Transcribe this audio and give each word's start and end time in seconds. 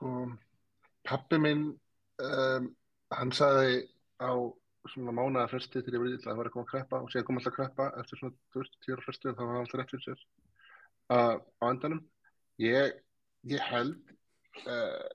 sko, 0.00 0.32
pappi 1.04 1.38
minn, 1.40 1.66
um, 2.24 2.70
hann 3.12 3.32
sagði 3.36 3.84
á 4.20 4.32
svona 4.88 5.12
mánuða 5.12 5.48
fresti 5.50 5.82
til 5.84 5.92
ég 5.92 6.00
verið 6.00 6.16
illa 6.16 6.22
að 6.22 6.28
það 6.30 6.38
var 6.40 6.48
að 6.48 6.54
koma 6.54 6.64
að 6.64 6.70
kreppa 6.72 7.00
og 7.04 7.10
síðan 7.12 7.26
kom 7.28 7.40
alltaf 7.40 7.52
að 7.52 7.56
kreppa 7.58 7.88
eftir 8.00 8.20
svona 8.20 8.36
20 8.56 8.94
ára 8.94 9.04
fresti 9.04 9.28
og 9.28 9.36
það 9.36 9.50
var 9.50 9.58
alltaf 9.60 9.80
rétt 9.80 9.92
fyrir 9.92 10.04
sér 10.06 10.22
uh, 11.12 11.34
á 11.36 11.64
endanum. 11.68 12.00
Ég, 12.60 12.94
ég 13.52 13.66
held, 13.68 14.14
uh, 14.62 15.10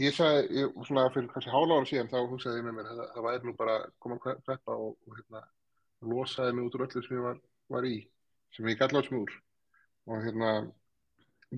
ég 0.00 0.16
sagði, 0.16 0.46
ég, 0.62 0.78
svona 0.88 1.04
fyrir 1.12 1.28
kannski 1.34 1.52
hála 1.52 1.80
ára 1.80 1.90
síðan 1.90 2.12
þá 2.12 2.18
hugsaði 2.22 2.62
ég 2.62 2.68
með 2.68 2.78
mér 2.78 2.92
að 2.94 3.02
það, 3.02 3.20
væri 3.28 3.50
nú 3.50 3.56
bara 3.58 3.76
að 3.82 3.90
koma 4.06 4.20
að 4.20 4.40
kreppa 4.48 4.78
og, 4.86 4.96
og 5.04 5.18
hérna, 5.18 5.44
losaði 6.14 6.56
mig 6.56 6.70
út 6.70 6.78
úr 6.78 6.86
öllu 6.86 7.04
sem 7.04 7.18
ég 7.18 7.28
var, 7.28 7.42
var 7.76 7.90
í, 7.90 7.98
sem 8.56 8.72
ég 8.72 8.80
gæti 8.80 8.96
látt 8.96 9.10
sem 9.10 9.20
úr 9.20 9.36
og 10.08 10.24
hérna 10.24 10.56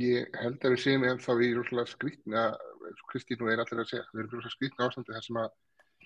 ég 0.03 0.37
held 0.41 0.59
að 0.65 0.75
við 0.75 0.83
séum 0.83 1.07
ennþá 1.07 1.37
í 1.43 1.53
rúslega 1.57 1.91
skrítna, 1.91 2.43
Kristín 3.11 3.43
og 3.45 3.53
er 3.53 3.63
allir 3.63 3.83
að 3.83 3.91
segja, 3.93 4.05
við 4.13 4.23
erum 4.23 4.35
rúslega 4.37 4.55
skrítna 4.57 4.87
ástandi 4.89 5.15
þar 5.15 5.27
sem 5.27 5.41
að 5.43 5.49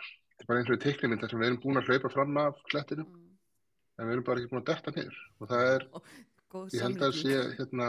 þetta 0.00 0.44
er 0.44 0.48
bara 0.50 0.62
eins 0.62 0.70
og 0.70 0.80
teiknuminn 0.84 1.20
þar 1.20 1.32
sem 1.32 1.42
við 1.42 1.50
erum 1.50 1.60
búin 1.64 1.80
að 1.80 1.90
hlaupa 1.90 2.12
fram 2.14 2.40
af 2.40 2.62
klettinum 2.70 3.10
Mm. 4.00 4.04
en 4.04 4.08
við 4.08 4.14
erum 4.16 4.24
bara 4.24 4.40
ekki 4.40 4.50
búin 4.50 4.62
að 4.62 4.68
detta 4.70 4.92
niður. 4.96 5.16
Og 5.40 5.50
það 5.50 5.70
er, 5.74 5.86
Góð 6.50 6.74
ég 6.74 6.84
held 6.86 7.02
að 7.04 7.16
sé 7.18 7.34
hérna, 7.58 7.88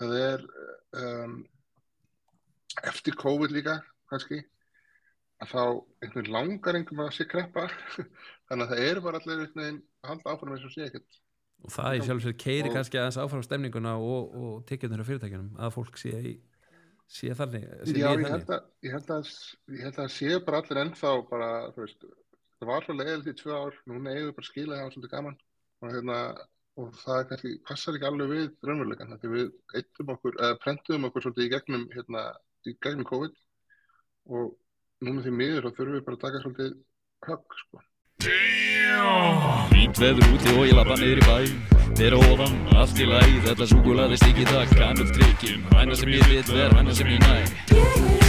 það 0.00 0.14
er 0.18 0.46
um, 1.00 1.36
eftir 2.90 3.18
COVID 3.20 3.54
líka 3.54 3.76
kannski 4.10 4.40
að 5.40 5.52
þá 5.54 5.62
einhvern 6.04 6.32
langar 6.34 6.76
einhvern 6.76 7.06
að 7.06 7.14
sé 7.16 7.28
kreppa. 7.30 7.68
Þannig 8.50 8.66
að 8.66 8.72
það 8.74 8.84
eru 8.88 9.04
bara 9.06 9.20
allir 9.22 9.44
einhvern 9.44 9.62
veginn 9.62 9.82
að 10.02 10.10
halda 10.10 10.34
áfram 10.34 10.56
eins 10.56 10.66
og 10.66 10.74
sé 10.74 10.88
ekkert 10.88 11.20
og 11.64 11.74
það 11.74 11.96
í 11.98 12.04
sjálf 12.06 12.24
sér 12.24 12.36
keiri 12.40 12.68
Og- 12.70 12.76
kannski 12.78 13.00
aðeins 13.00 13.18
áfram 13.20 13.44
stemninguna 13.46 13.96
og, 13.98 14.32
og 14.42 14.54
tekjunir 14.68 15.02
á 15.02 15.08
fyrirtækjunum 15.08 15.50
að 15.60 15.74
fólk 15.76 16.00
sé, 16.00 16.14
í, 16.16 16.32
sé 17.10 17.34
þannig 17.36 17.66
sé 17.84 17.96
Já, 17.98 18.08
ég 18.14 18.24
held, 18.30 18.54
að, 18.56 18.64
ég, 18.86 18.94
held 18.96 19.12
að, 19.16 19.34
ég 19.76 19.84
held 19.88 20.00
að 20.04 20.14
séu 20.16 20.40
bara 20.46 20.62
allir 20.62 20.82
ennþá 20.84 21.12
bara, 21.30 21.50
veist, 21.76 22.06
það 22.60 22.70
var 22.72 22.86
svo 22.86 22.96
leiðilegt 22.96 23.32
í 23.32 23.36
tvö 23.42 23.58
ár, 23.58 23.76
núna 23.88 24.14
eigum 24.14 24.30
við 24.30 24.34
bara 24.38 24.46
að 24.46 24.50
skila 24.50 24.78
það 24.78 24.86
var 24.86 24.94
svolítið 24.96 25.14
gaman. 25.16 25.36
Og, 25.80 25.92
hérna, 25.94 26.16
og 26.80 26.96
það 27.00 27.20
kannski 27.30 27.52
passar 27.68 27.96
ekki 27.96 28.08
alveg 28.08 28.32
við 28.34 28.48
raunveruleikan, 28.68 29.14
því 29.20 29.30
við 29.32 29.46
eittum 29.80 30.12
okkur, 30.14 30.36
eða 30.40 30.58
prentum 30.60 31.06
okkur 31.08 31.24
svolítið 31.24 31.46
í 31.46 31.52
gegnum, 31.54 31.86
hérna, 31.94 32.24
í 32.68 32.74
gegnum 32.84 33.08
COVID. 33.08 33.38
Og 34.36 34.50
núna 35.00 35.24
því 35.24 35.32
miður 35.38 35.68
þá 35.68 35.70
þurfum 35.78 35.96
við 35.96 36.04
bara 36.08 36.18
að 36.18 36.24
taka 36.26 36.42
svolítið 36.44 36.76
högg, 37.30 37.56
sko. 37.64 37.82
Fínt 38.20 39.96
veður 40.00 40.26
úti 40.34 40.52
og 40.56 40.64
ég 40.68 40.76
lappa 40.76 40.98
niður 41.00 41.22
í 41.22 41.28
bæ. 41.28 41.70
Þeir 42.00 42.16
ofan, 42.20 42.54
allt 42.78 43.00
í 43.00 43.08
læg 43.08 43.40
Þetta 43.44 43.66
súkulaði 43.72 44.20
stikki 44.20 44.46
það 44.48 44.72
kann 44.78 45.02
upp 45.04 45.12
trikkin 45.18 45.68
Hæna 45.74 45.98
sem 45.98 46.14
ég 46.14 46.30
vil 46.30 46.40
ver, 46.54 46.72
hæna 46.78 46.96
sem 46.96 47.12
ég 47.12 47.20
næ 47.26 48.19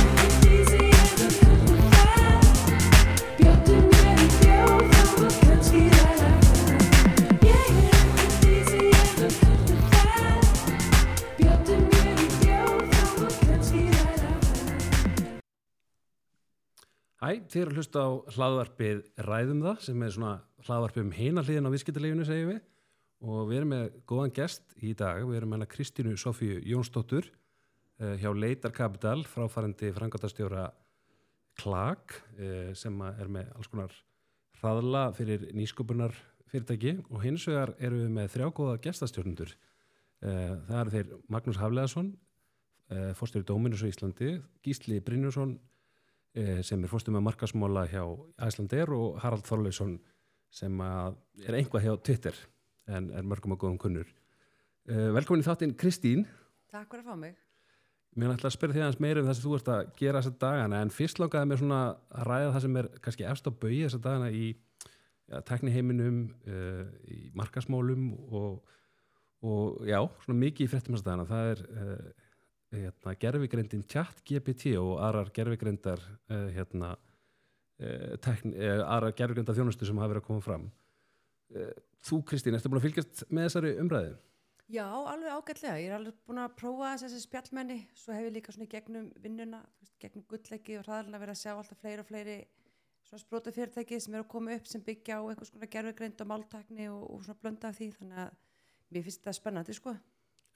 Hæ, 17.21 17.29
þið 17.53 17.61
eru 17.61 17.71
að 17.71 17.77
hlusta 17.77 18.01
á 18.01 18.09
hlaðvarpið 18.33 19.01
Ræðum 19.27 19.59
það 19.61 19.83
sem 19.85 20.03
er 20.05 20.13
svona 20.15 20.33
hlaðvarpið 20.65 21.03
um 21.03 21.11
heina 21.13 21.43
hliðin 21.45 21.69
á 21.69 21.73
viðskiptaleginu 21.75 22.25
segjum 22.25 22.53
við. 22.55 22.61
Og 23.21 23.41
við 23.51 23.59
erum 23.59 23.73
með 23.75 23.83
góðan 24.09 24.33
gest 24.39 24.73
í 24.81 24.95
dag. 24.97 25.21
Við 25.29 25.37
erum 25.37 25.53
með 25.53 25.59
hana 25.59 25.69
Kristínu 25.69 26.15
Sofíu 26.17 26.57
Jónsdóttur 26.65 27.29
uh, 27.29 28.15
hjá 28.17 28.31
Leitar 28.33 28.73
Capital 28.73 29.19
fráfærandi 29.29 29.91
frangatastjóra 29.93 30.71
Klag 31.61 32.17
uh, 32.39 32.71
sem 32.73 32.97
er 33.11 33.29
með 33.29 33.53
alls 33.53 33.69
konar 33.69 33.93
hraðla 34.61 35.07
fyrir 35.17 35.45
nýsköpunar 35.57 36.15
fyrirtæki 36.51 36.97
og 37.09 37.21
hins 37.23 37.45
vegar 37.49 37.73
eru 37.79 38.03
við 38.03 38.11
með 38.17 38.33
þrjá 38.35 38.49
góða 38.57 38.79
gestastjórnundur 38.83 39.53
uh, 39.53 40.57
það 40.67 40.77
eru 40.81 40.93
þeir 40.95 41.13
Magnús 41.31 41.59
Hafleðarsson 41.61 42.11
uh, 42.91 43.11
fórstjóri 43.17 43.47
Dóminus 43.47 43.83
á 43.85 43.89
Íslandi 43.89 44.35
Gísli 44.65 44.99
Brynjusson 45.03 45.55
eh, 45.55 45.70
sem 46.63 46.79
er 46.79 46.87
fórstum 46.87 47.17
með 47.17 47.25
markasmóla 47.27 47.83
hjá 47.91 48.05
Æslander 48.45 48.93
og 48.95 49.17
Harald 49.19 49.43
Þorleifsson 49.43 49.97
sem 50.51 50.81
að 50.83 51.17
er 51.47 51.57
einhvað 51.59 51.85
hjá 51.85 51.93
Twitter 51.99 52.37
en 52.91 53.11
er 53.15 53.27
mörgum 53.27 53.55
og 53.55 53.61
góðum 53.61 53.79
kunnur. 53.81 54.09
Uh, 54.89 55.11
velkomin 55.15 55.43
í 55.43 55.47
þáttinn 55.47 55.77
Kristín. 55.77 56.25
Takk 56.71 56.89
fyrir 56.91 57.05
að 57.05 57.11
fá 57.11 57.19
mig. 57.21 57.37
Mér 58.19 58.33
ætla 58.33 58.49
að 58.49 58.55
spyrja 58.57 58.75
þig 58.75 58.83
aðeins 58.83 59.03
meira 59.03 59.21
um 59.21 59.27
það 59.29 59.37
sem 59.37 59.45
þú 59.45 59.53
ert 59.55 59.69
að 59.71 59.91
gera 60.01 60.19
þessa 60.19 60.39
dagana 60.41 60.81
en 60.83 60.91
fyrst 60.91 61.21
langaði 61.21 61.47
mér 61.47 61.61
svona 61.61 61.79
að 62.11 62.25
ræða 62.27 62.49
það 62.55 62.65
sem 62.65 62.79
er 62.81 62.89
kannski 63.05 63.27
efst 63.31 63.47
á 63.47 63.51
bauði 63.51 63.83
þessa 63.85 64.01
dagana 64.03 64.31
í 64.35 64.47
ja, 64.51 65.41
tekniheiminum, 65.47 66.17
uh, 66.47 66.81
í 67.07 67.19
markasmólum 67.39 68.09
og, 68.41 68.73
og 69.47 69.87
já, 69.87 70.01
svona 70.25 70.41
mikið 70.41 70.67
í 70.67 70.71
fréttum 70.73 70.97
þessa 70.97 71.07
dagana. 71.07 71.29
Það 71.29 71.53
er 71.53 71.63
uh, 71.71 72.20
hérna, 72.71 73.15
gerfigreindin 73.19 73.83
chat 73.89 74.21
GPT 74.27 74.75
og 74.79 74.97
aðrar 75.03 75.31
gerfigreindar 75.35 76.01
uh, 76.31 76.47
hérna, 76.55 76.93
uh, 77.81 78.15
tekn, 78.23 78.55
uh, 78.55 78.81
aðrar 78.85 79.15
gerfigreindar 79.17 79.57
þjónustu 79.57 79.87
sem 79.87 79.99
hafa 79.99 80.13
verið 80.13 80.23
að 80.23 80.29
koma 80.29 80.45
fram. 80.45 80.69
Þú 82.01 82.21
Kristín, 82.23 82.55
ertu 82.55 82.69
búin 82.71 82.79
að 82.79 82.85
fylgjast 82.85 83.25
með 83.27 83.49
þessari 83.49 83.71
umræðu? 83.81 84.13
Já, 84.71 84.85
alveg 84.87 85.33
ágætlega. 85.35 85.79
Ég 85.81 85.89
er 85.89 85.97
alveg 85.97 86.19
búin 86.23 86.39
að 86.39 86.53
prófa 86.61 86.93
þessi 87.01 87.19
spjallmenni. 87.25 87.75
Svo 87.99 88.15
hef 88.15 88.23
ég 88.23 88.37
líka 88.37 88.53
svona 88.55 88.69
gegnum 88.71 89.09
vinnuna, 89.19 89.59
gegnum 89.99 90.23
gullleiki 90.31 90.77
og 90.79 90.85
hraðalina 90.85 91.19
verið 91.19 91.35
að 91.35 91.41
sjá 91.41 91.51
alltaf 91.57 91.81
fleiri 91.81 92.05
og 92.05 92.07
fleiri 92.07 92.37
svona 93.03 93.19
sprota 93.25 93.51
fyrirtæki 93.51 93.99
sem 93.99 94.15
eru 94.15 94.23
að 94.23 94.31
koma 94.31 94.55
upp 94.55 94.69
sem 94.71 94.85
byggja 94.85 95.19
á 95.19 95.27
einhvers 95.27 95.51
konar 95.51 95.71
gerfugreind 95.75 96.23
og 96.23 96.31
máltakni 96.31 96.87
og, 96.87 97.03
og 97.03 97.25
svona 97.25 97.43
blönda 97.43 97.67
af 97.67 97.81
því. 97.81 97.89
Þannig 97.97 98.23
að 98.23 98.39
mér 98.95 99.05
finnst 99.09 99.19
þetta 99.25 99.35
spennandi, 99.41 99.75
sko. 99.75 99.97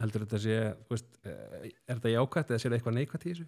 Heldur 0.04 0.26
þetta 0.26 0.40
sé, 0.44 0.56
veist, 0.90 1.14
eh, 1.24 1.70
er 1.88 2.00
þetta 2.00 2.12
jákvætt 2.12 2.52
eða 2.52 2.60
sé 2.60 2.68
þetta 2.68 2.80
eitthvað 2.80 2.98
neikvætt 2.98 3.26
í 3.26 3.32
þessu? 3.32 3.48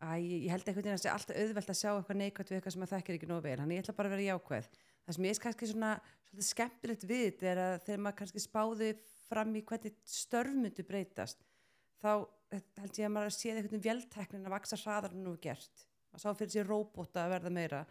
Æ, 0.00 0.10
ég 0.16 0.48
held 0.48 0.64
einhvern 0.64 0.80
veginn 0.80 0.94
að 0.94 1.00
það 1.00 1.04
sé 1.04 1.10
alltaf 1.12 1.40
auðvelt 1.42 1.70
að 1.70 1.76
sjá 1.76 1.90
eitthvað 1.90 2.20
neikvæmt 2.20 2.50
við 2.50 2.56
eitthvað 2.56 2.72
sem 2.72 2.80
maður 2.80 2.94
þekkir 2.94 3.16
ekki 3.18 3.28
nógu 3.28 3.44
vel. 3.44 3.56
Þannig 3.60 3.76
ég 3.76 3.82
ætla 3.84 3.96
bara 3.98 4.08
að 4.08 4.14
vera 4.14 4.28
jákvæð. 4.30 4.68
Það 5.04 5.16
sem 5.16 5.26
ég 5.26 5.34
er 5.34 5.42
kannski 5.44 5.68
svona 5.68 5.90
svolítið 6.30 6.48
skemmtilegt 6.48 7.04
við 7.10 7.24
þetta 7.26 7.50
er 7.50 7.60
að 7.66 7.74
þegar 7.84 8.02
maður 8.06 8.18
kannski 8.22 8.42
spáði 8.44 8.90
fram 9.28 9.52
í 9.52 9.62
hvernig 9.68 9.98
störf 10.08 10.56
myndu 10.56 10.86
breytast, 10.88 11.44
þá 12.00 12.10
held 12.80 12.98
ég 12.98 13.06
að 13.06 13.14
maður 13.14 13.36
séð 13.36 13.60
einhvern 13.60 13.76
veginn 13.76 13.86
vélteknin 13.86 14.48
að 14.48 14.54
vaksa 14.56 14.80
hraðar 14.80 15.14
en 15.14 15.24
nú 15.26 15.36
er 15.36 15.42
gert. 15.44 15.84
Maður 16.10 16.24
sá 16.24 16.38
fyrir 16.40 16.54
sér 16.54 16.70
róbóta 16.70 17.26
að 17.26 17.34
verða 17.36 17.52
meira. 17.54 17.84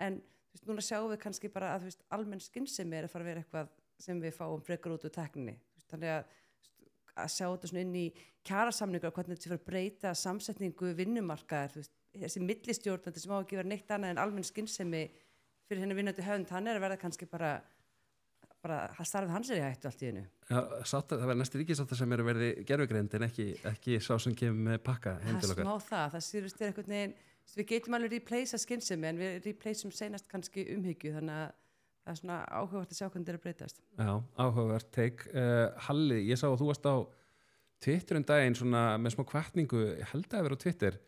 En 0.00 0.16
veist, 0.50 0.66
núna 0.66 0.82
sjáum 0.82 1.10
við 1.12 1.20
kannski 1.26 1.52
bara 1.52 1.74
að 1.76 1.90
veist, 1.90 2.04
almenn 2.14 2.42
skynsemi 2.42 2.98
er 2.98 3.06
að 3.06 3.12
fara 3.12 3.26
að 3.26 3.30
vera 3.30 3.44
eitthvað 3.44 3.74
sem 4.00 4.22
við 4.22 4.34
fáum 4.38 4.64
frekar 4.64 4.96
út 4.96 5.06
úr 5.06 5.14
tekninni. 5.14 5.58
Þannig 5.90 6.14
að 6.16 6.39
að 7.24 7.32
sjá 7.34 7.46
þetta 7.46 7.70
svona 7.70 7.82
inn 7.86 7.96
í 8.00 8.04
kjarasamningur 8.48 9.10
og 9.10 9.16
hvernig 9.18 9.36
þetta 9.36 9.44
sé 9.46 9.50
fyrir 9.50 9.60
að 9.60 9.66
breyta 9.70 10.12
samsetningu 10.16 10.92
vinnumarkaðar, 10.98 11.74
þú 11.74 11.82
veist, 11.82 11.92
þessi 12.20 12.42
millistjórnandi 12.44 13.22
sem 13.22 13.34
á 13.34 13.38
ekki 13.40 13.58
vera 13.60 13.70
neitt 13.70 13.92
annað 13.94 14.14
en 14.14 14.22
almenn 14.24 14.46
skynsemi 14.48 15.02
fyrir 15.70 15.84
henni 15.84 15.98
vinnandi 15.98 16.24
höfund, 16.26 16.50
hann 16.50 16.66
er 16.66 16.80
að 16.80 16.86
verða 16.86 16.98
kannski 17.04 17.28
bara, 17.30 17.52
bara 18.64 18.80
starfið 19.06 19.34
hans 19.36 19.50
er 19.52 19.60
í 19.60 19.64
hættu 19.64 19.90
allt 19.90 20.02
í 20.02 20.08
hennu. 20.10 20.24
Já, 20.50 20.60
sátt, 20.82 21.12
það 21.12 21.26
verður 21.28 21.40
næstu 21.44 21.60
ríkisáttar 21.60 22.00
sem 22.00 22.14
eru 22.16 22.26
verði 22.26 22.50
gerfugreind 22.66 23.14
en 23.20 23.26
ekki, 23.28 23.46
ekki 23.70 24.00
sá 24.02 24.16
sem 24.18 24.34
kemur 24.34 24.72
með 24.72 24.80
pakka 24.88 25.14
heim 25.22 25.36
Það 25.36 25.44
til 25.44 25.50
er 25.50 25.54
okkar. 25.54 25.68
smá 25.68 25.90
það, 25.92 26.16
það 26.16 26.26
einhvern 26.66 26.94
veginn, 26.96 27.14
þú 27.14 27.46
veist, 27.46 27.60
við 27.60 27.70
getum 27.70 27.98
alveg 28.00 28.16
replacea 28.16 28.62
skynsemi 28.64 29.10
en 29.12 29.20
við 29.22 29.38
replaceum 29.46 29.94
seinast 29.94 30.26
kannski 30.32 30.66
umhyggju, 30.74 31.14
þannig 31.20 31.44
að 31.44 31.54
það 32.04 32.12
er 32.12 32.20
svona 32.20 32.38
áhugavert 32.48 32.92
að 32.92 32.98
sjá 32.98 33.06
hvernig 33.06 33.26
þetta 33.26 33.32
er 33.32 33.38
að 33.38 33.44
breytast. 33.46 33.80
Já, 34.00 34.12
áhugavert 34.40 34.90
teik. 34.94 35.24
Uh, 35.34 35.66
Halli, 35.86 36.20
ég 36.30 36.40
sá 36.40 36.46
að 36.48 36.58
þú 36.62 36.70
varst 36.70 36.88
á 36.88 36.96
Twitter 37.80 38.18
um 38.20 38.26
daginn 38.28 38.56
svona 38.58 38.84
með 39.00 39.14
smá 39.14 39.24
kvartningu, 39.28 39.84
held 40.12 40.34
að 40.34 40.46
vera 40.46 40.58
á 40.58 40.62
Twitter 40.64 40.98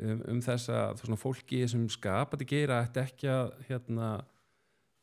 um, 0.00 0.22
um 0.34 0.42
þess 0.44 0.70
að 0.72 1.02
svona 1.02 1.20
fólki 1.20 1.62
sem 1.68 1.86
skapandi 1.92 2.48
gera 2.48 2.82
ætti 2.84 3.02
ekki 3.02 3.30
að 3.32 3.50
hérna, 3.68 4.12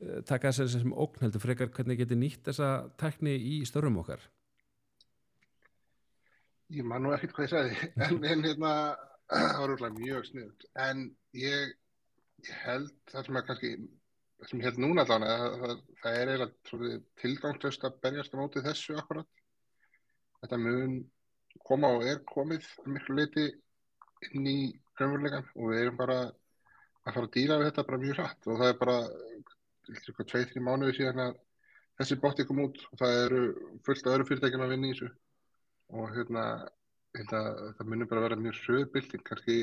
uh, 0.02 0.22
taka 0.28 0.54
þess 0.56 0.78
sem 0.80 0.96
ógn 0.96 1.26
heldur 1.26 1.44
frekar 1.44 1.74
hvernig 1.76 2.02
geti 2.02 2.18
nýtt 2.20 2.50
þessa 2.50 2.72
tekni 3.02 3.36
í 3.38 3.60
störfum 3.70 4.02
okkar. 4.02 4.24
Ég 6.74 6.86
man 6.88 7.04
nú 7.06 7.14
ekkert 7.14 7.36
hvað 7.36 7.46
ég 7.46 7.54
sagði, 7.54 7.90
en, 8.08 8.24
en 8.26 8.48
hérna, 8.48 8.72
það 9.34 9.60
var 9.62 9.76
úrlega 9.76 10.00
mjög 10.00 10.30
sniðut. 10.32 10.66
En 10.88 11.06
ég, 11.38 11.76
ég 12.46 12.64
held 12.66 12.94
það 13.12 13.28
sem 13.28 13.40
er 13.40 13.48
kannski, 13.52 13.76
það 13.78 14.05
sem 14.44 14.62
held 14.62 14.80
núna 14.82 15.06
allan, 15.06 15.26
það, 15.26 15.58
það, 15.62 15.76
það 16.02 16.18
er 16.20 16.32
eiginlega 16.32 17.02
tilgangslöst 17.22 17.86
að 17.88 18.00
berjast 18.04 18.36
á 18.36 18.38
móti 18.40 18.64
þessu 18.66 18.98
akkurat. 19.00 19.30
Þetta 20.42 20.60
mun 20.62 20.98
koma 21.66 21.94
og 21.96 22.06
er 22.06 22.22
komið 22.30 22.68
að 22.84 22.92
miklu 22.98 23.16
leiti 23.20 23.46
inn 24.32 24.50
í 24.50 24.58
raunveruleikan 25.00 25.48
og 25.56 25.72
við 25.72 25.82
erum 25.82 26.00
bara 26.00 26.20
að 26.26 27.16
fara 27.16 27.26
að 27.28 27.34
díla 27.38 27.60
við 27.62 27.70
þetta 27.70 27.88
bara 27.90 28.02
mjög 28.04 28.20
hratt. 28.20 28.48
Og 28.50 28.62
það 28.62 28.72
er 28.72 28.80
bara, 28.82 28.98
eitthvað 29.90 30.32
tveið, 30.32 30.48
þrjum 30.52 30.68
mánuði 30.70 30.98
síðan 31.00 31.24
að 31.26 31.38
þessi 32.00 32.20
botti 32.22 32.48
kom 32.48 32.64
út 32.66 32.82
og 32.92 33.00
það 33.02 33.20
eru 33.24 33.44
fullt 33.88 34.08
af 34.08 34.16
öðru 34.16 34.28
fyrirtækjum 34.30 34.66
að 34.66 34.74
vinna 34.76 34.90
í 34.90 34.96
þessu. 34.96 35.12
Og 35.96 36.16
hérna 36.16 36.46
að 37.16 37.76
það 37.78 37.88
munir 37.88 38.10
bara 38.12 38.26
vera 38.26 38.40
mjög 38.40 38.58
söð 38.60 38.88
bylting, 38.92 39.24
kannski 39.24 39.58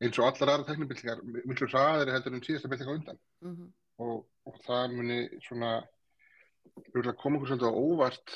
eins 0.00 0.18
og 0.20 0.28
allar 0.28 0.54
aðra 0.54 0.68
teknibyltingar, 0.70 1.20
miklu 1.44 1.68
hraðari 1.68 2.14
heldur 2.14 2.36
en 2.38 2.44
síðasta 2.46 2.70
bylting 2.70 2.88
á 2.88 2.94
undan. 2.94 3.20
Mhm, 3.44 3.68
og, 4.04 4.26
og 4.48 4.60
það 4.66 4.94
muni 4.96 5.20
svona 5.46 5.72
koma 7.18 7.38
okkur 7.38 7.50
svolítið 7.50 7.70
á 7.70 7.80
óvart 7.82 8.34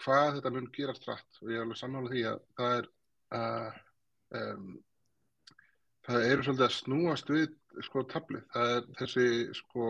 hvað 0.00 0.38
þetta 0.38 0.52
mun 0.54 0.70
gerast 0.74 1.06
rætt 1.08 1.40
og 1.42 1.52
ég 1.52 1.58
er 1.58 1.66
alveg 1.66 1.80
sammála 1.80 2.12
því 2.12 2.24
að 2.30 2.40
það 2.58 2.74
er 2.78 2.88
uh, 3.38 3.78
um, 4.40 4.68
það 6.06 6.28
eru 6.28 6.46
svolítið 6.46 6.66
að 6.66 6.76
snúast 6.76 7.32
við 7.32 7.48
sko 7.86 8.02
tablið, 8.10 8.44
það 8.52 8.74
er 8.76 8.88
þessi 8.98 9.26
sko, 9.56 9.88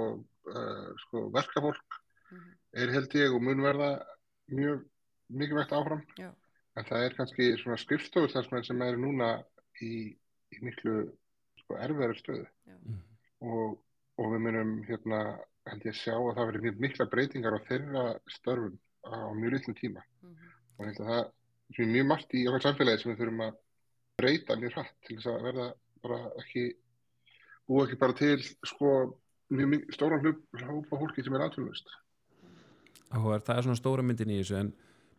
uh, 0.52 0.88
sko 1.06 1.25
verkafólk 1.34 1.99
mhm. 2.31 2.52
er 2.84 2.94
held 2.94 3.19
ég 3.19 3.34
og 3.34 3.44
mun 3.46 3.64
verða 3.64 3.93
mjög 4.52 4.84
mikilvægt 5.32 5.75
áfram 5.75 6.02
Já. 6.19 6.31
en 6.76 6.88
það 6.88 7.06
er 7.06 7.16
kannski 7.19 7.52
svona 7.60 7.81
skrifstofustarfsmenn 7.81 8.66
sem 8.69 8.84
eru 8.84 9.00
núna 9.06 9.32
í, 9.82 10.12
í 10.52 10.62
miklu 10.62 11.06
sko 11.62 11.78
erfiðari 11.81 12.19
stöðu 12.20 12.46
Mhm. 12.66 13.00
og, 13.49 13.81
og 14.20 14.32
við 14.35 14.44
munum 14.47 14.73
hérna 14.88 15.20
held 15.69 15.87
ég 15.87 15.97
sjá 15.97 16.14
að 16.17 16.35
það 16.37 16.49
verður 16.49 16.64
mjög 16.67 16.82
mikla 16.85 17.06
breytingar 17.12 17.56
á 17.56 17.67
þeirra 17.69 18.05
störfum 18.35 18.76
á 19.06 19.31
mjög 19.37 19.56
litlum 19.56 19.79
tíma 19.79 20.05
mhm. 20.23 20.53
og 20.76 20.85
ég 20.85 20.91
held 20.91 21.03
að 21.03 21.11
það 21.12 21.85
er 21.87 21.93
mjög 21.97 22.09
margt 22.11 22.37
í 22.37 22.44
okkar 22.49 22.67
samfélagi 22.67 23.03
sem 23.03 23.12
við 23.12 23.23
þurfum 23.23 23.44
að 23.47 23.59
breyta 24.20 24.59
mjög 24.61 24.76
hratt 24.76 24.94
til 25.06 25.19
þess 25.19 25.32
að 25.32 25.47
verða 25.49 25.69
bara 26.03 26.20
ekki 26.43 26.64
búa 27.70 27.87
ekki 27.87 28.00
bara 28.00 28.19
til 28.19 28.38
sko 28.43 28.93
mjög 29.53 29.87
stóran 29.94 30.25
hlup 30.25 30.43
hópa 30.62 31.00
fólki 31.00 31.25
sem 31.25 31.37
er 31.38 31.47
atvinnust 31.47 31.93
Áhugaverð, 33.12 33.44
það 33.44 33.59
er 33.59 33.67
svona 33.67 33.81
stóra 33.81 34.05
myndin 34.06 34.32
í 34.32 34.38
þessu 34.41 34.59
en 34.59 34.70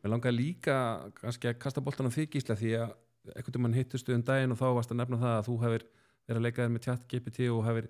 mér 0.01 0.13
langar 0.15 0.33
líka 0.33 0.77
kannski 1.19 1.51
að 1.51 1.59
kasta 1.61 1.83
boltan 1.85 2.09
á 2.09 2.15
þig 2.15 2.31
gísla 2.33 2.57
því 2.57 2.71
að 2.81 2.95
einhvern 3.33 3.67
veginn 3.67 3.77
hittustu 3.77 4.15
um 4.15 4.23
daginn 4.25 4.51
og 4.51 4.59
þá 4.59 4.65
varst 4.75 4.91
að 4.91 4.99
nefna 4.99 5.19
það 5.21 5.35
að 5.37 5.45
þú 5.47 5.57
hefur 5.61 5.85
verið 6.23 6.39
að 6.39 6.45
leika 6.47 6.63
þér 6.63 6.73
með 6.73 6.83
tjátt 6.87 7.05
GPT 7.11 7.49
og 7.53 7.61
hefur 7.67 7.89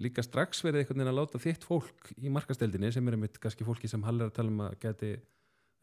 líka 0.00 0.24
strax 0.24 0.62
verið 0.64 0.82
einhvern 0.82 1.00
veginn 1.00 1.12
að 1.12 1.18
láta 1.20 1.40
þitt 1.42 1.66
fólk 1.66 2.12
í 2.18 2.32
markasteldinni 2.32 2.90
sem 2.94 3.08
er 3.08 3.16
einmitt 3.16 3.38
kannski 3.42 3.66
fólki 3.66 3.90
sem 3.90 4.02
Hall 4.06 4.20
er 4.20 4.30
að 4.30 4.36
tala 4.38 4.50
um 4.50 4.62
að 4.66 4.78
geti 4.82 5.10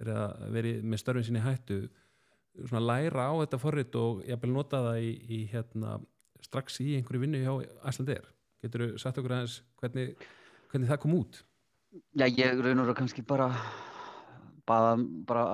verið, 0.02 0.82
að, 0.82 0.82
með 0.84 1.02
störfin 1.04 1.28
sinni 1.28 1.44
hættu 1.46 1.80
svona 2.66 2.84
læra 2.84 3.30
á 3.32 3.34
þetta 3.44 3.62
forrit 3.62 3.96
og 4.00 4.26
jafnvel 4.28 4.52
nota 4.52 4.82
það 4.90 5.06
í, 5.06 5.14
í 5.38 5.40
hérna 5.52 6.00
strax 6.44 6.82
í 6.84 6.90
einhverju 6.98 7.24
vinnu 7.24 7.44
hjá 7.44 7.54
Æslandir 7.88 8.28
getur 8.62 8.90
þú 8.90 9.00
sagt 9.02 9.22
okkur 9.22 9.38
aðeins 9.38 9.62
hvernig, 9.80 10.28
hvernig 10.74 10.92
það 10.92 11.02
kom 11.06 11.16
út? 11.22 11.40
Já, 12.16 12.28
ég 12.28 12.60
raun 12.60 12.84
og 12.84 12.90
raun 12.90 13.00
kannski 13.00 13.24
bara 13.28 13.50
bara, 14.68 14.96
bara 15.28 15.46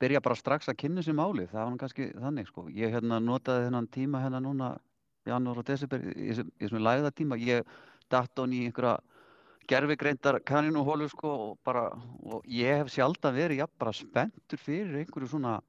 byrja 0.00 0.22
bara 0.24 0.38
strax 0.38 0.68
að 0.70 0.80
kynna 0.82 1.04
sér 1.04 1.16
máli, 1.18 1.46
það 1.50 1.68
var 1.68 1.78
kannski 1.80 2.08
þannig 2.12 2.50
sko. 2.50 2.66
Ég 2.74 2.92
hérna 2.94 3.20
notaði 3.22 3.68
þennan 3.68 3.90
tíma 3.94 4.22
hérna 4.24 4.42
núna 4.44 4.74
janúar 5.26 5.60
og 5.62 5.66
desember 5.68 6.00
í 6.12 6.30
þessum- 6.30 6.52
í 6.54 6.64
þessum 6.64 6.84
lægða 6.84 7.12
tíma, 7.14 7.40
ég 7.40 7.64
datt 8.10 8.38
hon 8.38 8.52
í 8.52 8.64
einhverja 8.66 8.98
gerfigreindar 9.66 10.40
kaninuhólu 10.44 11.08
sko 11.08 11.28
og 11.28 11.58
bara, 11.64 11.86
og 12.22 12.44
ég 12.44 12.82
hef 12.82 12.92
sjaldan 12.92 13.34
verið 13.34 13.62
jafn 13.62 13.78
bara 13.78 13.92
spenntur 13.92 14.60
fyrir 14.60 14.98
einhverju 15.00 15.28
svona 15.28 15.62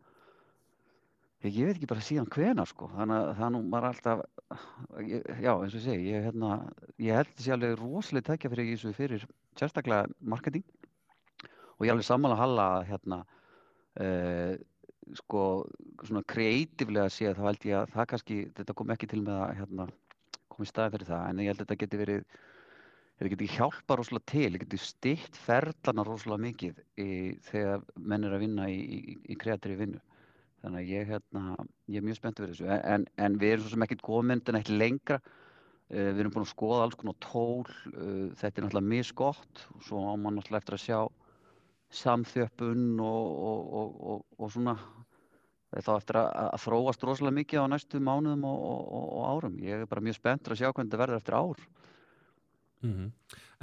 ég, 1.46 1.54
ég 1.54 1.68
veit 1.68 1.78
ekki 1.78 1.90
bara 1.90 2.04
síðan 2.04 2.30
hvena 2.32 2.66
sko, 2.68 2.90
þannig 2.96 3.22
að 3.22 3.32
það 3.40 3.52
nú 3.54 3.62
maður 3.70 3.88
alltaf, 3.92 4.24
ég, 5.06 5.30
já 5.44 5.52
eins 5.54 5.76
og 5.76 5.80
ég 5.80 5.86
segi, 5.86 6.10
ég 6.12 6.28
hérna, 6.28 6.52
ég 7.02 7.20
held 7.20 7.34
þessi 7.38 7.54
alveg 7.56 7.78
rosalega 7.80 8.30
tækja 8.32 8.52
fyrir 8.54 8.70
þessu 8.72 8.94
fyrir 8.98 9.26
sérstaklega 9.60 10.10
marketing. 10.20 10.66
Og 11.76 11.88
ég 11.88 11.94
alveg 11.94 12.08
að 12.32 12.40
halla 12.40 12.68
hérna 12.88 13.22
uh, 14.00 14.56
sko 15.20 15.44
svona 16.04 16.24
kreatíflega 16.32 17.12
séð 17.14 17.38
þá 17.38 17.46
held 17.50 17.70
ég 17.70 17.78
að 17.80 17.94
það 17.94 18.10
kannski, 18.12 18.42
þetta 18.58 18.76
kom 18.80 18.92
ekki 18.96 19.10
til 19.12 19.22
með 19.22 19.40
að 19.44 19.56
hérna 19.60 19.88
kom 20.50 20.66
í 20.66 20.70
staði 20.70 20.96
fyrir 20.96 21.10
það 21.12 21.30
en 21.30 21.42
ég 21.44 21.52
held 21.52 21.62
að 21.62 21.66
þetta 21.66 21.82
geti 21.84 22.02
verið 22.02 22.26
þetta 23.16 23.32
geti 23.32 23.48
hjálpa 23.54 23.98
rosalega 24.00 24.32
til, 24.32 24.50
þetta 24.50 24.66
geti 24.66 24.82
stytt 24.82 25.40
ferlana 25.46 26.06
rosalega 26.08 26.44
mikið 26.50 26.82
í, 27.00 27.10
þegar 27.48 27.86
menn 27.96 28.28
er 28.28 28.36
að 28.36 28.44
vinna 28.44 28.68
í, 28.72 28.82
í, 28.82 29.16
í 29.32 29.38
kreatífi 29.40 29.80
vinnu. 29.80 30.02
Þannig 30.66 30.82
að 30.82 30.92
ég, 30.92 31.10
hérna, 31.14 31.56
ég 31.94 32.02
er 32.02 32.06
mjög 32.08 32.20
spennt 32.20 32.42
fyrir 32.42 32.56
þessu. 32.56 32.68
En, 32.76 33.06
en 33.22 33.36
við 33.40 33.54
erum 33.54 33.66
svo 33.66 33.76
sem 33.76 33.86
ekkert 33.86 34.08
en 34.10 34.60
ekkert 34.60 34.72
lengra. 34.74 35.20
Uh, 35.86 36.10
við 36.16 36.24
erum 36.24 36.34
búin 36.34 36.48
að 36.48 36.50
skoða 36.50 36.82
alls 36.82 36.96
konar 36.98 37.18
tól 37.22 37.62
uh, 37.62 38.32
þetta 38.34 38.58
er 38.58 38.64
náttúrulega 38.66 38.90
misgott 38.90 39.60
og 39.70 39.84
svo 39.86 40.00
á 40.02 40.18
mann 40.18 40.40
náttúrulega 40.40 40.64
eftir 40.64 40.78
að 40.80 40.82
sjá 40.82 41.00
samþjöppun 42.00 43.00
og, 43.04 43.32
og, 43.50 43.74
og, 43.80 43.96
og, 44.12 44.26
og 44.40 44.54
svona 44.54 44.76
er 45.76 45.84
þá 45.84 45.96
eftir 45.98 46.20
að, 46.22 46.30
að 46.46 46.62
þróast 46.64 47.04
rosalega 47.04 47.38
mikið 47.40 47.64
á 47.64 47.72
næstu 47.72 48.00
mánuðum 48.04 48.46
og, 48.48 48.62
og, 48.70 49.08
og 49.18 49.26
árum. 49.32 49.58
Ég 49.64 49.84
er 49.84 49.90
bara 49.92 50.04
mjög 50.06 50.20
spenntur 50.20 50.56
að 50.56 50.62
sjá 50.62 50.70
hvernig 50.70 50.92
þetta 50.92 51.02
verður 51.02 51.22
eftir 51.22 51.40
ár. 51.40 51.66
Mm 52.86 53.10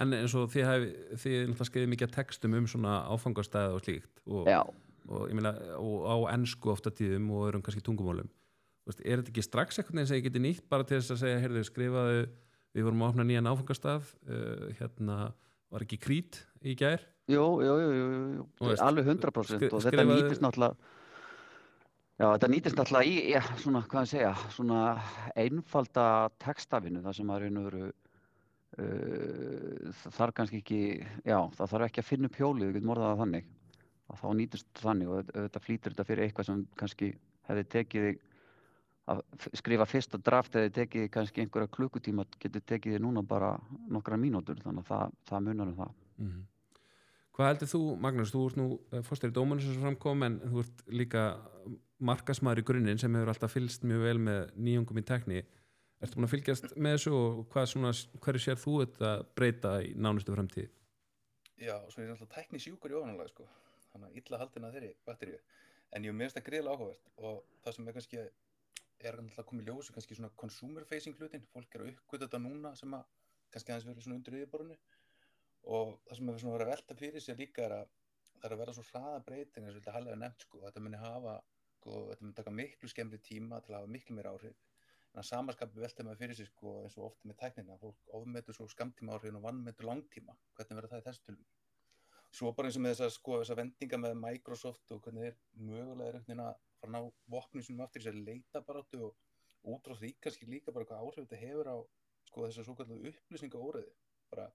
En 0.00 0.14
eins 0.16 0.32
og 0.38 0.48
þið, 0.50 0.64
hef, 0.66 0.84
þið 1.20 1.34
náttúrulega 1.36 1.68
skrifið 1.68 1.90
mikið 1.92 2.12
textum 2.14 2.54
um 2.56 2.68
svona 2.70 2.94
áfangastæða 3.12 3.74
og 3.76 3.82
slíkt 3.84 4.22
og, 4.24 4.48
og 5.12 5.26
ég 5.28 5.36
meina 5.36 5.52
og 5.76 6.06
á 6.08 6.16
ennsku 6.32 6.72
ofta 6.72 6.90
tíðum 6.94 7.28
og 7.34 7.50
öðrum 7.50 7.64
kannski 7.64 7.84
tungumálum. 7.84 8.30
Vist, 8.88 9.02
er 9.04 9.20
þetta 9.20 9.34
ekki 9.34 9.44
strax 9.44 9.78
eitthvað 9.78 10.00
eins 10.02 10.14
að 10.14 10.18
ég 10.18 10.26
geti 10.26 10.42
nýtt 10.42 10.64
bara 10.72 10.86
til 10.88 10.96
þess 10.98 11.14
að 11.14 11.20
segja, 11.22 11.42
heyrðu, 11.44 11.64
skrifaðu 11.68 12.22
við 12.72 12.88
vorum 12.88 13.04
að 13.04 13.12
opna 13.12 13.28
nýjan 13.28 13.50
áfangastað 13.52 14.08
uh, 14.24 14.66
hérna, 14.80 15.18
var 15.72 15.84
ekki 15.84 16.00
krít 16.02 16.40
í 16.64 16.74
gær 16.78 17.04
jú, 17.32 17.46
jú, 17.66 17.76
jú, 17.82 18.08
jú, 18.38 18.48
veist, 18.62 18.82
alveg 18.84 19.08
100% 19.08 19.56
skri- 19.56 19.72
og 19.72 19.86
þetta 19.86 20.08
nýtist 20.08 20.44
náttúrulega 20.44 20.92
Já, 22.22 22.28
þetta 22.36 22.48
nýtist 22.52 22.76
náttúrulega 22.78 23.08
í, 23.08 23.14
já, 23.32 23.40
svona, 23.58 23.80
hvað 23.90 24.04
að 24.04 24.10
segja, 24.12 24.32
svona 24.54 24.80
einfalda 25.42 26.04
textafinu, 26.44 27.00
það 27.02 27.16
sem 27.18 27.32
að 27.32 27.40
raun 27.42 27.58
og 27.58 27.64
veru, 27.66 27.88
uh, 28.84 30.02
þarf 30.18 30.36
kannski 30.36 30.60
ekki, 30.60 30.82
já, 31.26 31.38
það 31.56 31.72
þarf 31.72 31.86
ekki 31.88 32.02
að 32.04 32.08
finna 32.10 32.30
upp 32.30 32.38
hjólið, 32.38 32.68
við 32.68 32.76
getum 32.78 32.92
orðað 32.94 33.10
það 33.10 33.22
þannig, 33.24 33.48
að 34.12 34.20
þá 34.20 34.28
nýtist 34.42 34.84
þannig 34.84 35.10
og 35.10 35.18
auðvitað 35.32 35.66
flýtur 35.66 35.96
þetta 35.96 36.08
fyrir 36.12 36.26
eitthvað 36.28 36.48
sem 36.50 36.62
kannski 36.82 37.10
hefði 37.48 37.66
tekið 37.74 38.08
að 39.12 39.24
skrifa 39.58 39.88
fyrsta 39.90 40.22
draft 40.22 40.54
hefði 40.54 40.74
tekið 40.76 41.10
kannski 41.16 41.42
einhverja 41.42 41.74
klukkutíma, 41.74 42.28
getur 42.38 42.62
tekið 42.70 43.00
núna 43.02 43.24
bara 43.26 43.56
nokkra 43.90 44.20
mínútur, 44.20 44.60
þannig 44.62 44.84
að 44.84 44.92
það, 44.92 45.20
það 45.32 45.46
munar 45.48 45.72
um 45.72 45.78
það. 45.80 45.94
mm 46.22 46.40
Hvað 47.32 47.48
heldur 47.48 47.70
þú, 47.70 47.80
Magnús, 47.96 48.32
þú 48.34 48.42
ert 48.48 48.58
nú 48.60 48.66
fórstur 49.06 49.32
í 49.32 49.34
dómanu 49.36 49.64
sem 49.64 49.80
framkom 49.80 50.26
en 50.26 50.38
þú 50.44 50.64
ert 50.66 50.84
líka 50.92 51.22
markasmaður 52.02 52.60
í 52.60 52.66
grunninn 52.68 53.00
sem 53.00 53.14
hefur 53.16 53.32
alltaf 53.32 53.54
fylgst 53.54 53.86
mjög 53.88 54.04
vel 54.04 54.18
með 54.20 54.40
nýjungum 54.58 55.00
í 55.00 55.04
tekni 55.08 55.44
Ertu 56.02 56.18
búin 56.18 56.26
að 56.26 56.32
fylgjast 56.32 56.64
með 56.82 56.96
þessu 56.96 57.10
og 57.14 57.42
hverju 57.54 58.40
sér 58.42 58.58
þú 58.58 58.72
þetta 58.80 59.10
breyta 59.38 59.76
í 59.86 59.92
nánustu 59.94 60.34
framtíð? 60.34 60.70
Já, 61.62 61.76
svo 61.94 62.02
er 62.02 62.10
alltaf 62.10 62.30
tækni 62.32 62.58
sjúkur 62.58 62.90
í 62.90 62.96
ofanlega 62.98 63.30
sko. 63.30 63.46
þannig 63.92 64.08
að 64.08 64.16
illa 64.18 64.40
haldin 64.40 64.66
að 64.66 64.74
þeirri 64.76 64.90
batteríu 65.06 65.38
en 65.92 66.06
ég 66.08 66.16
meðist 66.16 66.38
það 66.38 66.46
greiðlega 66.48 66.74
áhugavert 66.74 67.10
og 67.28 67.42
það 67.62 67.76
sem 67.76 67.88
er 67.88 67.96
kannski 67.98 68.20
er 69.02 69.18
alltaf 69.20 69.46
komið 69.46 69.68
ljósu 69.68 69.94
kannski 69.94 70.16
svona 70.18 70.32
consumer 70.42 70.86
facing 70.88 71.18
hlutin 71.20 71.44
fólk 71.52 71.76
er 71.76 71.84
að 71.84 71.92
uppgöta 71.92 72.26
þetta 72.26 72.40
núna 72.42 72.72
sem 72.80 72.96
að 72.96 73.04
kannski 73.52 73.74
aðeins 73.74 73.88
verið 73.90 74.06
svona 74.06 74.18
undir 74.18 74.38
yfirborðinu 74.40 74.78
og 75.64 75.98
það 76.08 76.18
sem 76.18 76.30
er 76.30 76.38
svona 76.42 76.54
að 76.54 76.58
vera 76.58 76.68
að 76.68 76.72
velta 76.74 76.98
fyrir 76.98 77.22
sér 77.22 77.38
líka 77.38 77.66
er 77.66 77.74
að 77.78 77.90
það 78.42 78.48
er 78.48 78.54
að 78.56 78.62
vera 78.62 78.74
svo 78.74 78.84
hraða 78.88 79.22
breyting 79.26 79.66
eins 79.66 79.76
og 79.76 79.80
þetta 79.80 79.96
hallega 79.96 80.18
nefnt 80.18 80.44
sko, 80.46 80.60
þetta 80.64 80.82
muni 80.82 80.98
hafa 80.98 81.34
sko, 81.76 81.98
þetta 82.10 82.24
muni 82.24 82.36
taka 82.38 82.54
miklu 82.58 82.90
skemmri 82.90 83.20
tíma 83.22 83.60
til 83.62 83.74
að 83.74 83.80
hafa 83.80 83.92
miklu 83.96 84.16
meira 84.16 84.32
áhrif. 84.34 84.56
En 85.12 85.20
að 85.20 85.28
samanskapi 85.28 85.82
velta 85.82 86.06
maður 86.06 86.22
fyrir 86.22 86.38
sér 86.38 86.48
sko, 86.48 86.72
eins 86.82 86.96
og 86.98 87.10
ofta 87.10 87.28
með 87.28 87.38
tæknina, 87.42 87.76
fólk 87.78 88.14
ofmetur 88.18 88.56
svo 88.56 88.66
skamtíma 88.72 89.14
áhrifin 89.14 89.38
og 89.38 89.44
vannmetur 89.44 89.86
langtíma. 89.86 90.34
Hvernig 90.56 90.78
verður 90.78 90.94
það 90.94 91.02
í 91.02 91.06
þessu 91.06 91.26
tölum? 91.28 91.46
Svo 92.32 92.52
bara 92.56 92.70
eins 92.70 92.78
og 92.80 92.84
með 92.86 92.94
þessar 92.96 93.12
sko, 93.12 93.38
þessa 93.42 93.58
vendinga 93.60 94.00
með 94.00 94.14
Microsoft 94.22 94.94
og 94.96 95.02
hvernig 95.04 95.26
þeir 95.28 95.36
mögulega 95.68 96.08
er 96.08 96.18
að 96.18 96.54
fara 96.80 96.88
að 96.88 96.94
ná 96.96 97.10
vopnum 97.36 97.66
sem 97.66 97.82
aftur 97.84 98.00
í 98.00 98.06
þessari 98.06 98.24
leita 98.26 98.62
baráttu 98.64 99.02
og 99.10 99.74
út 99.74 99.84
frá 99.86 99.98
því 100.00 100.14
kannski 100.24 100.48
líka 100.48 100.72
bara 100.74 100.88
hvað 100.88 101.04
áhrif 101.04 101.26
þetta 101.26 101.42
hefur 101.44 101.70
á 101.70 101.76
sko, 102.30 102.46
þessar 102.46 102.66
svo 102.66 102.74
kallu 102.78 102.98
upplýsinga 103.12 103.60
óreði 103.60 103.92
bara 104.32 104.48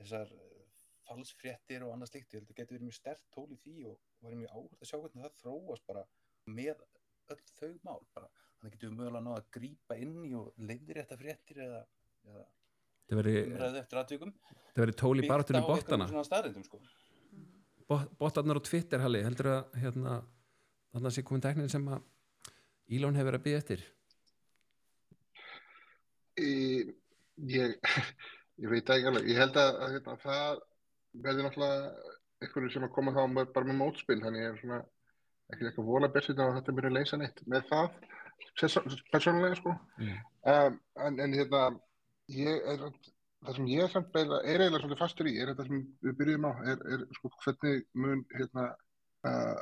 þessar 0.00 0.32
eh, 0.34 0.64
falsfréttir 1.08 1.84
og 1.86 1.92
annað 1.94 2.10
slíkt, 2.12 2.32
ég 2.32 2.40
held 2.40 2.46
að 2.46 2.50
þetta 2.50 2.60
getur 2.62 2.76
verið 2.78 2.86
mjög 2.88 2.98
stert 2.98 3.24
tól 3.34 3.46
í 3.52 3.58
því 3.64 3.74
og 3.90 3.98
verið 4.24 4.40
mjög 4.42 4.54
áhört 4.56 4.82
að 4.84 4.90
sjá 4.90 4.98
hvernig 5.02 5.24
það 5.26 5.38
þróast 5.42 5.86
bara 5.90 6.04
með 6.58 6.84
öll 7.34 7.40
þau 7.58 7.70
mál. 7.84 8.02
Bara, 8.16 8.28
þannig 8.58 8.74
getur 8.76 8.90
við 8.90 8.98
mögulega 9.00 9.24
náða 9.26 9.40
að 9.42 9.48
grípa 9.58 9.98
inn 10.00 10.18
í 10.24 10.32
og 10.38 10.52
leiðir 10.70 11.00
þetta 11.02 11.18
fréttir 11.20 11.62
eða, 11.66 11.80
eða 12.30 12.44
Það 13.04 13.18
veri, 13.20 13.32
umræðu 13.44 13.78
eftir 13.82 13.98
aðtökum 14.00 14.30
það 14.48 14.80
veri 14.80 14.94
tól 14.96 15.14
í 15.20 15.26
svona 15.28 16.22
staðrindum 16.24 16.64
sko. 16.64 16.78
Bóttarnar 18.16 18.56
og 18.56 18.64
Twitter, 18.64 19.02
Halli, 19.04 19.20
heldur 19.26 19.50
að 19.52 19.74
hérna, 19.82 20.14
þannig 20.94 21.10
að 21.10 21.16
sé 21.18 21.24
komin 21.28 21.44
teknin 21.44 21.68
sem 21.72 21.84
að 21.92 22.06
Elon 22.96 23.18
hefur 23.20 23.36
að 23.36 23.44
byggja 23.44 23.60
eftir? 23.60 23.84
Í- 26.40 26.94
Ég, 27.50 27.72
ég 28.62 28.70
veit 28.70 28.90
ekki 28.94 29.10
alveg, 29.10 29.30
ég 29.30 29.40
held 29.42 29.56
að, 29.60 29.78
að 29.84 29.94
hérna, 29.96 30.16
það 30.22 30.60
verði 31.24 31.46
náttúrulega 31.46 32.12
einhverju 32.44 32.74
sem 32.74 32.86
að 32.86 32.94
koma 32.94 33.14
þá 33.14 33.22
með, 33.30 33.48
bara 33.54 33.70
með 33.70 33.80
mótspil, 33.80 34.20
þannig 34.22 34.44
ég 34.44 34.52
er 34.52 34.60
svona 34.60 34.80
ekki 35.52 35.68
eitthvað 35.68 35.90
vola 35.90 36.10
besið 36.12 36.42
að 36.42 36.54
þetta 36.58 36.76
muni 36.76 36.92
leysa 36.94 37.18
neitt 37.20 37.42
með 37.50 37.66
það 37.70 37.90
perso- 38.60 38.84
persónulega 39.12 39.58
sko. 39.58 39.74
Mm. 40.00 40.22
um, 40.54 40.78
en, 41.06 41.20
en 41.26 41.36
hérna 41.36 41.64
ég 42.32 42.70
er 42.72 42.80
það 43.44 43.58
sem 43.58 43.68
ég 43.68 43.92
samt 43.92 44.10
beila, 44.14 44.40
er 44.42 44.62
eiginlega 44.64 44.82
svolítið 44.82 45.02
fastur 45.02 45.28
í 45.28 45.34
er 45.36 45.52
þetta 45.52 45.66
sem 45.68 45.82
við 46.06 46.18
byrjum 46.20 46.48
á 46.48 46.52
er, 46.72 46.84
er 46.94 47.06
sko 47.18 47.30
hvernig 47.44 47.82
mun 48.00 48.22
hérna 48.32 48.68
uh, 49.28 49.60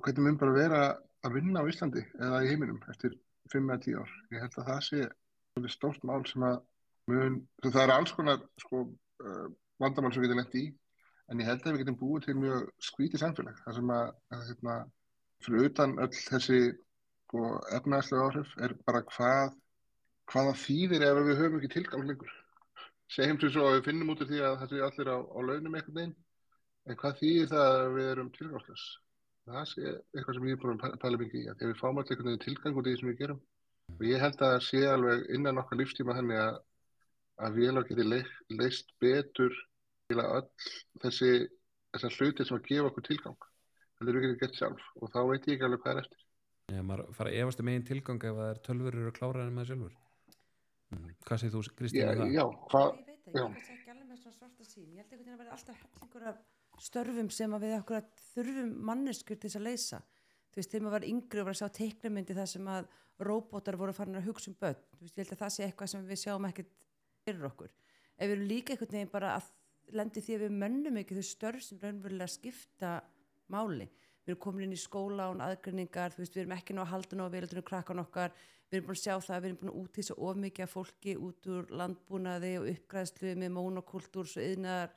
hvernig 0.00 0.26
mun 0.26 0.38
bara 0.40 0.56
vera 0.56 0.82
að 1.22 1.36
vinna 1.36 1.62
á 1.62 1.68
Íslandi 1.68 2.04
eða 2.18 2.40
í 2.42 2.50
heiminum 2.50 2.80
eftir 2.90 3.18
5 3.52 3.68
eða 3.68 3.82
10 3.84 4.00
ár? 4.00 4.14
Ég 4.32 4.44
held 4.46 4.58
að 4.62 4.70
það 4.70 4.86
sé 4.88 5.72
stórt 5.74 6.06
mál 6.08 6.22
sem 6.26 6.44
að 6.48 6.62
mun, 7.10 7.40
það 7.64 7.82
er 7.82 7.94
alls 7.94 8.14
konar 8.16 8.42
sko 8.62 8.84
uh, 8.86 9.48
vandamál 9.82 10.12
sem 10.12 10.22
við 10.22 10.30
getum 10.30 10.42
lent 10.42 10.56
í 10.58 10.64
en 11.32 11.42
ég 11.42 11.48
held 11.48 11.66
að 11.66 11.74
við 11.74 11.84
getum 11.84 11.98
búið 12.00 12.28
til 12.28 12.36
mjög 12.38 12.68
skrítið 12.88 13.24
samfélag 13.24 13.60
þar 13.64 13.78
sem 13.78 13.92
að, 13.96 14.06
að 14.36 14.46
hérna, 14.50 14.76
fyrir 15.44 15.68
utan 15.70 15.96
öll 16.04 16.12
þessi 16.16 16.60
sko, 16.70 17.44
efnaðslega 17.78 18.28
áhrif 18.28 18.56
er 18.66 18.76
bara 18.86 19.04
hvað 19.10 19.54
hvaða 20.32 20.56
þýðir 20.62 21.06
ef 21.08 21.22
við 21.26 21.40
höfum 21.40 21.58
ekki 21.58 21.72
tilgang 21.76 22.04
lengur. 22.08 22.34
Segjum 23.12 23.40
sem 23.40 23.52
svo 23.52 23.68
að 23.68 23.78
við 23.78 23.88
finnum 23.90 24.12
út 24.12 24.22
úr 24.24 24.28
því 24.30 24.42
að 24.46 24.58
það 24.60 24.70
sé 24.74 24.84
allir 24.86 25.12
á, 25.12 25.18
á 25.18 25.38
launum 25.48 25.74
einhvern 25.78 25.96
veginn 25.98 26.18
en 26.88 26.98
hvað 27.00 27.18
þýðir 27.20 27.50
það 27.52 27.78
að 27.78 27.96
við 27.96 28.12
erum 28.12 28.30
tilgangslös 28.36 28.84
það 29.48 29.64
sé 29.70 29.92
eitthvað 30.14 30.36
sem 30.36 30.48
ég 30.48 30.56
er 30.56 30.60
búin 30.62 30.78
að 30.78 30.98
pæla 31.02 31.18
mikið 31.20 31.40
í 31.40 31.48
að 31.50 31.64
við 31.66 31.78
fáum 31.80 31.98
allir 31.98 32.14
einhvern 32.14 32.30
veginn 32.30 32.44
tilgang 32.44 32.76
út 32.78 32.86
í 32.86 32.92
því 32.92 33.00
sem 33.00 33.10
við 33.10 33.18
gerum. 33.22 33.40
Og 33.92 34.04
ég 34.06 34.22
held 34.22 34.44
að 34.46 34.58
sé 34.66 34.82
alveg 34.86 35.24
innan 35.36 35.58
okkar 35.62 35.80
lífstíma 35.80 36.16
henni 36.16 36.38
að, 36.38 36.60
að 37.40 37.58
vélar 37.60 37.86
geti 37.88 38.04
leist 38.52 38.92
betur 39.00 39.54
til 40.08 40.18
að 40.20 40.36
öll 40.38 40.48
þessi 41.04 41.32
þessar 41.92 42.16
hluti 42.18 42.46
sem 42.46 42.58
að 42.58 42.68
gefa 42.68 42.90
okkur 42.90 43.06
tilgang 43.08 43.48
heldur 44.00 44.18
við 44.18 44.26
getum 44.26 44.40
gett 44.42 44.58
sjálf 44.58 44.86
og 45.00 45.12
þá 45.12 45.20
veit 45.30 45.48
ég 45.48 45.56
ekki 45.56 45.66
alveg 45.68 45.84
hvað 45.84 45.94
er 45.94 46.04
eftir 46.04 46.20
Já, 46.72 46.80
maður 46.86 47.12
fara 47.16 47.32
að 47.32 47.38
efast 47.42 47.60
um 47.60 47.68
eigin 47.72 47.86
tilgang 47.88 48.24
ef 48.28 48.38
það 48.38 48.50
er 48.52 48.60
tölfur 48.68 48.98
eru 49.00 49.12
kláraðið 49.16 49.50
en 49.50 49.56
maður 49.56 49.70
sjálfur 49.72 49.94
mm. 50.92 51.10
Hvað 51.26 51.42
segir 51.42 51.54
þú, 51.54 51.62
Kristín, 51.78 52.02
Já, 52.02 52.12
um 52.12 52.22
það? 52.22 52.32
já, 52.36 52.44
hvað 52.72 52.88
ég 52.92 53.06
veit 53.08 53.18
ekki, 53.18 53.36
já. 53.36 53.42
ég 53.42 53.56
veit 53.56 53.72
ekki 53.76 53.92
alveg 53.92 54.08
með 54.08 54.22
svona 54.22 54.38
svarta 54.38 54.68
sín 54.68 54.88
ég 54.88 55.02
held 55.02 55.12
veginn 55.16 55.34
að 55.34 55.42
vera 55.42 55.56
alltaf 55.56 55.82
hellingur 55.82 56.28
af 56.32 56.42
störfum 56.82 57.30
sem 57.32 57.56
að 57.56 57.66
við 57.66 57.76
okkur 57.80 58.06
þurfum 58.32 58.72
manneskur 58.90 59.38
til 59.38 59.50
þess 59.50 59.60
að 59.60 59.66
leysa 59.68 60.00
þú 60.52 60.60
veist, 60.60 60.72
þegar 60.72 60.84
maður 60.86 60.96
var 60.96 61.08
yngri 61.08 61.42
og 61.42 61.48
var 61.48 61.56
að 61.56 61.60
sjá 61.60 61.76
teiknumyndi 61.80 62.36
þar 62.38 62.50
sem 62.52 62.70
að 62.72 62.88
róbótar 63.22 63.78
voru 63.80 63.94
farin 63.96 64.18
að 64.18 64.26
hugsa 64.30 64.50
um 64.50 64.56
börn 64.60 64.80
þú 64.96 65.04
veist, 65.04 65.18
ég 65.18 65.26
held 65.26 65.36
að 65.36 65.42
það 65.44 65.54
sé 65.54 65.66
eitthvað 65.66 65.92
sem 65.92 66.08
við 66.08 66.22
sjáum 66.22 66.48
ekkert 66.48 66.72
fyrir 67.26 67.46
okkur. 67.48 67.72
Ef 68.18 68.28
við 68.28 68.34
erum 68.36 68.48
líka 68.50 68.74
einhvern 68.74 68.94
veginn 68.96 69.12
bara 69.12 69.34
að 69.38 69.50
lendi 69.98 70.22
því 70.22 70.36
að 70.36 70.44
við 70.46 70.54
mönnum 70.62 70.98
ekki 71.02 71.16
þau 71.18 71.26
störf 71.28 71.64
sem 71.66 71.80
raunverulega 71.82 72.30
skipta 72.32 72.92
máli. 73.52 73.88
Við 74.22 74.32
erum 74.32 74.42
komin 74.44 74.66
inn 74.68 74.76
í 74.76 74.80
skóla 74.80 75.28
án 75.32 75.42
aðgreiningar 75.42 76.14
þú 76.14 76.22
veist, 76.22 76.34
við 76.36 76.44
erum 76.44 76.56
ekki 76.56 76.76
ná 76.76 76.82
að 76.84 76.92
halda 76.92 77.18
ná 77.18 77.24
að 77.26 77.34
veildunum 77.36 77.66
krakkan 77.66 78.02
okkar. 78.02 78.34
Við 78.70 78.78
erum 78.78 78.86
búin 78.88 78.96
að 78.98 79.02
sjá 79.02 79.14
það 79.20 79.36
að 79.36 79.42
við 79.42 79.48
erum 79.50 79.60
búin 79.62 79.72
að 79.72 79.80
útísa 79.82 80.14
of 80.16 80.38
mikið 80.42 80.64
af 80.66 80.72
fólki 80.76 81.14
út 81.18 81.48
úr 81.52 81.72
landbúnaði 81.82 82.52
og 82.60 82.68
uppgræðslu 82.72 83.34
með 83.42 83.50
monokultúr 83.58 84.30
og 84.30 84.46
yðnar, 84.46 84.94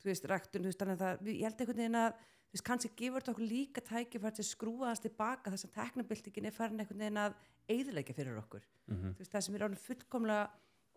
þú 0.00 0.08
veist, 0.08 0.28
ræktun 0.30 0.62
þú 0.64 0.70
veist, 0.70 0.80
þannig 0.80 0.96
að 0.96 1.02
það, 1.04 1.22
við- 1.26 1.38
ég 1.42 1.44
held 1.48 1.60
einhvern 1.64 1.82
veginn 1.82 1.98
að 2.04 2.12
þú 2.22 2.54
veist, 2.56 2.64
kannski 2.70 2.92
gefur 3.02 3.20
þetta 3.20 3.34
okkur 3.34 3.50
líka 3.50 3.80
tækifært 3.90 4.40
að 4.40 4.48
skrúa 4.48 4.86
hans 4.88 5.02
tilbaka 5.04 5.50
þess 5.52 5.66
að 5.68 5.74
teknabildingin 5.76 6.48
er 6.48 6.56
farin 6.56 6.80
einhvern 6.80 7.02
veginn 7.04 7.20
að 7.26 7.34
eyðilegja 7.68 8.14
fyrir 8.16 8.38
okkur. 8.40 8.62
Mhm. 8.88 9.12
þú 9.12 9.18
veist, 9.20 9.32
það 9.34 9.44
sem 9.44 9.54
er 9.58 9.66
ánum 9.68 9.82
fullkomlega 9.84 10.48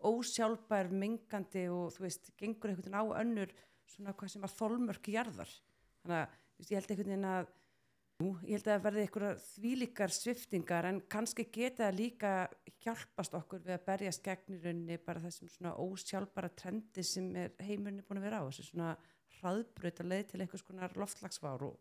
ósjálfbær, 0.08 0.92
mengandi 0.92 1.66
og 1.72 1.90
þú 1.94 2.06
veist, 2.06 2.30
gengur 2.38 2.72
einhvern 2.72 2.86
veginn 2.86 3.00
á 3.00 3.04
önnur 3.22 3.56
svona 3.92 4.14
hvað 4.16 4.34
sem 4.34 4.46
að 4.46 4.56
þolmörk 4.58 5.10
jarðar. 5.12 5.56
Þannig 6.02 6.18
að, 6.20 6.38
veist, 6.58 6.70
ég 6.70 6.78
held 6.78 6.94
einhvern 6.94 7.12
veginn 7.12 7.28
að 7.32 7.50
Jú, 8.22 8.28
ég 8.46 8.60
held 8.60 8.68
að 8.70 8.82
verði 8.84 9.02
einhverjar 9.02 9.38
þvílíkar 9.42 10.12
sviftingar 10.14 10.86
en 10.86 11.00
kannski 11.10 11.48
geta 11.50 11.88
líka 11.90 12.32
hjálpast 12.84 13.34
okkur 13.34 13.64
við 13.64 13.74
að 13.74 13.86
berjast 13.88 14.22
gegn 14.22 14.54
í 14.54 14.58
rauninni 14.62 14.98
bara 15.02 15.22
þessum 15.24 15.50
svona 15.50 15.72
ósjálfbara 15.82 16.52
trendi 16.54 17.02
sem 17.06 17.32
heimurinn 17.64 18.04
búin 18.06 18.20
að 18.20 18.28
vera 18.28 18.42
á. 18.44 18.46
Þessu 18.46 18.68
svona 18.68 18.92
hraðbreyta 19.40 20.06
leið 20.06 20.28
til 20.30 20.42
einhvers 20.44 20.66
konar 20.68 20.94
loftslagsvár 21.02 21.66
og 21.66 21.80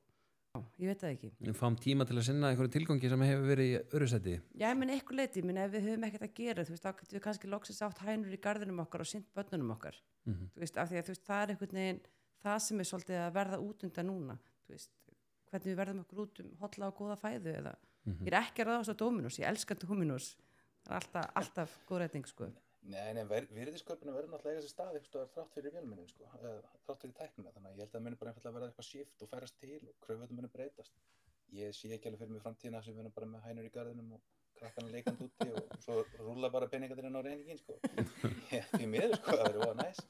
já, 0.52 0.62
ég 0.84 0.90
veit 0.92 1.02
það 1.02 1.12
ekki. 1.16 1.30
Við 1.48 1.56
fáum 1.58 1.76
tíma 1.80 2.06
til 2.08 2.18
að 2.20 2.26
sinna 2.28 2.50
einhverju 2.52 2.72
tilgangi 2.76 3.10
sem 3.12 3.24
hefur 3.24 3.46
verið 3.48 3.70
í 3.70 3.76
öru 3.98 4.08
seti 4.12 4.34
Já, 4.60 4.72
menn 4.76 4.92
eitthvað 4.94 5.20
leiti, 5.22 5.44
menn 5.48 5.60
ef 5.62 5.72
við 5.74 5.86
höfum 5.88 6.06
ekkert 6.08 6.26
að 6.28 6.34
gera, 6.40 6.66
þú 6.68 6.74
veist, 6.76 6.84
þá 6.86 6.92
getum 7.00 7.18
við 7.18 7.24
kannski 7.28 7.52
loksins 7.52 7.82
átt 7.88 8.02
hænur 8.06 8.36
í 8.36 8.40
garðinum 8.44 8.82
okkar 8.84 9.04
og 9.06 9.08
sint 9.12 9.30
börnunum 9.38 9.72
okkar. 9.76 9.96
Mhm. 10.28 10.50
Þú 10.56 10.64
veist, 10.66 10.78
af 10.78 10.90
því 10.92 11.00
að 11.00 11.06
þú 11.08 11.14
veist, 11.16 11.26
það 11.30 11.44
er 11.46 11.54
einhvern 11.56 11.78
veginn 11.80 12.02
það 12.44 12.60
sem 12.66 12.80
er 12.84 12.90
svolítið 12.92 13.22
að 13.22 13.34
verða 13.38 13.62
út 13.62 13.84
undan 13.88 14.08
núna, 14.12 14.38
þú 14.68 14.76
veist, 14.76 14.92
hvernig 15.52 15.70
við 15.72 15.80
verðum 15.82 16.04
okkur 16.04 16.24
út 16.26 16.40
um 16.44 16.52
hotla 16.62 16.88
og 16.92 16.98
góða 17.00 17.18
fæðu 17.22 17.56
eða 17.56 17.76
Mhm. 18.02 18.26
ég 18.26 18.34
er 18.34 18.42
ekki 18.42 18.64
að 18.64 18.68
ráðast 18.68 18.92
á 18.92 18.96
Dominus, 18.98 19.38
ég 19.38 19.46
elska 19.48 19.76
Dominus 19.78 20.36
er 20.90 20.94
alltaf, 20.98 21.28
alltaf 21.36 21.78
góð 21.88 22.00
reyting 22.00 22.26
sko. 22.26 22.48
Nei, 22.90 23.14
ver, 23.30 23.46
virðisköpuna 23.54 24.14
verður 24.16 24.34
náttúrulega 24.34 24.64
sér 24.64 24.72
stað 24.74 24.96
eitthvað 24.98 25.28
þrátt 25.36 25.54
fyrir 25.54 25.74
vélmennin, 25.76 26.10
sko, 26.10 26.26
þrátt 26.88 27.04
fyrir 27.04 27.14
tæknina, 27.20 27.54
þannig 27.54 27.70
að 27.70 27.76
ég 27.76 27.84
held 27.84 27.92
að 27.92 27.96
það 27.96 28.06
muni 28.08 28.20
bara 28.22 28.32
einfallega 28.32 28.56
verða 28.56 28.70
eitthvað 28.72 28.88
shift 28.88 29.22
og 29.22 29.30
færast 29.30 29.58
til 29.62 29.78
og 29.86 29.98
kröfutum 30.06 30.40
muni 30.40 30.50
breytast. 30.56 30.96
Ég 31.54 31.76
sé 31.78 31.92
ekki 31.94 32.10
alveg 32.10 32.24
fyrir 32.24 32.34
mig 32.34 32.42
framtíðina 32.42 32.82
sem 32.82 32.96
við 32.96 33.04
erum 33.04 33.14
bara 33.14 33.30
með 33.30 33.46
hænur 33.46 33.68
í 33.68 33.72
garðinum 33.76 34.16
og 34.18 34.24
krakkan 34.58 34.90
leikand 34.94 35.22
úti 35.28 35.48
og 35.52 35.72
svo 35.84 36.00
rúla 36.26 36.50
bara 36.54 36.70
peningarnir 36.72 37.10
inn 37.12 37.22
á 37.22 37.24
reyningin, 37.28 37.62
sko. 37.62 37.78
Ég, 38.56 38.66
því 38.74 38.90
miður, 38.90 39.16
sko, 39.20 39.38
það 39.38 39.46
verður 39.46 39.68
óa 39.68 39.78
næs. 39.78 40.02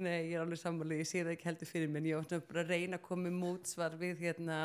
Nei, 0.00 0.18
ég 0.30 0.34
er 0.38 0.44
alveg 0.46 0.62
sammálið, 0.62 1.02
ég 1.02 1.10
sé 1.10 1.24
það 1.24 1.34
ekki 1.36 1.50
heldur 1.50 1.70
fyrir 1.74 1.92
mér 1.92 2.04
en 2.04 2.10
ég 2.10 2.28
svona 2.30 2.48
bara 2.48 2.64
að 2.64 2.72
reyna 2.74 3.00
að 3.00 3.06
koma 3.10 3.32
mótsvar 3.34 3.96
við 4.00 4.24
hérna 4.24 4.60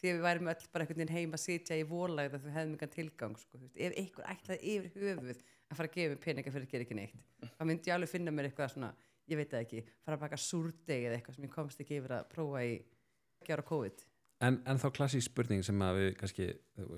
því 0.00 0.10
að 0.10 0.16
við 0.16 0.26
værum 0.26 0.52
öll 0.54 0.68
bara 0.72 0.84
einhvern 0.86 1.02
veginn 1.02 1.16
heima 1.18 1.36
að 1.36 1.44
sitja 1.44 1.76
í 1.76 1.86
volagð 1.88 2.36
að 2.38 2.44
við 2.46 2.54
hefðum 2.56 2.76
engan 2.76 2.92
tilgang 2.94 3.40
sko, 3.40 3.60
ef 3.74 3.96
einhver 4.00 4.30
ætlaði 4.32 4.76
yfir 4.76 5.02
höfuð 5.04 5.42
að 5.70 5.78
fara 5.78 5.88
að 5.90 5.94
gefa 5.96 6.12
mér 6.14 6.22
peninga 6.24 6.52
fyrir 6.54 6.66
að 6.66 6.72
gera 6.74 6.86
ekki 6.86 6.98
neitt. 6.98 7.16
Þá 7.56 7.62
myndi 7.68 7.90
ég 7.90 7.94
alveg 7.96 8.10
finna 8.10 8.34
mér 8.34 8.48
eitthvað 8.50 8.72
svona 8.74 8.90
ég 9.30 9.38
veit 9.38 9.50
það 9.52 9.64
ekki, 9.64 9.82
fara 10.04 10.16
að 10.18 10.22
baka 10.24 10.38
súrdeg 10.42 11.04
eða 11.06 11.18
eitthvað 11.18 11.36
sem 11.36 11.44
ég 11.46 11.52
komst 11.54 11.82
ekki 11.84 11.98
yfir 12.00 12.14
að 12.16 12.24
prófa 12.32 12.62
í 12.66 12.72
ekki 13.40 13.54
ára 13.54 13.66
COVID. 13.68 14.04
En, 14.40 14.56
en 14.66 14.80
þá 14.80 14.86
klassísk 14.96 15.28
spurning 15.30 15.62
sem 15.66 15.82
að 15.84 15.98
við 16.00 16.10
kannski, 16.18 16.46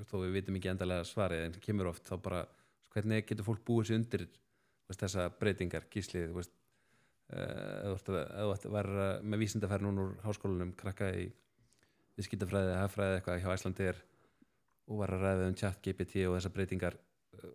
þó 0.09 0.14
við 0.23 0.37
vitum 0.38 0.57
ekki 0.61 0.71
endalega 0.73 1.05
svarið 1.09 1.45
en 1.49 1.57
kemur 1.64 1.91
oft 1.91 2.07
þá 2.09 2.14
bara 2.23 2.43
hvernig 2.95 3.26
getur 3.26 3.45
fólk 3.49 3.64
búið 3.67 3.88
sér 3.91 3.99
undir 3.99 4.25
veist, 4.29 5.00
þessa 5.02 5.26
breytingar, 5.41 5.88
gíslið 5.91 6.33
veist, 6.37 6.55
eh, 7.35 7.91
ef 7.91 8.05
þú 8.07 8.17
að- 8.21 8.52
að 8.55 8.71
vera 8.79 9.09
með 9.26 9.43
vísindafæri 9.43 9.85
núna 9.88 10.07
úr 10.07 10.14
háskólanum 10.23 10.73
krakka 10.79 11.11
í 11.19 11.26
viðskiptafræði, 12.17 12.79
hafræði 12.79 13.19
eitthvað 13.19 13.43
hjá 13.43 13.52
Æslandir 13.57 14.00
og 14.88 14.99
var 15.02 15.14
að 15.17 15.23
ræða 15.26 15.49
um 15.50 15.55
chat 15.59 15.83
GPT 15.83 16.25
og 16.29 16.37
þessar 16.38 16.55
breytingar 16.57 16.97
eh, 17.43 17.52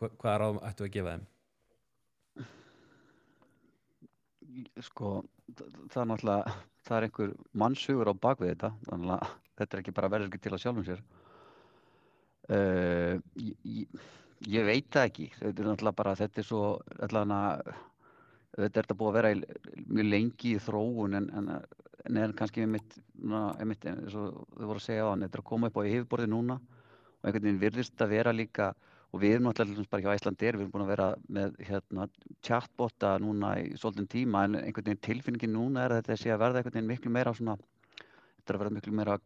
hva, 0.00 0.10
hvað 0.20 0.38
ráðum 0.42 0.62
ættu 0.68 0.86
að 0.86 0.94
gefa 0.96 1.16
þeim? 1.16 1.26
sko 4.84 5.10
það 5.56 6.00
er 6.00 6.08
náttúrulega 6.10 6.54
það 6.86 6.96
er 6.96 7.06
einhver 7.06 7.32
mannshugur 7.62 8.10
á 8.10 8.14
bakvið 8.26 8.52
þetta 8.52 8.70
þannig 8.88 9.14
að 9.16 9.32
þetta 9.56 9.76
er 9.76 9.82
ekki 9.82 9.96
bara 9.96 10.12
verður 10.12 10.30
ekki 10.30 10.42
til 10.44 10.52
að 10.54 10.62
sjálfum 10.62 10.86
sér 10.86 11.02
uh, 12.52 13.14
ég, 13.40 13.56
ég, 13.64 14.06
ég 14.56 14.68
veit 14.68 14.88
það 14.92 15.10
ekki 15.10 15.28
þetta 15.38 15.52
er 15.52 15.70
náttúrulega 15.70 16.00
bara 16.00 16.16
þetta 16.22 16.42
er 16.42 16.48
svo 16.48 16.62
allavega 17.06 17.76
þetta 18.56 18.66
er 18.66 18.76
þetta 18.78 18.98
búið 19.00 19.10
að 19.10 19.18
vera 19.18 19.34
í, 19.34 19.42
mjög 19.86 20.10
lengi 20.12 20.54
í 20.54 20.62
þróun 20.66 21.20
en, 21.20 21.30
en, 21.40 21.52
en 22.06 22.20
er 22.22 22.34
kannski 22.38 22.64
einmitt, 22.64 22.98
einmitt 23.60 23.86
eins 23.90 24.16
og 24.16 24.42
þau 24.56 24.66
voru 24.70 24.80
að 24.80 24.86
segja 24.88 25.06
á 25.06 25.10
hann 25.12 25.26
þetta 25.26 25.40
er 25.40 25.44
að 25.44 25.50
koma 25.52 25.70
upp 25.70 25.80
á 25.80 25.88
yfirborði 25.88 26.32
núna 26.32 26.60
og 26.60 27.28
einhvern 27.28 27.48
veginn 27.48 27.64
virðist 27.64 28.04
að 28.04 28.14
vera 28.16 28.34
líka 28.34 28.72
og 29.16 29.22
við 29.22 29.36
erum 29.38 29.48
náttúrulega 29.48 29.88
bara 29.94 30.04
hjá 30.04 30.18
Æslandir 30.20 30.58
við 30.58 30.66
erum 30.66 30.72
búin 30.74 30.84
að 30.84 30.92
vera 30.92 31.08
með 31.38 31.56
hérna, 31.64 32.06
chatbota 32.44 33.14
núna 33.22 33.54
í 33.62 33.70
svolítinn 33.80 34.10
tíma 34.12 34.44
en 34.44 34.58
einhvern 34.60 34.90
veginn 34.90 35.04
tilfinningin 35.08 35.56
núna 35.56 35.86
er 35.86 35.96
að 35.96 36.02
þetta 36.02 36.20
sé 36.20 36.34
að 36.34 36.42
verða 36.44 36.60
einhvern 36.60 36.76
veginn 36.76 36.90
miklu 36.92 37.12
meira 37.16 37.34
svona 37.36 37.56
þetta 37.56 38.52
er 38.52 38.58
að 38.58 38.62
verða 38.64 38.76
miklu 38.76 38.96
meira 39.00 39.18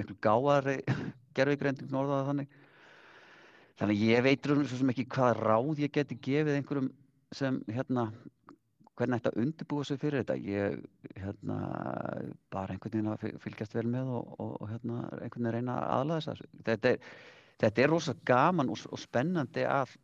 miklu 0.00 0.16
gáðari 0.28 0.76
gerfigreinding 1.38 1.92
norðaða 1.92 2.28
þannig. 2.32 2.56
Þannig 3.78 4.02
ég 4.08 4.24
veit 4.26 4.48
raunum 4.50 4.66
svo 4.66 4.80
sem 4.80 4.90
ekki 4.92 5.06
hvað 5.14 5.38
ráð 5.38 5.84
ég 5.84 5.94
geti 5.94 6.18
gefið 6.18 6.58
einhverjum 6.58 6.90
sem 7.38 7.60
hérna 7.70 8.08
hvernig 8.98 9.20
ætti 9.20 9.30
að 9.30 9.40
undirbúa 9.44 9.86
sig 9.86 10.00
fyrir 10.02 10.24
þetta. 10.24 10.36
Ég 10.42 11.18
hérna 11.22 11.58
bara 12.50 12.74
einhvern 12.74 12.96
veginn 12.96 13.10
að 13.12 13.20
fy- 13.22 13.34
fylgjast 13.44 13.76
vel 13.78 13.86
með 13.90 14.10
og, 14.18 14.32
og, 14.42 14.56
hérna 14.72 15.04
einhvern 15.20 15.46
veginn 15.46 15.54
reyna 15.54 15.76
að 15.78 15.92
aðlaða 15.98 16.24
þessu. 16.32 16.48
Þetta 16.66 16.94
er, 16.94 17.12
þetta 17.58 17.82
er 17.82 17.90
rosa 17.92 18.14
gaman 18.26 18.70
og, 18.72 18.84
og 18.92 19.00
spennandi 19.02 19.66
að 19.68 19.96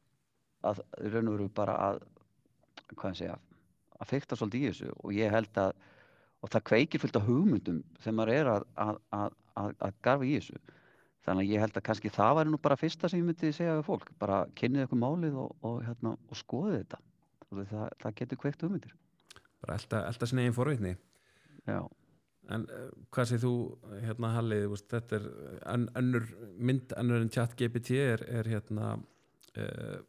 að 0.65 0.81
raun 1.13 1.29
og 1.29 1.35
veru 1.37 1.49
bara 1.53 1.75
að 1.89 1.99
hvað 2.95 3.11
ég 3.11 3.19
segja 3.19 3.35
að 4.01 4.11
fykta 4.11 4.39
svolítið 4.39 4.63
í 4.63 4.71
þessu. 4.71 4.95
Og 5.05 5.17
ég 5.17 5.35
held 5.35 5.61
að 5.61 5.75
og 6.45 6.53
það 6.53 6.65
kveikir 6.69 7.01
fullt 7.01 7.17
af 7.17 7.25
hugmyndum 7.25 7.83
þegar 8.03 8.17
maður 8.19 8.35
er 8.35 8.51
að, 8.53 8.65
að, 8.85 8.97
að, 9.17 9.37
að, 9.61 9.71
að 9.87 10.01
garfa 10.05 10.29
í 10.29 10.35
þessu. 10.37 10.59
Þannig 11.25 11.47
að 11.47 11.55
ég 11.55 11.63
held 11.65 11.79
að 11.79 11.85
kannski 11.87 12.13
það 12.13 12.35
væri 12.39 12.53
nú 12.53 12.61
bara 12.67 12.77
fyrsta 12.77 13.09
sem 13.09 13.23
ég 13.23 13.29
myndi 13.31 13.53
segja 13.57 13.79
við 13.79 13.87
fólk. 13.87 14.11
Bara 14.21 14.43
kynnið 14.61 14.85
ykkur 14.85 15.01
málið 15.01 15.39
og, 15.41 15.55
og, 15.65 15.79
hérna, 15.87 16.13
og 16.29 16.37
skoðið 16.37 16.77
þetta. 16.83 17.01
Og 17.49 17.63
það, 17.71 17.87
það 18.03 18.17
getur 18.19 18.41
kveikt 18.43 18.65
hugmyndir. 18.67 18.93
Bara 19.65 19.79
elda, 19.79 20.03
elda 20.11 20.29
sinni 20.29 20.45
eigin 20.45 20.59
forvitni. 20.59 20.93
Já, 21.65 21.79
En 22.53 22.67
uh, 22.69 22.89
hvað 23.15 23.31
segir 23.31 23.45
þú, 23.47 23.53
hérna 24.05 24.33
Halli, 24.35 24.63
þú 24.65 24.73
veist, 24.75 24.89
þetta 24.93 25.21
er 25.21 25.29
ön, 25.75 25.87
önnur 26.01 26.27
mynd, 26.59 26.97
önnur 27.01 27.23
en 27.25 27.33
chat 27.33 27.55
GPT 27.57 28.01
er, 28.03 28.25
er 28.41 28.51
hérna 28.53 28.95
uh, 28.99 30.01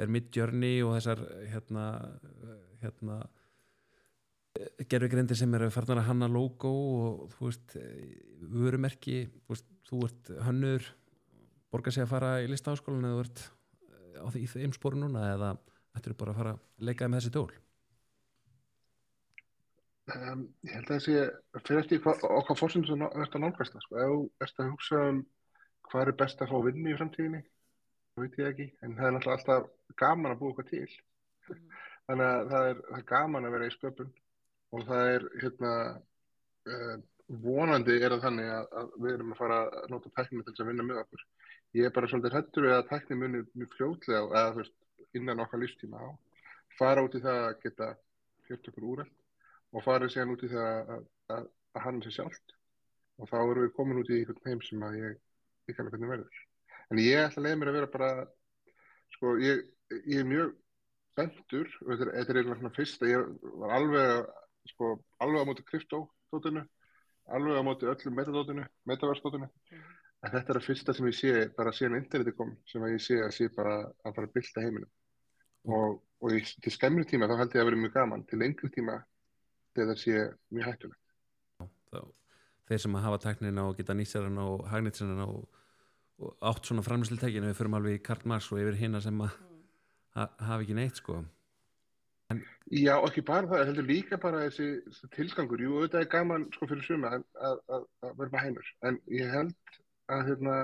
er 0.00 0.10
Midjourney 0.12 0.82
og 0.84 0.96
þessar 0.98 1.22
hérna 1.52 1.86
hérna 2.82 3.22
gerfugrindir 4.90 5.38
sem 5.38 5.52
eru 5.56 5.70
farnar 5.72 6.02
að 6.02 6.08
hanna 6.10 6.28
logo 6.28 6.72
og 6.72 7.20
þú 7.36 7.46
veist 7.48 7.76
vörumerki, 8.52 9.24
þú 9.46 9.54
veist, 9.54 9.68
þú 9.88 10.00
ert 10.08 10.30
hönnur, 10.46 10.88
borgar 11.72 11.94
sig 11.94 12.04
að 12.04 12.12
fara 12.12 12.32
í 12.42 12.48
listaháskólan 12.50 13.06
eða 13.08 13.18
þú 13.18 13.24
ert 13.26 13.42
eh, 13.42 14.18
á 14.20 14.26
því 14.28 14.42
í 14.44 14.50
þeim 14.52 14.74
spóru 14.76 15.00
núna 15.00 15.26
eða 15.32 15.52
ættir 15.96 16.16
bara 16.18 16.34
að 16.34 16.40
fara 16.40 16.54
að 16.56 16.88
leika 16.88 17.08
með 17.08 17.22
þessi 17.22 17.34
tól 17.36 17.50
Um, 20.10 20.48
ég 20.66 20.72
held 20.74 20.88
að 20.88 20.96
það 20.96 21.02
sé 21.04 21.60
fyrir 21.62 21.80
eftir 21.84 22.00
hvað, 22.02 22.24
okkar 22.40 22.58
fórsyndu 22.58 22.88
sem 22.90 23.02
verður 23.04 23.36
að 23.38 23.42
nálgast 23.44 23.74
það 23.76 23.84
sko. 23.84 23.98
ef 24.02 24.46
ert 24.46 24.62
að 24.62 24.70
hugsa 24.72 25.02
um 25.12 25.20
hvað 25.86 26.02
er 26.02 26.16
best 26.22 26.42
að 26.42 26.50
fá 26.50 26.56
vinnu 26.66 26.90
í 26.90 26.96
framtíðinni 26.96 27.42
það 27.42 28.24
veit 28.24 28.38
ég 28.40 28.50
ekki, 28.50 28.66
en 28.82 28.96
það 28.98 29.06
er 29.06 29.14
náttúrulega 29.16 29.38
alltaf 29.38 29.94
gaman 30.02 30.34
að 30.34 30.40
búa 30.40 30.52
okkar 30.52 30.68
til. 30.72 30.88
Þannig 32.08 32.26
að 32.26 32.50
það 32.50 32.66
er, 32.72 32.82
það 32.88 32.98
er 32.98 33.06
gaman 33.12 33.46
að 33.46 33.54
vera 33.56 33.68
í 33.68 33.74
sköpun 33.76 34.10
og 34.72 34.84
það 34.88 35.12
er 35.12 35.26
hérna 35.44 35.72
uh, 36.72 36.98
vonandi 37.46 37.96
er 37.96 38.16
það 38.16 38.26
þannig 38.26 38.52
að, 38.56 38.68
að 38.82 38.92
við 38.98 39.14
erum 39.14 39.32
að 39.32 39.40
fara 39.44 39.62
að 39.62 39.88
nota 39.94 40.12
tækninu 40.18 40.42
til 40.42 40.52
þess 40.52 40.64
að 40.64 40.70
vinna 40.72 40.88
með 40.88 41.00
okkur. 41.04 41.24
Ég 41.78 41.88
er 41.88 41.94
bara 41.96 42.10
svolítið 42.10 42.36
hættur 42.36 42.66
við 42.68 42.76
að 42.76 42.88
tækni 42.90 43.20
muni 43.22 43.46
mjög 43.54 43.78
fljótlega 43.78 44.22
eða 44.26 44.50
þú 44.50 44.62
veist, 44.64 44.76
innan 45.16 45.44
okkar 45.46 45.62
lífstíma 45.62 46.02
á 46.02 46.08
fara 46.78 47.04
út 47.04 47.16
í 47.16 47.22
það 47.22 47.42
að 47.46 47.58
geta 47.62 47.92
og 49.72 49.84
farið 49.86 50.12
síðan 50.14 50.34
út 50.34 50.42
í 50.46 50.50
það 50.52 50.92
að, 50.96 51.04
að, 51.36 51.46
að 51.76 51.84
hanna 51.86 52.04
sér 52.04 52.16
sjálft. 52.18 52.56
Og 53.20 53.28
þá 53.30 53.36
erum 53.40 53.62
við 53.66 53.74
komin 53.76 54.00
út 54.02 54.10
í 54.10 54.18
einhvern 54.20 54.48
heim 54.50 54.62
sem 54.66 54.82
að 54.86 54.98
ég 55.00 55.18
ekki 55.68 55.78
alveg 55.80 55.94
hvernig 55.94 56.12
verður. 56.12 56.42
En 56.90 57.00
ég 57.00 57.22
ætla 57.22 57.40
að 57.40 57.46
leiða 57.46 57.60
mér 57.62 57.70
að 57.72 57.78
vera 57.78 57.90
bara 57.92 58.10
sko 59.16 59.34
ég, 59.40 59.64
ég 60.02 60.20
er 60.22 60.28
mjög 60.28 60.54
bentur 61.16 61.68
og 61.84 61.90
þetta 61.92 62.04
er, 62.06 62.12
þetta 62.18 62.32
er 62.32 62.38
eiginlega 62.40 62.60
svona 62.60 62.76
fyrsta 62.76 63.08
ég 63.10 63.26
var 63.62 63.74
alveg 63.76 64.30
sko 64.72 64.92
alveg 65.24 65.44
á 65.44 65.48
móti 65.48 65.64
kryptótótinu 65.68 66.62
alveg 67.36 67.60
á 67.60 67.62
móti 67.66 67.88
öllum 67.92 68.16
metadótinu 68.16 68.64
metaverstótinu 68.88 69.48
Mhm. 69.72 69.82
en 70.22 70.30
þetta 70.32 70.52
er 70.52 70.58
það 70.58 70.66
fyrsta 70.68 70.94
sem 70.94 71.06
ég 71.06 71.16
sé 71.18 71.32
bara 71.56 71.72
síðan 71.76 71.98
interneti 71.98 72.32
kom 72.36 72.56
sem 72.70 72.82
að 72.82 72.92
ég 72.96 73.02
sé 73.04 73.16
að 73.20 73.32
sé 73.36 73.48
bara 73.56 73.74
að 74.04 74.14
fara 74.14 74.26
að 74.28 74.34
bylta 74.36 74.62
heiminum. 74.62 74.90
Og, 75.66 75.96
og 76.22 76.34
í, 76.36 76.42
til 76.62 76.72
skemmri 76.72 77.04
tíma 77.10 77.26
þá 77.30 77.36
held 77.40 77.54
ég 77.56 77.62
að 77.62 77.68
vera 77.70 77.80
mjög 77.82 77.94
gaman. 77.96 78.22
Til 78.30 78.38
lengri 78.38 78.70
tíma 78.70 78.96
þegar 79.72 79.90
það 79.92 80.00
sé 80.02 80.24
mjög 80.52 80.68
hættulegt. 80.70 81.00
Þá, 81.92 82.00
þeir 82.68 82.82
sem 82.84 82.96
að 82.98 83.06
hafa 83.06 83.20
tæknina 83.26 83.66
og 83.68 83.76
geta 83.78 83.96
nýsarinn 83.96 84.40
og 84.42 84.66
hagnitsarinn 84.72 85.24
og, 85.26 85.62
og 86.22 86.48
átt 86.52 86.68
svona 86.68 86.84
framlýslutekinu 86.86 87.50
við 87.50 87.58
förum 87.60 87.78
alveg 87.78 88.00
í 88.00 88.02
Karl 88.06 88.26
Marx 88.32 88.50
og 88.52 88.62
yfir 88.62 88.80
hina 88.80 89.02
sem 89.04 89.22
að 89.24 89.36
ha, 90.16 90.28
hafa 90.38 90.60
ekki 90.62 90.76
neitt 90.78 91.00
sko. 91.00 91.22
Já, 92.72 92.94
og 92.96 93.10
ekki 93.10 93.24
bara 93.28 93.48
það, 93.50 93.66
heldur 93.68 93.88
líka 93.88 94.16
bara 94.20 94.46
þessi, 94.46 94.68
þessi 94.86 95.08
tilgangur, 95.16 95.60
jú, 95.60 95.74
auðvitað 95.76 96.04
er 96.04 96.12
gaman 96.14 96.46
sko 96.54 96.68
fyrir 96.70 96.86
suma 96.86 97.10
að, 97.18 97.24
að, 97.44 97.58
að, 98.06 98.22
með 98.22 98.36
heimur, 98.40 98.70
en 98.88 98.98
ég 99.12 99.34
held 99.34 99.74
að, 100.08 100.22
hérna, 100.30 100.54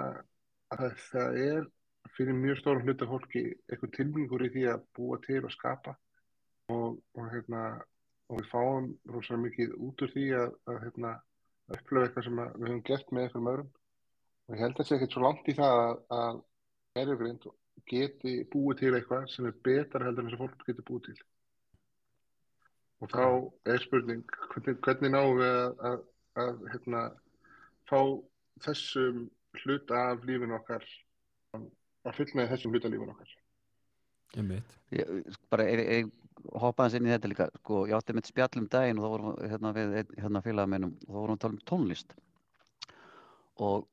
að 0.72 0.86
það, 1.10 1.36
er 1.44 1.68
fyrir 2.16 2.38
mjög 2.38 2.60
stórum 2.62 2.88
hluta 2.88 3.08
fólki 3.10 3.42
eitthvað 3.68 3.94
tilbyggur 3.98 4.46
í 4.46 4.50
því 4.54 4.64
að 4.72 4.86
búa 4.96 5.18
til 5.26 5.42
og 5.42 5.52
skapa 5.52 5.94
og, 6.72 6.96
og 7.18 7.28
hérna, 7.34 7.64
og 8.28 8.40
við 8.40 8.50
fáum 8.52 8.88
rosalega 9.08 9.44
mikið 9.46 9.74
út 9.88 10.04
úr 10.04 10.12
því 10.12 10.26
að, 10.36 10.50
að 10.68 10.80
hérna, 10.84 11.14
að 11.68 11.78
upplöfa 11.78 12.08
eitthvað 12.08 12.26
sem 12.28 12.42
að 12.42 12.52
við 12.58 12.68
höfum 12.68 12.84
gert 12.90 13.12
með 13.12 13.26
eitthvað 13.26 13.50
öðrum. 13.52 13.72
Og 14.48 14.54
ég 14.54 14.62
held 14.64 14.74
að 14.74 14.78
það 14.80 14.88
sé 14.88 14.96
ekkert 14.98 15.16
svo 15.16 15.24
langt 15.24 15.48
í 15.48 15.56
það 15.56 15.80
að, 15.84 15.96
að 16.18 17.02
erjugrind 17.02 17.48
geti 17.88 18.34
búið 18.52 18.80
til 18.82 18.92
eitthvað 18.98 19.26
sem 19.32 19.48
er 19.48 19.58
betra 19.64 20.04
heldur 20.04 20.24
en 20.24 20.30
þess 20.30 20.38
að 20.38 20.44
fólk 20.44 20.68
geti 20.68 20.86
búið 20.90 21.08
til. 21.08 21.18
Og 22.98 23.12
þá 23.12 23.24
er 23.72 23.82
spurning 23.84 24.38
hvernig, 24.52 24.78
hvernig 24.84 25.12
náum 25.14 25.36
við 25.38 25.56
að, 25.56 25.82
að, 25.88 25.98
að 26.42 26.62
hérna, 26.72 27.02
fá 27.88 28.00
þessum 28.64 29.26
hluta 29.62 30.00
af 30.12 30.24
lífin 30.28 30.56
okkar 30.56 30.84
að 31.56 32.16
fullnaði 32.16 32.50
þessum 32.52 32.74
hluta 32.74 32.88
af 32.88 32.94
lífin 32.94 33.12
okkar. 33.14 33.36
Ég, 34.92 35.12
bara 35.48 35.68
ég, 35.70 35.84
ég 35.88 36.10
hoppaði 36.62 36.86
hans 36.86 36.96
inn 36.98 37.08
í 37.08 37.12
þetta 37.14 37.30
líka 37.32 37.50
sko, 37.58 37.84
ég 37.90 37.98
átti 37.98 38.16
með 38.16 38.30
spjall 38.30 38.62
um 38.62 38.70
daginn 38.72 38.98
og 39.00 39.04
þá 39.04 39.12
vorum 39.14 39.36
hérna 39.52 39.74
við 39.76 39.94
hérna 40.16 40.42
félaga 40.44 40.72
mennum 40.74 40.96
og 41.06 41.12
þá 41.12 41.18
vorum 41.18 41.32
við 41.32 41.38
að 41.38 41.44
tala 41.44 41.56
um 41.58 41.62
tónlist. 41.70 42.16
Og 43.68 43.86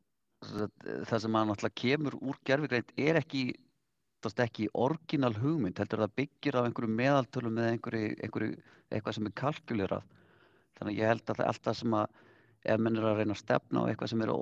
það, 0.45 1.19
sem 1.23 1.37
að 1.37 1.47
náttúrulega 1.49 1.81
kemur 1.81 2.17
úr 2.21 2.41
gerfigreind 2.47 2.97
er 3.07 3.21
ekki 3.21 3.45
ekki 4.25 4.65
orginal 4.73 5.35
hugmynd 5.37 5.77
heldur 5.77 6.01
það 6.01 6.15
byggir 6.17 6.55
á 6.57 6.65
einhverju 6.65 6.95
meðaltölum 6.97 7.59
eða 7.61 7.73
einhverju, 7.75 8.07
einhverju 8.25 8.55
eitthvað 8.89 9.17
sem 9.17 9.27
er 9.29 9.33
kalkulirað 9.37 10.07
þannig 10.79 10.95
að 10.95 10.97
ég 10.97 11.11
held 11.11 11.29
að 11.29 11.37
það 11.39 11.49
allt 11.51 11.67
það 11.67 11.77
sem 11.79 11.97
að 11.99 12.15
ef 12.65 12.81
menn 12.81 12.97
er 12.97 13.05
að 13.05 13.19
reyna 13.19 13.35
að 13.35 13.41
stefna 13.43 13.83
á 13.85 13.87
eitthvað 13.91 14.11
sem 14.11 14.23
er 14.25 14.33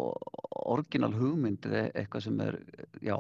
orginal 0.74 1.12
hugmynd 1.18 1.68
eða 1.68 1.84
eitthvað 2.00 2.26
sem 2.28 2.40
er 2.46 2.60
já, 3.04 3.18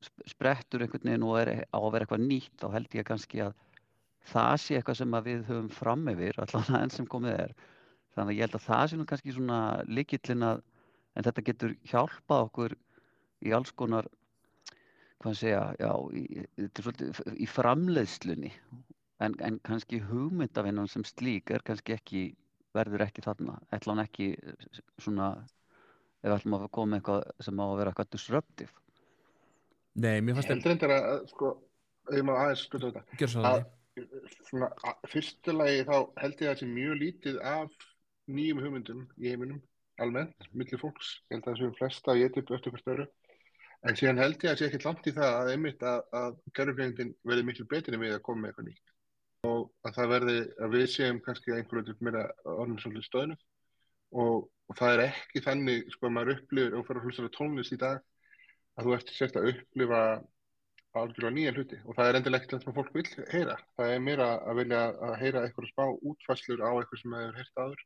sp- 0.00 0.26
sprettur 0.32 0.86
einhvern 0.86 1.10
veginn 1.10 1.28
og 1.28 1.36
er 1.42 1.52
á 1.68 1.78
að 1.82 1.90
vera 1.92 2.08
eitthvað 2.08 2.26
nýtt 2.30 2.56
þá 2.62 2.66
held 2.78 2.96
ég 2.96 3.08
kannski 3.10 3.44
að 3.44 3.52
það 4.30 4.54
sé 4.62 4.78
eitthvað 4.78 5.00
sem 5.00 5.16
að 5.16 5.30
við 5.30 5.46
höfum 5.48 5.70
fram 5.72 6.08
yfir 6.12 6.38
allan 6.44 6.80
enn 6.80 6.92
sem 6.92 7.08
komið 7.10 7.38
er. 7.46 7.54
Þannig 8.14 8.30
að 8.30 8.38
ég 8.38 8.46
held 8.46 8.58
að 8.58 8.66
það 8.68 8.84
sé 8.90 8.98
nú 8.98 9.06
kannski 9.10 9.34
svona 9.34 9.60
líkillin 9.90 10.46
að 10.46 10.62
en 11.14 11.26
þetta 11.26 11.46
getur 11.46 11.74
hjálpað 11.88 12.46
okkur 12.48 12.76
í 13.44 13.52
alls 13.54 13.72
konar 13.78 14.08
hvað 15.22 15.30
að 15.30 15.40
segja, 15.40 15.62
já, 15.80 15.90
í, 16.12 16.44
þetta 16.58 16.94
er 17.08 17.36
í 17.40 17.48
framleiðslunni. 17.48 18.52
En, 19.22 19.36
en 19.46 19.60
kannski 19.64 20.00
hugmyndavinnan 20.02 20.90
sem 20.90 21.04
slík 21.06 21.52
er 21.54 21.62
kannski 21.64 21.94
ekki 21.94 22.24
verður 22.74 23.04
ekki 23.06 23.22
þarna, 23.24 23.60
ætla 23.72 23.94
hann 23.94 24.02
ekki 24.02 24.32
svona 24.98 25.28
ef 26.24 26.26
við 26.26 26.34
ætlum 26.34 26.56
að 26.58 26.66
koma 26.74 26.98
eitthvað 26.98 27.22
sem 27.46 27.62
á 27.62 27.64
að 27.64 27.76
vera 27.78 27.92
eitthvað 27.92 28.10
disruptive. 28.16 28.74
Nei, 29.94 30.18
mér 30.18 30.34
Ég 30.34 30.40
fannst 30.40 30.50
held 30.50 30.68
reyndar 30.68 30.94
að, 30.96 31.08
að, 31.12 31.24
sko, 31.30 31.50
ég 32.16 32.26
má 32.26 32.32
aðeins 32.34 32.64
skuta 32.66 32.90
þetta. 32.90 33.18
Gjör 33.20 33.30
svo 33.30 33.44
að 33.44 33.46
það 33.46 33.66
svona, 34.48 34.70
að, 34.86 35.04
fyrstu 35.12 35.54
lagi 35.54 35.84
þá 35.88 35.96
held 36.22 36.40
ég 36.42 36.48
að 36.48 36.52
það 36.52 36.60
sé 36.62 36.70
mjög 36.70 36.96
lítið 37.02 37.42
af 37.50 37.86
nýjum 38.34 38.62
hugmyndum 38.64 39.04
í 39.20 39.30
heiminum 39.30 39.60
almennt, 40.02 40.48
milli 40.52 40.78
fólks, 40.80 41.18
ég 41.28 41.36
held 41.36 41.44
að 41.44 41.52
það 41.52 41.60
séum 41.60 41.76
flesta 41.78 42.12
að 42.14 42.22
geta 42.24 42.42
upp 42.42 42.56
eftir 42.56 42.74
hvert 42.74 42.92
öru 42.94 43.06
en 43.84 43.98
síðan 43.98 44.20
held 44.22 44.44
ég 44.44 44.50
að 44.50 44.58
sé 44.60 44.68
ekkert 44.68 44.86
langt 44.88 45.08
í 45.08 45.14
það 45.14 45.38
að 45.38 45.50
einmitt 45.52 45.82
að, 45.84 46.02
að 46.16 46.36
gerðurfjöndin 46.56 47.14
verði 47.28 47.46
miklu 47.48 47.66
betri 47.70 47.94
en 47.94 48.02
við 48.02 48.14
að 48.16 48.22
koma 48.24 48.42
með 48.42 48.50
eitthvað 48.52 48.68
nýtt. 48.70 48.92
Og 49.44 49.66
að 49.84 49.96
það 49.98 50.12
verði 50.14 50.36
að 50.64 50.76
við 50.76 50.86
séum 50.94 51.20
kannski 51.24 51.52
að 51.52 51.58
einhverju 51.60 51.84
veginn 51.90 52.08
meira 52.08 52.22
orðin 52.48 52.78
svolítið 52.80 53.06
stöðnu 53.10 53.36
og, 54.22 54.46
og 54.48 54.78
það 54.78 54.94
er 54.94 55.02
ekki 55.10 55.42
þannig 55.44 55.92
sko 55.92 56.08
að 56.08 56.14
maður 56.16 56.38
upplifir 56.38 56.78
og 56.78 56.86
fyrir 56.88 57.02
að 57.02 57.08
hlusta 57.10 57.32
tónlist 57.34 57.76
í 57.76 57.80
dag 57.82 58.00
að 58.74 58.88
þú 58.88 58.96
ert 58.96 59.12
sérst 59.18 59.36
að 59.38 59.50
upplifa 59.52 60.00
algjörlega 61.00 61.34
nýja 61.34 61.52
hluti 61.54 61.80
og 61.84 61.96
það 61.96 62.08
er 62.08 62.18
endilega 62.18 62.40
ekkert 62.40 62.54
það 62.54 62.64
sem 62.64 62.76
fólk 62.76 62.94
vil 62.94 63.26
heyra. 63.32 63.56
Það 63.78 63.92
er 63.94 64.04
meira 64.04 64.28
að 64.44 64.60
vilja 64.60 64.82
að 65.08 65.14
heyra 65.22 65.42
eitthvað 65.44 65.70
spá 65.70 65.84
útfæslur 66.10 66.64
á 66.64 66.70
eitthvað 66.70 67.00
sem 67.00 67.16
það 67.16 67.24
hefur 67.24 67.40
heyrt 67.40 67.62
áður. 67.64 67.84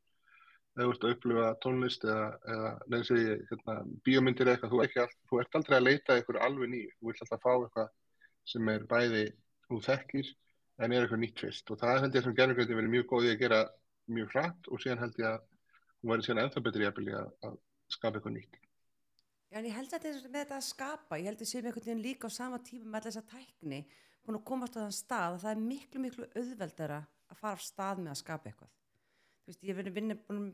Þegar 0.78 0.88
þú 0.88 0.94
ert 0.94 1.06
að 1.06 1.14
upplifa 1.14 1.46
tónlist 1.64 2.04
eða, 2.06 2.26
eða 2.54 2.72
neins 2.92 3.12
ég, 3.14 3.40
hérna, 3.50 3.76
bíómyndir 4.06 4.50
eitthvað, 4.52 4.74
þú, 4.74 4.82
ekki, 4.84 5.06
þú 5.30 5.40
ert 5.42 5.58
aldrei 5.58 5.76
að 5.78 5.86
leita 5.88 6.12
að 6.12 6.20
eitthvað 6.20 6.40
alveg 6.46 6.72
nýju. 6.74 6.92
Þú 6.98 7.08
vilt 7.08 7.24
alltaf 7.24 7.42
fá 7.42 7.50
eitthvað 7.54 7.88
sem 8.52 8.70
er 8.74 8.86
bæði 8.92 9.24
þú 9.68 9.80
þekkir 9.88 10.30
en 10.78 10.94
er 10.94 11.04
eitthvað 11.04 11.22
nýtt 11.24 11.42
fyrst 11.42 11.72
og 11.72 11.80
það 11.80 12.02
held 12.04 12.18
ég 12.18 12.26
sem 12.26 12.38
gerðurgröndi 12.38 12.78
verið 12.78 12.94
mjög 12.94 13.10
góð 13.10 13.26
í 13.26 13.32
að 13.32 13.42
gera 13.42 13.60
mjög 14.08 14.32
hratt 14.36 14.70
og 14.70 14.82
síðan 14.82 15.02
held 15.02 15.18
ég 15.20 15.28
að 15.32 15.44
hún 15.98 16.12
verið 16.12 16.28
síðan 16.28 16.42
ennþá 16.44 16.64
betri 16.68 16.86
í 16.86 16.90
að 17.18 17.58
skapa 17.90 18.20
eitthvað 18.20 18.36
nýtt. 18.38 18.60
Já, 19.48 19.58
en 19.62 19.68
ég 19.68 19.76
held 19.78 19.88
að 19.88 19.94
þetta 19.94 20.08
er 20.10 20.32
með 20.32 20.42
þetta 20.42 20.56
að 20.58 20.66
skapa, 20.66 21.18
ég 21.18 21.30
held 21.30 21.42
að 21.42 21.48
séum 21.48 21.68
einhvern 21.68 21.86
veginn 21.86 22.04
líka 22.04 22.28
á 22.28 22.30
sama 22.32 22.58
tíma 22.60 22.90
með 22.92 23.06
þessa 23.08 23.22
tækni 23.30 23.78
búin 24.28 24.36
að 24.36 24.48
komast 24.50 24.74
á 24.76 24.80
þann 24.82 24.96
stað 24.96 25.36
að 25.36 25.44
það 25.44 25.54
er 25.54 25.62
miklu, 25.62 26.02
miklu 26.04 26.26
auðveldara 26.36 26.98
að 27.32 27.38
fara 27.40 27.56
af 27.56 27.62
stað 27.64 28.02
með 28.02 28.12
að 28.12 28.18
skapa 28.20 28.50
eitthvað. 28.50 28.74
Þú 29.48 29.52
veist, 29.52 29.62
ég 29.64 29.78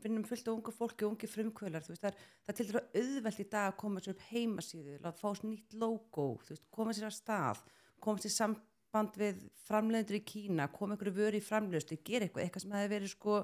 vinnum 0.05 0.27
fullt 0.29 0.47
af 0.47 0.53
ungu 0.53 0.71
fólki 0.71 1.03
og 1.03 1.11
ungi 1.11 1.27
frumkvölar, 1.27 1.83
þú 1.83 1.91
veist, 1.91 2.05
það 2.05 2.13
er, 2.13 2.29
það 2.45 2.53
er 2.53 2.57
til 2.59 2.67
dæra 2.69 2.83
auðveld 3.01 3.41
í 3.43 3.47
dag 3.51 3.67
að 3.67 3.75
koma 3.81 4.03
sér 4.03 4.15
upp 4.15 4.23
heimasíðu, 4.29 4.95
láta 5.03 5.19
fá 5.19 5.27
sér 5.35 5.49
nýtt 5.49 5.75
logo, 5.81 6.27
þú 6.45 6.55
veist, 6.55 6.65
koma 6.77 6.95
sér 6.95 7.09
af 7.09 7.15
stað, 7.17 7.65
koma 7.99 8.23
sér 8.23 8.31
í 8.31 8.35
samband 8.37 9.19
við 9.19 9.43
framleiðendur 9.65 10.19
í 10.21 10.23
Kína, 10.31 10.69
koma 10.71 10.95
einhverju 10.95 11.17
vöru 11.19 11.41
í 11.41 11.43
framleiðstu, 11.43 11.99
gera 12.07 12.29
eitthvað, 12.29 12.45
eitthvað 12.45 12.63
sem 12.63 12.77
hefði 12.77 12.93
verið 12.95 13.11
sko 13.11 13.41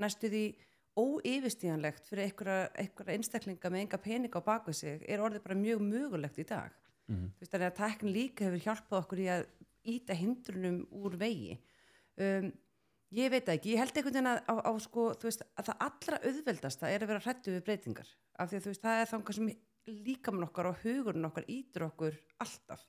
næstu 0.00 0.32
því 0.32 0.44
óyfirstíðanlegt 0.96 2.08
fyrir 2.08 2.30
einhverja, 2.30 3.14
einstaklinga 3.14 3.70
með 3.72 3.82
enga 3.84 4.00
peninga 4.00 4.40
á 4.40 4.48
baku 4.48 4.72
sig 4.72 5.02
er 5.04 5.22
orðið 5.24 5.44
bara 5.44 5.58
mjög 5.60 5.82
mögulegt 5.84 6.38
í 6.40 6.46
dag. 6.48 6.74
Þú 7.06 7.42
veist 7.42 7.52
þannig 7.52 7.70
að 7.70 7.80
tæknin 7.80 8.14
líka 8.14 8.46
hefur 8.46 8.64
hjálpað 8.64 9.02
okkur 9.02 9.22
í 9.22 9.26
að 9.30 9.44
íta 9.86 10.16
hindrunum 10.18 10.80
úr 10.90 11.18
vegi. 11.20 11.58
Um, 12.16 12.48
Ég 13.14 13.30
veit 13.30 13.46
ekki, 13.48 13.76
ég 13.76 13.78
held 13.78 13.94
einhvern 13.94 14.16
veginn 14.16 14.28
að, 14.32 14.40
á, 14.50 14.54
á 14.66 14.72
sko, 14.82 15.02
veist, 15.22 15.44
að 15.54 15.68
það 15.68 15.82
allra 15.86 16.18
auðveldasta 16.26 16.88
er 16.90 17.04
að 17.04 17.10
vera 17.12 17.22
hrættu 17.22 17.52
við 17.54 17.62
breytingar. 17.68 18.08
Af 18.34 18.50
því 18.50 18.58
að 18.58 18.66
veist, 18.66 18.82
það 18.82 19.02
er 19.02 19.10
þangar 19.12 19.36
sem 19.36 19.50
líkamann 20.08 20.46
okkar 20.48 20.68
og 20.72 20.80
hugurinn 20.82 21.28
okkar 21.28 21.46
ítur 21.46 21.86
okkur 21.86 22.16
alltaf. 22.42 22.82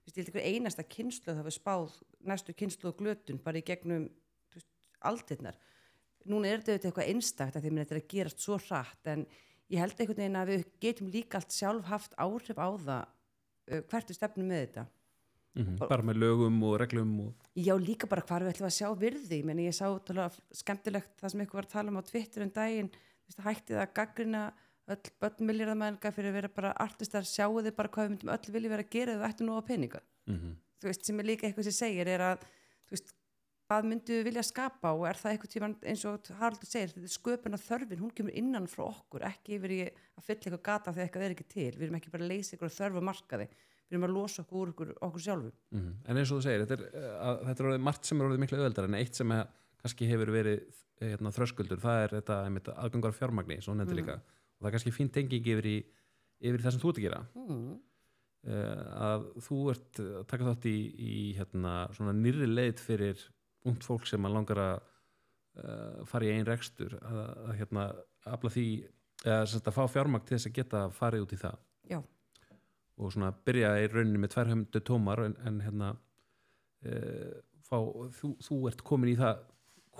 Veist, 0.00 0.16
ég 0.16 0.22
held 0.22 0.30
einhver 0.30 0.48
einasta 0.48 0.86
kynslu 0.88 1.34
það 1.34 1.50
við 1.50 1.56
spáð 1.58 1.98
næstu 2.32 2.56
kynslu 2.56 2.88
og 2.88 3.02
glötun 3.02 3.42
bara 3.44 3.60
í 3.60 3.66
gegnum 3.68 4.08
aldirnar. 5.10 5.60
Núna 6.28 6.50
er 6.50 6.60
þetta 6.60 6.72
auðvitað 6.74 6.90
eitthvað 6.90 7.10
einstakt 7.14 7.56
að 7.56 7.64
því 7.64 7.70
að 7.70 7.80
þetta 7.80 7.94
er 7.94 8.00
að 8.00 8.10
gerast 8.12 8.44
svo 8.44 8.58
hratt 8.60 9.10
en 9.12 9.26
ég 9.70 9.80
held 9.80 10.00
einhvern 10.00 10.20
veginn 10.20 10.40
að 10.40 10.52
við 10.52 10.64
getum 10.84 11.10
líka 11.14 11.40
allt 11.40 11.54
sjálf 11.56 11.90
haft 11.90 12.16
áhrif 12.20 12.58
á 12.60 12.68
það 12.84 13.04
hvert 13.90 14.10
við 14.10 14.18
stefnum 14.18 14.50
með 14.50 14.64
þetta. 14.64 14.86
mm 15.56 15.76
bara 15.80 16.06
með 16.06 16.20
lögum 16.22 16.62
og 16.62 16.76
reglum 16.82 17.14
og 17.26 17.46
Já, 17.56 17.74
líka 17.78 18.06
bara 18.06 18.22
hvar 18.22 18.44
við 18.44 18.52
ætlum 18.54 18.68
að 18.68 18.76
sjá 18.76 18.88
virði. 18.98 19.42
Meni, 19.44 19.66
ég 19.66 19.74
sá 19.74 19.86
tala, 20.06 20.30
skemmtilegt 20.52 21.16
það 21.20 21.32
sem 21.32 21.44
ykkur 21.44 21.60
var 21.60 21.68
að 21.68 21.74
tala 21.74 21.90
um 21.90 22.00
á 22.00 22.02
Twitter 22.06 22.44
um 22.44 22.52
daginn. 22.54 22.90
Hætti 23.30 23.74
það 23.74 23.84
að 23.84 23.94
gaggrina 23.94 24.42
öll 24.90 25.12
börn 25.22 25.46
miljardamæðinga 25.46 26.12
fyrir 26.14 26.30
að 26.30 26.38
vera 26.38 26.50
bara 26.54 26.72
artistar 26.82 27.26
sjáu 27.26 27.60
þið 27.62 27.76
bara 27.76 27.92
hvað 27.94 28.06
við 28.06 28.12
myndum 28.14 28.32
öll 28.34 28.54
vilja 28.54 28.72
vera 28.72 28.86
að 28.86 28.94
gera 28.94 29.12
ef 29.12 29.20
við 29.20 29.28
ættum 29.28 29.46
nú 29.46 29.58
á 29.58 29.62
peninga. 29.62 30.00
Mm 30.26 30.56
þú 30.80 30.88
veist, 30.88 31.06
sem 31.06 31.20
er 31.20 31.28
líka 31.28 31.48
eitthvað 31.48 31.68
sem 31.68 31.76
segir 31.76 32.08
er 32.08 32.24
að 32.24 32.44
veist, 32.90 33.12
hvað 33.70 33.86
myndum 33.86 34.16
við 34.18 34.24
vilja 34.26 34.42
skapa 34.42 34.90
og 34.98 35.04
er 35.06 35.18
það 35.20 35.32
eitthvað 35.36 35.52
tíma 35.52 35.68
eins 35.86 36.02
og 36.10 36.30
Haraldur 36.40 36.66
segir, 36.66 36.90
þetta 36.90 37.06
er 37.06 37.12
sköpun 37.14 37.54
að 37.54 37.66
þörfin, 37.68 38.00
hún 38.02 38.10
kemur 38.18 38.34
innan 38.40 38.66
frá 38.66 38.82
okkur, 38.88 39.22
ekki 39.28 39.54
yfir 39.60 39.74
í 39.76 39.80
að 39.86 40.24
fylla 40.26 40.40
eitthvað 40.48 40.64
gata 40.66 40.94
þegar 40.96 41.06
eitthvað 41.06 41.26
er 41.28 41.34
ekki 41.36 41.46
til, 41.54 41.68
við 41.76 41.84
erum 41.86 41.98
ekki 42.00 42.10
bara 42.10 42.26
að 42.26 42.32
leysa 42.32 42.56
ykkur 42.56 42.74
þörf 42.74 42.98
á 42.98 43.02
markaði, 43.10 43.46
við 43.86 43.94
erum 43.94 44.06
að 44.08 44.14
losa 44.16 44.42
okkur 44.42 44.58
úr 44.64 44.72
okkur, 44.74 44.90
okkur 45.06 45.24
sjálfum. 45.28 45.52
Mhm. 45.70 45.92
En 46.10 46.16
eins 46.20 46.32
og 46.34 46.40
þú 46.40 46.42
segir, 46.48 46.64
þetta 46.66 46.76
er, 46.80 46.84
eh, 46.98 47.14
að, 47.30 47.40
þetta 47.46 47.70
er 47.70 47.84
margt 47.86 48.10
sem 48.10 48.20
er 48.20 48.26
orðið 48.26 48.42
miklu 48.42 48.58
auðveldar 48.58 48.90
en 48.90 48.98
eitt 48.98 49.14
sem 49.22 49.32
er, 49.38 49.46
kannski 49.84 50.10
hefur 50.10 50.34
verið 50.34 50.64
eh, 51.00 51.14
hérna, 51.14 51.30
þröskuldur, 51.38 51.78
það 51.80 52.02
er 52.04 52.16
þetta 52.18 52.40
einmitt, 52.48 52.72
aðgangar 52.74 53.14
fjármagni, 53.14 53.62
svo 53.62 53.74
nefndir 53.78 54.02
líka 54.02 54.18
og 54.20 54.66
það 54.66 54.66
er 54.68 54.74
kannski 54.74 54.92
fín 54.98 55.08
tenging 55.14 55.46
yfir 55.46 55.70
í, 55.70 55.76
yfir 56.42 56.60
það 56.66 56.74
sem 56.74 56.82
þú 56.82 56.90
ert 56.90 56.98
að 56.98 57.06
gera 57.06 57.20
Mm. 57.38 57.78
uh, 58.50 58.84
að 59.08 59.24
þú 59.46 59.58
ert 59.72 60.00
að 60.04 60.26
taka 60.26 60.44
þátt 60.50 60.66
í, 60.68 60.76
í 61.00 61.14
hérna, 61.38 61.72
svona 61.96 62.12
nýrri 62.16 62.48
leið 62.50 62.82
fyrir 62.84 63.24
ungt 63.68 63.84
fólk 63.84 64.06
sem 64.08 64.24
að 64.26 64.36
langar 64.36 64.62
að 64.62 64.76
uh, 65.60 66.00
fara 66.08 66.28
í 66.28 66.32
einn 66.34 66.48
rekstur 66.48 66.96
að, 67.00 67.20
að 67.48 67.52
hérna, 67.60 67.86
afla 68.30 68.52
því 68.54 68.66
eða 69.24 69.44
sem 69.50 69.62
að 69.64 69.76
fá 69.76 69.82
fjármagn 69.92 70.24
til 70.24 70.36
þess 70.36 70.48
að 70.48 70.56
geta 70.60 70.86
farið 70.96 71.26
út 71.26 71.34
í 71.36 71.40
það 71.40 71.58
Já. 71.92 71.98
og 72.00 73.12
svona 73.12 73.32
byrja 73.46 73.74
í 73.82 73.90
rauninni 73.92 74.22
með 74.22 74.34
tvær 74.34 74.52
höfndu 74.54 74.82
tómar 74.86 75.24
en, 75.26 75.36
en 75.48 75.60
hérna 75.64 75.92
uh, 75.92 77.38
fá, 77.66 77.76
þú, 78.16 78.34
þú 78.40 78.60
ert 78.72 78.84
komin 78.86 79.12
í 79.12 79.18
það 79.20 79.44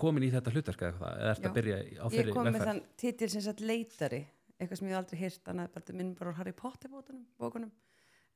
komin 0.01 0.25
í 0.25 0.31
þetta 0.33 0.53
hlutverk 0.55 0.81
eða 0.81 0.91
eitthvað 0.91 1.21
eða 1.21 1.33
ert 1.35 1.43
Já. 1.43 1.49
að 1.49 1.57
byrja 1.59 1.77
á 1.77 2.05
Ég 2.05 2.15
þeirri 2.15 2.35
kom 2.35 2.49
með 2.49 2.67
þann 2.69 2.83
titil 3.03 3.29
sem 3.33 3.45
sagt 3.45 3.61
leitari, 3.61 4.21
eitthvað 4.57 4.81
sem 4.81 4.89
ég 4.89 4.97
aldrei 4.97 5.21
hýrt, 5.21 5.43
annað 5.51 5.67
er 5.67 5.73
bara 5.77 5.97
minn 5.99 6.13
bara 6.17 6.33
úr 6.33 6.39
Harry 6.39 6.55
Potter 6.57 6.93
bókunum, 6.93 7.73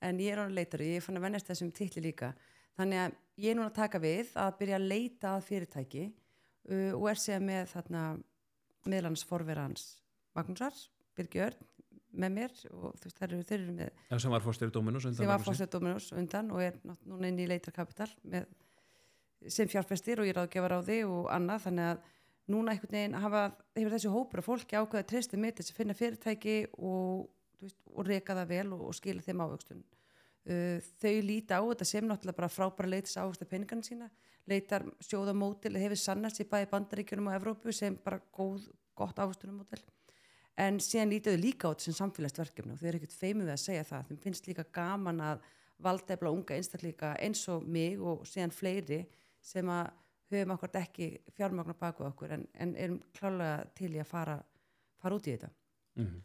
en 0.01 0.19
ég 0.19 0.33
er 0.33 0.41
hann 0.43 0.55
leitari, 0.55 0.95
ég 0.95 1.03
fann 1.05 1.19
að 1.19 1.27
vennast 1.27 1.49
þessum 1.49 1.71
titli 1.75 2.03
líka. 2.03 2.33
Þannig 2.75 3.01
að 3.03 3.19
ég 3.43 3.51
er 3.51 3.59
núna 3.59 3.69
að 3.71 3.77
taka 3.79 4.01
við 4.03 4.33
að 4.39 4.57
byrja 4.59 4.79
að 4.79 4.89
leita 4.91 5.35
að 5.35 5.45
fyrirtæki 5.49 6.05
uh, 6.09 6.91
og 6.97 7.07
er 7.11 7.21
sér 7.21 7.45
með 7.45 7.69
þarna 7.71 8.07
meðlans 8.85 9.23
forverans 9.25 9.85
Magnúsar, 10.35 10.75
Birgjörn, 11.15 11.63
með 12.15 12.35
mér 12.35 12.53
og 12.71 12.95
þú 12.99 13.07
veist, 13.07 13.17
þeir 13.19 13.29
eru, 13.29 13.45
þeir 13.47 13.57
eru 13.59 13.75
með 13.75 13.89
Já, 14.11 14.17
sem 14.23 14.33
var 14.35 14.43
fórstjóri 14.43 14.73
Dominus 14.75 15.07
undan 15.07 15.17
sem 15.17 15.29
var 15.29 15.39
Magnúsi. 15.39 15.49
fórstjóð 15.49 15.71
Dominus 15.73 16.09
undan 16.15 16.51
og 16.55 16.61
er 16.63 16.77
núna 17.07 17.29
inn 17.31 17.39
í 17.43 17.47
leitarkapital 17.49 18.09
sem 19.51 19.69
fjárfestir 19.71 20.21
og 20.21 20.29
ég 20.29 20.35
ráðgefar 20.37 20.77
á 20.79 20.81
því 20.85 20.99
og 21.09 21.31
annað 21.35 21.65
þannig 21.67 21.89
að 21.91 22.05
núna 22.55 22.75
einhvern 22.75 22.93
veginn 22.93 23.17
hafa, 23.19 23.43
hefur 23.75 23.95
þessi 23.95 24.13
hópur 24.13 24.41
af 24.41 24.47
fólki 24.47 24.77
ákveða 24.77 25.03
að 25.03 25.09
treysta 25.11 25.39
mig 25.41 25.55
til 25.55 25.65
þess 25.65 25.73
að 25.73 25.79
finna 25.79 25.97
fyrirtæki 25.97 26.57
og, 26.77 27.25
veist, 27.65 27.81
og 27.91 28.07
reka 28.07 28.37
það 28.37 28.51
vel 28.53 28.67
og, 28.75 28.85
og 28.89 28.95
skila 28.97 29.25
þeim 29.25 29.43
ávöxtun. 29.45 29.83
Uh, 30.45 30.77
þau 31.01 31.15
líta 31.25 31.57
á 31.57 31.63
þetta 31.65 31.89
sem 31.89 32.05
náttúrulega 32.05 32.37
bara 32.37 32.53
frábæra 32.53 32.91
leitis 32.91 33.17
ávöxta 33.17 33.49
peningarna 33.49 33.85
sína 33.85 34.11
leitar 34.45 34.85
sjóða 35.01 35.33
mótil 35.33 35.73
hefur 35.81 35.97
sannast 35.97 36.41
í 36.43 36.45
bæði 36.49 36.69
bandaríkjunum 36.69 37.31
og 37.31 37.37
Evrópu 37.39 37.73
sem 37.73 37.97
bara 38.03 38.19
góð, 38.35 38.67
gott 38.93 39.17
ávöxtunum 39.17 39.63
mótil 39.63 39.81
en 40.61 40.79
síðan 40.79 41.11
lítiðu 41.11 41.41
líka 41.41 41.67
á 41.67 41.73
þetta 41.73 41.87
sem 41.87 41.97
samfélagsverkefni 41.99 42.75
og 42.75 42.79
þau 42.79 42.87
eru 42.89 42.99
ekkert 42.99 43.17
feimið 43.17 43.49
við 43.49 43.53
að 43.55 43.63
segja 43.63 43.87
það. 43.89 44.09
Þeim 44.09 44.19
finnst 44.23 44.49
líka 44.49 44.65
gaman 44.77 45.21
að 45.23 45.47
valdefla 45.85 46.31
unga 46.31 46.55
einstakleika 46.55 47.15
eins 47.19 47.41
og 47.51 47.65
mig 47.67 47.99
og 47.99 48.23
síðan 48.29 48.53
fleiri 48.55 49.01
sem 49.43 49.69
að 49.69 49.89
höfum 50.31 50.53
akkurat 50.55 50.79
ekki 50.79 51.09
fjármagnar 51.35 51.77
baku 51.79 52.05
okkur 52.07 52.37
en, 52.37 52.45
en 52.53 52.71
erum 52.79 53.01
klálega 53.17 53.65
til 53.77 53.91
í 53.93 53.99
að 54.01 54.07
fara, 54.09 54.37
fara 55.01 55.19
út 55.19 55.27
í 55.27 55.35
þetta. 55.35 55.51
Mm 55.99 56.15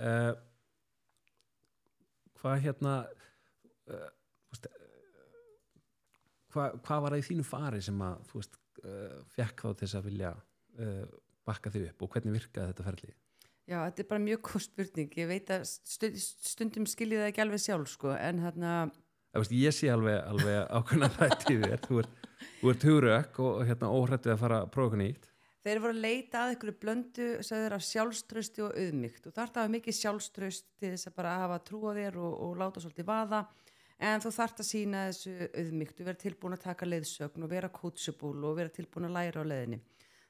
uh, 0.00 0.32
hvað 2.44 2.62
hérna 2.66 2.94
uh, 3.88 4.08
veist, 4.52 4.68
uh, 4.68 5.82
hvað, 6.52 6.78
hvað 6.84 7.04
var 7.04 7.16
það 7.16 7.22
í 7.22 7.26
þínu 7.30 7.48
fari 7.48 7.82
sem 7.84 8.02
að 8.04 8.24
þú 8.30 8.40
veist 8.40 8.58
uh, 8.84 9.20
fekk 9.34 9.64
þá 9.64 9.68
til 9.70 9.86
þess 9.86 9.98
að 10.00 10.08
vilja 10.10 10.32
uh, 10.36 11.04
bakka 11.48 11.72
þig 11.72 11.90
upp 11.90 12.04
og 12.04 12.14
hvernig 12.14 12.36
virkaði 12.38 12.72
þetta 12.72 12.88
ferli? 12.90 13.14
Já, 13.64 13.78
þetta 13.78 14.02
er 14.02 14.08
bara 14.10 14.20
mjög 14.20 14.40
góð 14.44 14.62
spurning. 14.66 15.14
Ég 15.16 15.28
veit 15.30 15.50
að 15.54 15.62
stund, 15.64 16.16
stundum 16.20 16.84
skiljið 16.88 17.22
það 17.22 17.30
ekki 17.30 17.42
alveg 17.46 17.62
sjálf 17.64 17.92
sko, 17.94 18.12
en 18.12 18.44
hérna 18.44 18.74
Það, 19.34 19.52
ég 19.58 19.74
sé 19.74 19.88
alveg, 19.90 20.18
alveg 20.30 20.58
ákveðna 20.70 21.08
þætti 21.16 21.54
í 21.56 21.62
þér. 21.64 21.80
Þú 21.82 21.96
ert, 22.04 22.26
þú 22.60 22.68
ert 22.70 22.84
hugurök 22.86 23.38
og, 23.42 23.62
hérna, 23.66 23.88
óhrætt 23.90 24.28
við 24.28 24.34
að 24.36 24.42
fara 24.44 24.58
að 24.62 24.68
prófa 24.76 24.92
okkur 24.92 25.00
nýtt 25.00 25.30
þeir 25.64 25.80
voru 25.82 25.94
að 25.96 26.04
leita 26.04 26.42
að 26.42 26.54
einhverju 26.54 26.76
blöndu 26.82 27.28
sagður 27.46 27.76
af 27.76 27.84
sjálfströsti 27.88 28.64
og 28.64 28.78
auðmygt 28.78 29.28
og 29.28 29.34
þarf 29.36 29.54
að 29.54 29.62
hafa 29.62 29.74
mikið 29.74 29.98
sjálfströst 29.98 30.66
til 30.78 30.90
þess 30.92 31.10
að 31.10 31.16
bara 31.18 31.36
hafa 31.42 31.60
trú 31.64 31.80
á 31.88 31.92
þér 31.96 32.18
og, 32.20 32.34
og 32.46 32.56
láta 32.60 32.84
svolítið 32.84 33.08
vaða. 33.08 33.42
En 34.04 34.20
þú 34.20 34.32
þarf 34.34 34.60
að 34.60 34.68
sína 34.68 35.04
þessu 35.08 35.34
auðmygt 35.54 36.00
og 36.00 36.08
vera 36.10 36.20
tilbúin 36.20 36.56
að 36.56 36.64
taka 36.66 36.88
leiðsögn 36.88 37.46
og 37.46 37.52
vera 37.52 37.70
coachable 37.72 38.48
og 38.48 38.58
vera 38.58 38.74
tilbúin 38.74 39.08
að 39.08 39.16
læra 39.16 39.44
á 39.46 39.50
leiðinni. 39.50 39.80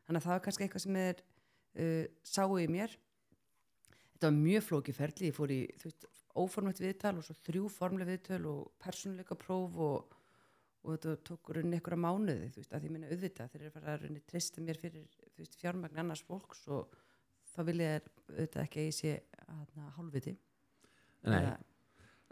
Þannig 0.04 0.20
að 0.20 0.26
það 0.26 0.34
var 0.34 0.44
kannski 0.44 0.66
eitthvað 0.66 0.84
sem 0.84 0.98
er 1.00 1.22
uh, 1.24 2.04
sáu 2.28 2.58
í 2.60 2.66
mér. 2.70 2.98
Þetta 4.12 4.28
var 4.28 4.36
mjög 4.36 4.66
flókið 4.68 4.98
ferli. 5.00 5.30
Ég 5.32 5.38
fór 5.38 5.54
í 5.54 5.62
veist, 5.80 6.06
óformlegt 6.34 6.82
viðtal 6.82 7.16
og 7.18 7.26
svo 7.26 7.36
þrjú 7.46 7.70
formleg 7.72 8.10
viðtöl 8.10 8.42
og 8.50 8.72
persónuleika 8.82 9.36
próf 9.38 9.78
og, 9.86 10.16
og 10.84 10.96
þetta 10.96 11.14
tók 11.28 11.52
rauninni 11.54 11.78
einhverja 11.78 12.00
mánuði 12.04 12.50
þú 12.50 12.62
veist, 12.62 12.74
að 12.74 12.84
því 12.84 12.92
minna 12.94 13.10
auðvitað 13.12 13.52
þeir 13.52 13.60
eru 13.60 13.70
að 13.70 13.76
fara 13.78 13.94
að 13.94 14.02
rauninni 14.02 14.24
trista 14.30 14.64
mér 14.64 14.80
fyrir 14.82 15.06
veist, 15.38 15.58
fjármagn 15.60 16.00
annars 16.02 16.24
fólks 16.26 16.64
og 16.72 16.94
þá 17.54 17.60
vil 17.68 17.78
ég 17.84 18.10
auðvitað 18.30 18.64
ekki 18.64 18.82
að 18.82 18.88
ég 18.88 18.96
sé 18.98 19.14
hálfviti. 19.98 20.34
Nei, 21.24 21.54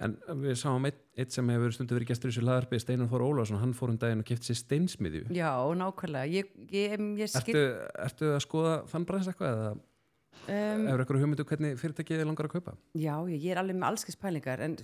en 0.02 0.16
við 0.42 0.58
sáum 0.60 0.88
eitt, 0.88 0.98
eitt 1.18 1.34
sem 1.34 1.48
hefur 1.52 1.72
stundu 1.74 1.96
verið 1.96 2.10
gestur 2.12 2.30
í 2.30 2.34
þessu 2.34 2.44
laðarpi 2.44 2.80
Steinar 2.82 3.08
Þór 3.12 3.24
Ólafsson, 3.28 3.60
hann 3.62 3.76
fór 3.76 3.92
um 3.92 4.00
daginn 4.00 4.24
og 4.24 4.28
kefti 4.28 4.50
sér 4.50 4.60
steinsmiðju. 4.62 5.24
Já, 5.36 5.52
nákvæmlega. 5.78 6.28
Ég, 6.32 6.52
ég, 6.72 6.98
ég 7.20 7.32
skil, 7.32 7.56
ertu, 7.56 7.64
ertu 8.08 8.30
að 8.34 8.44
skoða 8.44 8.76
þann 8.92 9.08
bræðis 9.08 9.32
eitthvað 9.32 9.54
eða 9.54 9.72
um, 9.72 10.86
hefur 10.88 11.04
eitthvað 11.04 11.24
hugmyndu 11.24 11.46
hvernig 11.48 11.80
fyrirtækið 11.80 12.22
þið 12.22 12.30
langar 12.30 12.48
að 12.48 12.54
kaupa? 12.56 12.76
Já, 12.98 13.14
ég, 13.30 13.48
er 13.52 13.62
alveg 13.62 13.78
með 13.78 13.88
allskis 13.90 14.18
pælingar 14.20 14.64
en 14.66 14.78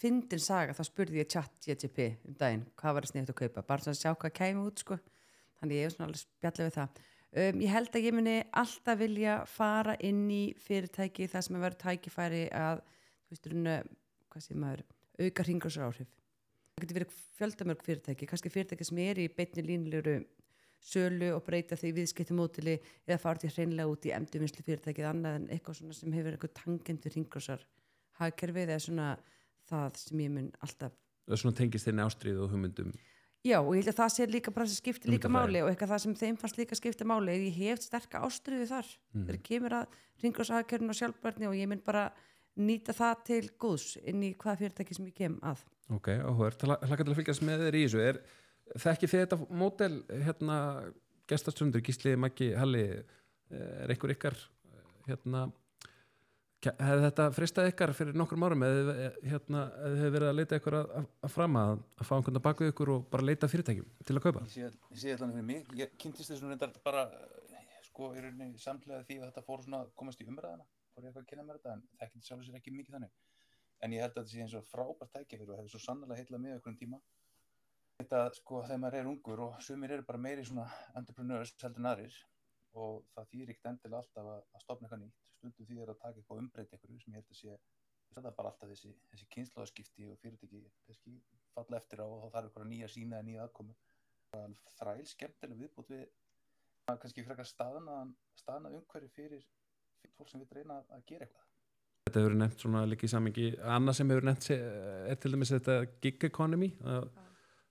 fyndin 0.00 0.42
saga, 0.42 0.76
þá 0.76 0.84
spurði 0.88 1.20
ég 1.22 1.32
chat 1.34 1.66
GTP 1.66 2.12
um 2.28 2.38
daginn, 2.40 2.64
hvað 2.80 2.98
var 2.98 3.06
það 3.06 3.14
sniðt 3.14 3.34
að 3.34 3.40
kaupa? 3.42 3.66
Bara 3.68 3.84
svona 3.84 3.98
að 3.98 4.02
sjá 4.02 4.14
hvað 4.14 4.38
kæmi 4.40 4.64
út 4.64 4.84
sko. 4.84 5.00
Þannig 5.60 5.80
ég 5.80 5.88
er 5.88 5.94
svona 5.94 6.08
alveg 6.08 6.22
spjallið 6.24 6.70
við 6.70 6.78
það 6.78 7.02
um, 7.34 7.60
ég 7.62 7.72
held 7.72 7.94
að 7.94 8.08
ég 8.08 8.16
muni 8.16 8.36
alltaf 8.62 9.00
vilja 9.00 9.38
fara 9.50 9.96
inn 10.04 10.26
í 10.32 10.42
fyrirtæki 10.64 11.28
það 11.30 11.46
sem 11.46 11.58
er 11.58 11.64
verið 11.66 11.82
tækifæri 11.84 12.44
að 12.54 12.82
þú 12.84 13.34
veist, 13.34 13.50
runna, 13.52 13.76
hvað 14.32 14.46
sé 14.46 14.58
maður 14.58 14.84
auka 15.20 15.46
hringarsar 15.48 15.88
áhrif 15.88 16.10
það 16.74 16.84
getur 16.84 16.98
verið 16.98 17.18
fjöldamörg 17.38 17.84
fyrirtæki, 17.86 18.30
kannski 18.30 18.52
fyrirtæki 18.54 18.88
sem 18.88 19.02
er 19.04 19.20
í 19.22 19.28
beinni 19.30 19.66
línlegur 19.66 20.24
sölu 20.84 21.30
og 21.36 21.44
breyta 21.46 21.78
því 21.80 21.92
viðskiptumótili 21.98 22.74
eða 23.06 23.20
fara 23.22 23.40
til 23.40 23.52
hreinlega 23.54 23.88
út 23.88 24.04
í 24.04 24.12
endurvinnslu 24.12 24.64
fyrirtækið 24.66 25.08
annað 25.08 25.38
en 25.38 25.46
eitthvað 25.54 25.80
sem 25.96 26.16
hefur 26.16 26.34
eitthvað 26.34 26.56
tangendur 26.58 27.14
hringrásar 27.14 27.64
hagkerfið 28.20 28.74
eða 28.74 28.84
svona 28.84 29.08
það 29.70 29.98
sem 30.02 30.22
ég 30.26 30.34
mun 30.34 30.50
alltaf 30.60 30.98
það 31.24 31.40
svona 31.40 31.58
tengist 31.60 31.88
þinni 31.88 32.04
ástríð 32.04 32.42
og 32.44 32.52
hugmyndum 32.52 32.92
Já, 33.44 33.58
og 33.60 33.74
ég 33.76 33.82
held 33.84 33.92
að 33.92 33.98
það 33.98 34.12
sé 34.14 34.26
líka 34.30 34.52
bara 34.56 34.66
sem 34.66 34.78
skiptir 34.80 35.10
líka 35.12 35.28
máli 35.28 35.60
og 35.60 35.68
eitthvað 35.68 35.90
það 35.92 36.02
sem 36.04 36.14
þeim 36.16 36.36
fannst 36.40 36.56
líka 36.56 36.76
skipta 36.78 37.04
máli 37.04 37.34
ég 37.50 37.58
hef 37.58 37.82
sterka 37.84 38.22
ástriðu 38.24 38.68
þar. 38.70 38.86
Mhm. 39.12 39.26
þegar 39.26 39.42
kemur 39.48 39.74
að 39.80 39.98
ringrásahagkerfinu 40.24 40.94
og 40.94 40.96
sjálfbærni 41.00 41.46
og 41.50 41.54
ég 41.58 41.68
mun 41.68 41.82
bara 41.84 42.06
nýta 42.56 42.94
það 42.96 43.24
til 43.24 43.50
góðs 43.60 43.96
inn 44.06 44.22
í 44.22 44.34
hvaða 44.34 44.56
fyrirtæki 44.62 44.94
sem 44.96 45.06
ég 45.10 45.14
kem 45.14 45.36
að. 45.42 45.58
Ok, 45.92 46.08
áhugavert, 46.08 46.62
hlaka 46.64 47.04
til 47.04 47.12
að 47.12 47.18
fylgjast 47.20 47.42
með 47.44 47.66
þér 47.66 47.74
í 47.76 47.82
þessu. 47.84 48.00
Er, 48.00 48.20
þekki 48.80 49.10
þið 49.12 49.22
þetta 49.26 49.38
mótel 49.50 50.02
hérna, 50.08 50.58
gestastundur, 51.28 51.82
Gísli, 51.84 52.16
Maggi, 52.16 52.54
Halli? 52.56 52.86
Er 53.50 53.92
einhver 53.92 54.14
ykkar 54.14 54.38
hérna, 55.06 55.50
Ke- 55.52 55.63
Hefði 56.72 57.04
þetta 57.04 57.26
fristað 57.34 57.68
ykkar 57.70 57.92
fyrir 57.96 58.16
nokkrum 58.16 58.44
árum 58.46 58.64
eða 58.66 58.94
eh, 58.94 59.18
hérna, 59.30 59.64
hefði 59.82 60.10
verið 60.14 60.28
að 60.30 60.38
leita 60.38 60.58
ykkur 60.60 60.76
að, 60.78 60.92
að, 61.00 61.08
að 61.26 61.32
fram 61.34 61.58
að, 61.60 61.72
að 62.00 62.08
fá 62.08 62.12
einhvern 62.16 62.40
að 62.40 62.44
baka 62.46 62.68
ykkur 62.70 62.92
og 62.94 63.06
bara 63.12 63.26
leita 63.28 63.50
fyrirtækjum 63.50 63.90
til 64.08 64.16
að 64.16 64.24
kaupa? 64.26 64.44
Ég 64.48 64.54
sé, 64.54 64.98
sé 65.02 65.14
allan 65.14 65.34
fyrir 65.34 65.48
mig, 65.50 65.70
ég 65.80 65.94
kynntist 66.00 66.32
þessu 66.32 66.50
reyndar 66.50 66.74
bara, 66.86 67.04
eh, 67.58 67.78
sko, 67.88 68.10
í 68.16 68.24
rauninni 68.24 68.62
samtlega 68.62 69.06
því 69.08 69.20
að 69.20 69.26
þetta 69.28 69.46
fór 69.48 69.64
svona 69.66 69.82
komast 69.98 70.24
í 70.24 70.28
umræðana, 70.30 70.68
fór 70.94 71.04
ég 71.04 71.10
eitthvað 71.12 71.24
að 71.24 71.30
kynna 71.32 71.46
mér 71.48 71.60
þetta, 71.60 71.76
en 71.76 71.86
það 71.98 72.06
ekki 72.08 72.26
sjálfur 72.28 72.48
sér 72.48 72.60
ekki 72.60 72.76
mikið 72.78 72.98
þannig. 72.98 73.16
En 73.84 73.92
ég 73.92 74.04
held 74.04 74.14
að 74.14 74.22
þetta 74.22 74.32
sé 74.32 74.44
eins 74.44 74.54
og 74.56 74.68
frábært 74.70 75.12
tækifyrir 75.18 75.50
og 75.52 75.58
hefur 75.60 75.74
svo 75.74 75.82
sannlega 75.82 76.20
heitlað 76.20 76.44
mig 76.44 76.56
okkur 76.56 76.72
um 76.72 76.78
tíma. 76.80 77.00
Þetta, 78.00 78.20
sko, 78.38 78.62
þegar 78.64 78.80
maður 78.82 79.00
er 79.00 79.10
ungur 79.10 79.42
og 79.44 79.58
sumir 79.62 79.92
eru 79.94 80.06
bara 80.06 80.22
meiri 80.22 80.46
svona 80.46 80.64
entrepreneurs 80.98 81.52
heldur 81.60 81.82
en 81.82 81.90
aðrir 81.92 82.16
og 82.74 83.04
það 83.14 83.30
þýr 83.32 83.54
ekkert 83.54 83.70
endilega 83.70 84.02
alltaf 84.02 84.28
að, 84.34 84.42
að 84.54 84.64
stopna 84.64 84.88
eitthvað 84.88 85.02
nýtt. 85.04 85.24
Stundum 85.38 85.68
því 85.70 85.80
að 85.80 85.94
taka 85.94 86.12
eitthvað 86.20 86.36
og 86.36 86.42
umbreyta 86.42 86.76
eitthvað 86.76 87.02
sem 87.04 87.14
ég 87.14 87.18
held 87.20 87.32
að 87.34 87.40
sé, 87.40 87.56
það 88.14 88.28
er 88.30 88.36
bara 88.38 88.52
alltaf 88.52 88.70
þessi, 88.72 88.92
þessi 89.10 89.30
kynnslóðaskipti 89.34 90.10
og 90.10 90.20
fyrirtæki 90.22 90.62
kannski 90.86 91.16
falla 91.54 91.80
eftir 91.80 92.02
á 92.02 92.06
og 92.06 92.20
þá 92.22 92.28
þarf 92.36 92.48
eitthvað 92.50 92.70
nýja 92.70 92.90
sína 92.90 93.18
eða 93.18 93.28
nýja 93.28 93.46
aðkomu 93.46 93.76
þræl 94.78 95.06
skemmtileg 95.08 95.60
viðbútt 95.64 95.90
við 95.92 96.04
að 96.90 97.00
kannski 97.02 97.24
frekar 97.24 97.48
staðna, 97.48 97.98
staðna 98.38 98.72
umhverju 98.74 99.10
fyrir, 99.14 99.44
fyrir 100.00 100.14
fólk 100.18 100.30
sem 100.30 100.42
vil 100.42 100.58
reyna 100.58 100.80
að 100.82 101.04
gera 101.08 101.28
eitthvað. 101.28 101.50
Þetta 102.04 102.20
hefur 102.20 102.34
nefnt 102.40 102.64
svona 102.64 102.82
líka 102.88 103.06
í 103.06 103.12
samingi 103.12 103.46
annað 103.76 103.98
sem 103.98 104.10
hefur 104.12 104.26
nefnt 104.28 104.48
er 104.54 105.20
til 105.20 105.32
dæmis 105.32 105.54
þetta 105.54 105.78
gig 106.04 106.26
economy 106.28 106.74
að, 106.84 107.06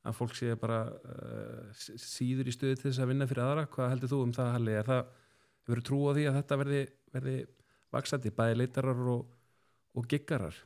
að 0.03 0.15
fólk 0.17 0.35
sé 0.35 0.55
bara 0.59 0.79
uh, 0.91 1.67
síður 1.79 2.49
í 2.51 2.53
stöðu 2.55 2.79
til 2.79 2.89
þess 2.89 3.03
að 3.03 3.11
vinna 3.13 3.27
fyrir 3.29 3.45
aðra 3.45 3.67
hvað 3.71 3.91
heldur 3.93 4.11
þú 4.11 4.19
um 4.25 4.33
það 4.35 4.51
Halli? 4.57 4.75
Er 4.79 4.89
það 4.89 5.03
hefur 5.67 5.83
trú 5.87 5.99
á 6.07 6.11
því 6.17 6.25
að 6.27 6.37
þetta 6.39 6.59
verði, 6.59 6.81
verði 7.13 7.35
vaksandi, 7.93 8.33
bæði 8.35 8.59
leitarar 8.59 9.05
og, 9.13 9.29
og 9.95 10.09
giggarar? 10.11 10.57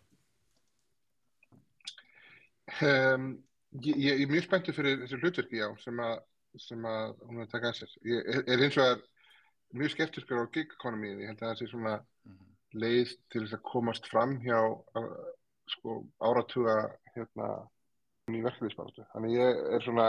Um, 2.81 3.29
ég, 3.77 3.93
ég 3.93 4.23
ég 4.23 4.25
er 4.25 4.33
mjög 4.33 4.47
spenntur 4.47 4.75
fyrir 4.75 4.99
þessu 5.03 5.21
hlutverki 5.21 5.61
já, 5.61 5.67
sem 5.83 6.01
að, 6.03 6.17
sem 6.61 6.89
að 6.89 7.13
hún 7.27 7.39
er 7.39 7.47
að 7.47 7.53
taka 7.53 7.71
að 7.71 7.79
sér. 7.81 7.95
Ég 8.09 8.33
er, 8.33 8.65
eins 8.65 8.79
og 8.81 8.89
er 8.89 9.05
mjög 9.77 9.93
skeptiskur 9.93 10.43
á 10.43 10.53
gig 10.55 10.73
economy, 10.79 11.13
ég 11.13 11.31
held 11.31 11.43
að 11.43 11.51
það 11.51 11.61
sé 11.61 11.71
svona 11.71 11.95
leið 12.77 13.15
til 13.31 13.43
þess 13.45 13.57
að 13.59 13.65
komast 13.69 14.09
fram 14.11 14.37
hjá 14.43 14.59
uh, 14.65 15.09
sko, 15.71 16.01
áratuga 16.23 16.79
hérna 17.13 17.51
í 18.35 18.43
verkefnisbaratu. 18.43 19.05
Þannig 19.13 19.37
ég 19.37 19.63
er 19.77 19.85
svona, 19.85 20.07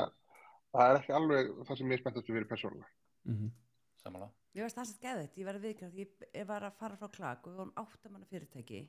það 0.75 0.91
er 0.91 1.01
ekki 1.01 1.17
alveg 1.19 1.51
það 1.69 1.81
sem 1.81 1.93
ég 1.93 1.99
er 1.99 2.03
spenntast 2.03 2.31
fyrir 2.31 2.49
persónulega. 2.51 2.95
Mm 3.29 3.51
Samanlega. 3.99 4.33
Ég 4.57 4.65
veist 4.65 4.79
það 4.79 4.89
sem 4.91 5.01
geðið, 5.03 5.35
ég 5.39 5.49
var 5.49 5.59
að 5.59 5.67
viðkvæða 5.67 5.91
því 5.93 6.05
ég, 6.05 6.47
var 6.49 6.67
að 6.67 6.79
fara 6.79 6.99
frá 6.99 7.11
klag 7.15 7.43
og 7.45 7.53
við 7.53 7.61
vorum 7.61 7.75
áttamanna 7.83 8.29
fyrirtæki 8.31 8.81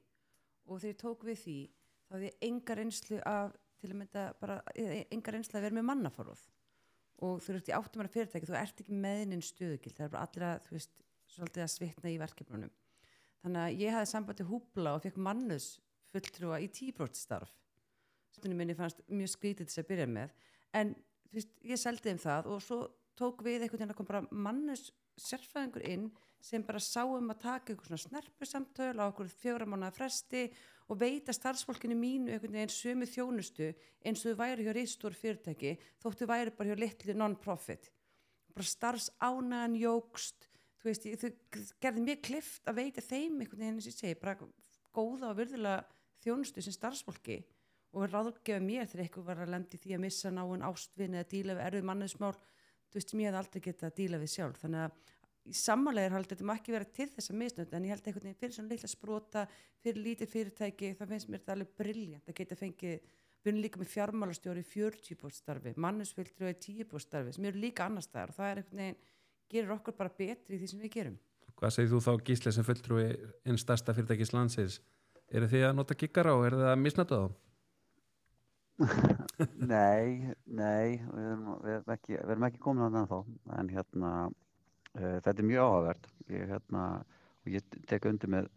og 0.70 0.82
þegar 0.82 0.94
ég 0.94 1.00
tók 1.02 1.26
við 1.28 1.42
því 1.44 1.58
þá 2.06 2.14
hefði 2.16 2.30
ég 2.30 2.46
enga 2.50 2.78
reynslu 2.80 3.20
af 3.30 3.58
til 3.80 3.90
að 3.90 4.00
mynda 4.00 4.24
bara, 4.40 4.58
eh, 4.76 5.06
enga 5.14 5.34
reynslu 5.34 5.58
að 5.58 5.66
vera 5.68 5.78
með 5.80 5.88
mannaforróð 5.90 6.44
og 7.26 7.42
þú 7.44 7.56
ert 7.56 7.72
í 7.72 7.76
áttamanna 7.76 8.14
fyrirtæki, 8.14 8.50
þú 8.50 8.58
ert 8.60 8.84
ekki 8.84 9.02
meðinin 9.06 9.46
stöðugild, 9.46 9.98
það 9.98 10.06
er 10.06 10.14
bara 10.14 10.28
allir 10.28 10.48
að, 10.48 10.62
þú 10.68 10.78
veist, 10.78 11.04
svolítið 11.30 11.66
að 11.66 11.74
svitna 11.74 12.10
í 12.14 12.20
verkefnunum. 12.22 12.72
Þannig 13.44 13.66
að 13.66 13.82
ég 13.84 13.96
hafði 13.96 14.12
sambandi 14.14 14.46
húbla 14.48 14.94
og 14.96 15.04
fekk 15.04 15.20
mannus 15.20 15.68
fulltrúa 16.14 16.62
í 16.64 16.70
tíbrótt 16.72 17.20
starf. 18.30 18.40
Stundum 18.40 18.62
minni 18.62 18.78
fannst 18.78 19.04
mjög 19.10 19.34
skrítið 19.34 19.70
þess 19.70 19.84
að 19.84 19.90
byrja 19.92 20.08
með, 20.14 20.34
en 20.78 20.96
þú 21.30 21.40
veist, 21.40 21.54
ég 21.66 21.82
seldi 21.82 22.10
þeim 22.10 22.24
það 22.24 22.50
og 22.54 22.64
svo 22.64 22.80
tók 23.20 23.44
við 23.44 23.66
einhvern 23.66 23.82
veginn 23.82 23.94
að 23.94 24.00
kom 24.00 24.10
bara 24.10 24.26
mannus 24.32 24.90
sérfæðingur 25.20 25.86
inn 25.90 26.10
sem 26.40 26.64
bara 26.64 26.80
sáum 26.80 27.32
að 27.34 27.42
taka 27.44 27.74
einhver 27.74 27.90
svona 27.90 28.04
snerpusamtöl 28.06 28.96
á 28.96 29.04
okkur 29.10 29.28
fjóra 29.42 29.68
mánuða 29.68 29.92
fresti 29.98 30.46
og 30.90 31.00
veita 31.02 31.36
starfsfólkinu 31.36 31.98
mínu 32.00 32.32
einhvern 32.32 32.56
veginn 32.56 32.72
sömu 32.72 33.08
þjónustu 33.10 33.74
eins 34.08 34.24
og 34.24 34.32
þau 34.32 34.40
væri 34.40 34.66
hjá 34.66 34.74
reistór 34.78 35.18
fyrirtæki 35.20 35.76
þóttu 36.00 36.30
væri 36.30 36.56
bara 36.56 36.72
hjá 36.72 36.80
litlu 36.80 37.18
non-profit 37.20 37.92
bara 38.56 38.72
starfs 38.72 39.12
ánaðan 39.20 39.76
jógst 39.82 40.48
þú 40.80 40.88
veist, 40.88 41.10
þau 41.20 41.30
gerði 41.84 42.06
mjög 42.08 42.24
klift 42.30 42.72
að 42.72 42.80
veita 42.80 43.04
þeim 43.04 43.42
einhvern 43.44 43.66
veginn 43.66 43.82
og 43.84 43.92
ég 43.92 44.00
segi 44.00 44.20
bara 44.22 44.38
góða 44.96 45.34
og 45.34 45.40
virðulega 45.42 45.84
þjónustu 46.24 46.64
sem 46.64 46.76
starfsfólki 46.76 47.42
og 47.98 48.10
ráðgefa 48.10 48.62
mér 48.64 48.90
þegar 48.90 49.06
eitthvað 49.06 49.30
var 49.30 49.44
að 49.44 49.54
lendi 49.56 49.80
því 49.82 49.96
að 49.96 50.04
missa 50.06 50.32
náinn 50.34 50.66
ástvinn 50.66 51.16
eða 51.18 51.30
díla 51.32 51.56
við 51.58 51.66
erfið 51.68 51.88
mannesmál 51.90 52.34
þú 52.36 52.98
veist, 52.98 53.14
sem 53.14 53.24
ég 53.24 53.32
hef 53.32 53.40
aldrei 53.40 53.64
getað 53.66 53.90
að 53.90 53.96
díla 54.00 54.20
við 54.22 54.34
sjálf 54.36 54.62
þannig 54.64 54.84
að 54.86 55.16
í 55.50 55.56
sammálega 55.58 56.10
er 56.10 56.16
haldið 56.18 56.36
þetta 56.36 56.50
má 56.50 56.54
ekki 56.56 56.76
vera 56.76 56.90
til 57.00 57.08
þess 57.10 57.32
að 57.32 57.40
misnönd 57.42 57.74
en 57.74 57.88
ég 57.88 57.96
held 57.96 58.10
einhvern 58.10 58.28
veginn 58.28 58.40
fyrir 58.44 58.56
svona 58.58 58.74
litla 58.74 58.90
sprota 58.92 59.46
fyrir 59.82 60.04
lítið 60.06 60.34
fyrirtæki 60.34 60.92
þá 61.00 61.04
finnst 61.10 61.32
mér 61.32 61.42
þetta 61.42 61.56
alveg 61.56 61.72
briljant 61.80 62.30
að 62.30 62.38
geta 62.38 62.60
fengið 62.60 63.16
við 63.40 63.52
erum 63.54 63.64
líka 63.64 63.82
með 63.82 63.92
fjármálastjóri 63.94 64.62
í 64.62 64.68
40 64.68 65.34
starfi 65.34 65.74
mannesfildri 65.80 66.46
og 66.46 66.54
í 66.54 66.84
10 66.84 67.02
starfi 67.02 67.34
sem 67.34 67.50
eru 67.50 67.64
líka 67.64 67.88
annar 67.88 68.06
staðar 68.06 68.34
og 68.34 68.38
það 68.38 68.52
er 68.52 68.62
einhvern 68.62 68.84
veginn 68.84 69.02
gerir 69.50 69.76
okkur 69.78 69.98
bara 69.98 70.14
betri 70.20 70.58
í 70.58 70.62
því 70.62 70.72
sem 70.74 70.84
við 70.84 70.96
gerum 71.00 71.18
Hvað 71.60 71.74
segir 71.76 71.90
þú 71.92 72.00
þá 72.06 72.26
Gísli 72.28 72.52
sem 72.56 72.64
fulltrúi 72.64 73.06
einn 73.44 73.58
stærsta 73.60 73.96
fyrirtækis 73.96 74.30
landsins? 74.32 74.78
Eru 75.28 75.48
þið 75.52 75.66
að 75.68 75.74
nota 75.76 75.98
giggara 76.00 76.36
og 76.38 76.46
eru 76.48 76.62
þið 76.62 76.70
að 76.72 76.84
misnata 76.84 77.18
þá? 77.20 77.49
Nei, 78.80 80.32
nei, 80.48 81.00
við 81.04 81.26
erum, 81.26 81.50
við 81.64 81.74
erum 81.74 81.94
ekki, 81.96 82.16
ekki 82.48 82.62
komin 82.64 82.86
að 82.88 82.96
það 82.96 83.10
þá, 83.12 83.34
en 83.58 83.72
hérna, 83.74 84.12
uh, 84.96 85.18
þetta 85.26 85.36
er 85.36 85.48
mjög 85.50 85.66
áhugavert. 85.66 86.08
Ég, 86.30 86.46
hérna, 86.54 86.86
ég 87.50 87.78
tek 87.90 88.08
undir 88.08 88.32
með, 88.32 88.50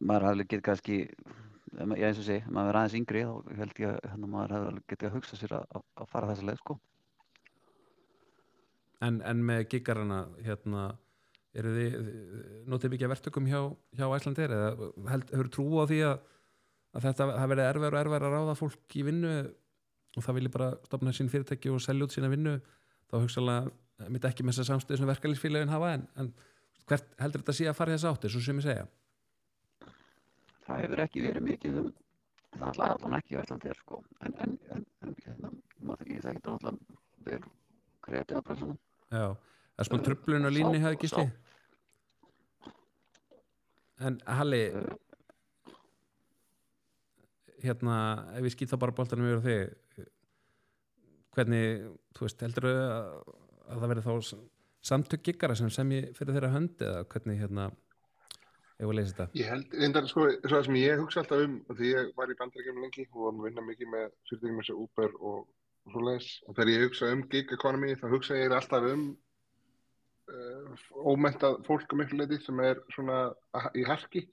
maður 0.00 0.28
hefði 0.30 0.46
getið 0.46 0.64
kannski, 0.70 0.98
ég 1.76 2.06
eins 2.08 2.22
og 2.22 2.32
ef 2.32 2.48
maður 2.48 2.72
er 2.72 2.80
aðeins 2.80 2.96
yngri, 3.00 3.26
þá 3.26 3.60
held 3.60 3.82
ég 3.84 3.92
að 3.92 4.00
hérna, 4.08 4.32
maður 4.36 4.56
alveg 4.60 4.88
getið 4.94 5.10
að 5.10 5.16
hugsa 5.18 5.40
sér 5.40 5.56
að, 5.58 5.68
að, 5.76 5.86
að 6.00 6.10
fara 6.14 6.32
þessa 6.32 6.48
leið, 6.48 6.64
sko. 6.64 6.78
En, 9.00 9.22
en 9.24 9.46
með 9.48 9.62
giggarana, 9.74 10.24
hérna, 10.44 10.88
eru 11.56 11.76
þið, 11.76 12.10
notið 12.70 12.94
mikið 12.94 13.08
að 13.08 13.14
verktökum 13.14 13.48
hjá, 13.50 13.60
hjá 13.98 14.06
Æslandir 14.14 14.52
eða 14.54 14.92
held, 15.10 15.32
hefur 15.32 15.48
trú 15.52 15.66
á 15.80 15.84
því 15.90 16.04
að, 16.08 16.28
að 16.94 17.06
þetta 17.06 17.26
hafi 17.38 17.52
verið 17.52 17.68
erfær 17.68 17.96
og 17.96 18.00
erfær 18.00 18.26
að 18.26 18.34
ráða 18.36 18.56
fólk 18.58 18.96
í 18.98 19.04
vinnu 19.06 19.34
og 20.16 20.24
það 20.26 20.36
vilji 20.38 20.52
bara 20.56 20.70
stopna 20.88 21.14
sín 21.14 21.30
fyrirtæki 21.30 21.70
og 21.70 21.82
selja 21.84 22.06
út 22.06 22.14
sína 22.14 22.30
vinnu 22.32 22.56
þá 23.10 23.16
hugsalega 23.20 24.08
mitt 24.10 24.24
ekki 24.26 24.46
með 24.46 24.58
þessa 24.58 24.74
samstöðu 24.74 25.00
sem 25.00 25.10
verkalýsfélagin 25.10 25.72
hafa 25.72 25.92
en, 25.98 26.06
en 26.18 26.32
hvert 26.88 27.12
heldur 27.22 27.44
þetta 27.44 27.56
sé 27.56 27.68
að 27.70 27.76
fara 27.78 27.96
þess 27.96 28.08
áttir, 28.10 28.32
svo 28.32 28.42
sem 28.44 28.60
ég 28.60 28.66
segja? 28.66 28.86
Það 30.66 30.82
hefur 30.84 31.02
ekki 31.04 31.24
verið 31.26 31.46
mikið 31.46 31.78
um, 31.82 31.90
það 32.56 32.64
er 32.70 32.82
alltaf 32.86 33.16
ekki 33.20 33.36
á 33.36 33.40
Íslandi, 33.42 33.74
sko, 33.78 34.00
en, 34.26 34.34
en, 34.46 34.56
en, 35.04 35.14
hérna, 35.26 35.52
maður 35.84 36.06
ekki, 36.06 36.18
það 36.24 36.38
getur 36.38 36.56
alltaf 36.56 36.80
verið 37.28 37.46
kreatíða 38.06 38.42
persónum. 38.48 38.80
Já, 39.10 39.26
það 39.28 39.84
er 39.84 39.90
smá 39.90 40.02
tröflun 40.08 40.48
á 40.48 40.50
línni 40.50 40.82
hefði 40.82 41.00
gísli 41.04 41.28
En 44.00 44.16
Halli 44.24 44.62
hérna, 47.64 47.96
ef 48.36 48.46
við 48.46 48.54
skýt 48.56 48.72
þá 48.72 48.78
bara 48.84 48.96
boltanum 48.96 49.28
yfir 49.30 49.44
þig 49.46 50.08
hvernig, 51.36 51.84
þú 52.16 52.26
veist, 52.26 52.42
heldur 52.46 52.66
að, 52.70 53.12
að 53.70 53.84
það 53.84 53.92
verði 53.92 54.06
þá 54.08 54.34
samtök 54.90 55.22
giggara 55.28 55.56
sem 55.58 55.70
semji 55.72 56.02
fyrir 56.16 56.36
þeirra 56.36 56.52
hönd 56.54 56.82
eða 56.82 57.06
hvernig, 57.12 57.40
hérna 57.42 57.70
ef 58.80 58.88
við 58.88 58.96
leysa 58.96 59.12
þetta 59.12 59.40
Ég 59.40 59.50
held, 59.52 59.78
reyndar, 59.82 60.10
sko, 60.10 60.26
svo 60.48 60.60
sem 60.66 60.78
ég 60.80 61.00
hugsa 61.00 61.22
alltaf 61.22 61.44
um, 61.44 61.56
því 61.76 61.90
ég 61.92 62.12
var 62.18 62.32
í 62.32 62.36
bandaríkjum 62.38 62.84
lengi 62.84 63.06
og 63.10 63.24
var 63.26 63.34
að 63.34 63.48
vinna 63.48 63.66
mikið 63.66 63.92
með 63.94 64.06
fyrirtækjum 64.30 64.62
eins 64.62 64.72
og 64.74 64.84
Uber 64.86 65.18
og 65.20 65.40
svoleiðis, 65.90 66.30
og 66.46 66.56
þegar 66.56 66.72
ég 66.72 66.86
hugsa 66.86 67.10
um 67.14 67.26
gig 67.32 67.52
economy, 67.56 67.96
þá 67.98 68.06
hugsa 68.14 68.38
ég 68.38 68.54
alltaf 68.56 68.88
um 68.90 69.04
uh, 70.30 70.82
ómentað 71.12 71.60
fólk 71.68 71.94
um 71.94 72.04
leiti 72.04 72.40
sem 72.44 72.60
er 72.64 72.82
svona 72.94 73.22
í 73.76 73.84
harki. 73.88 74.26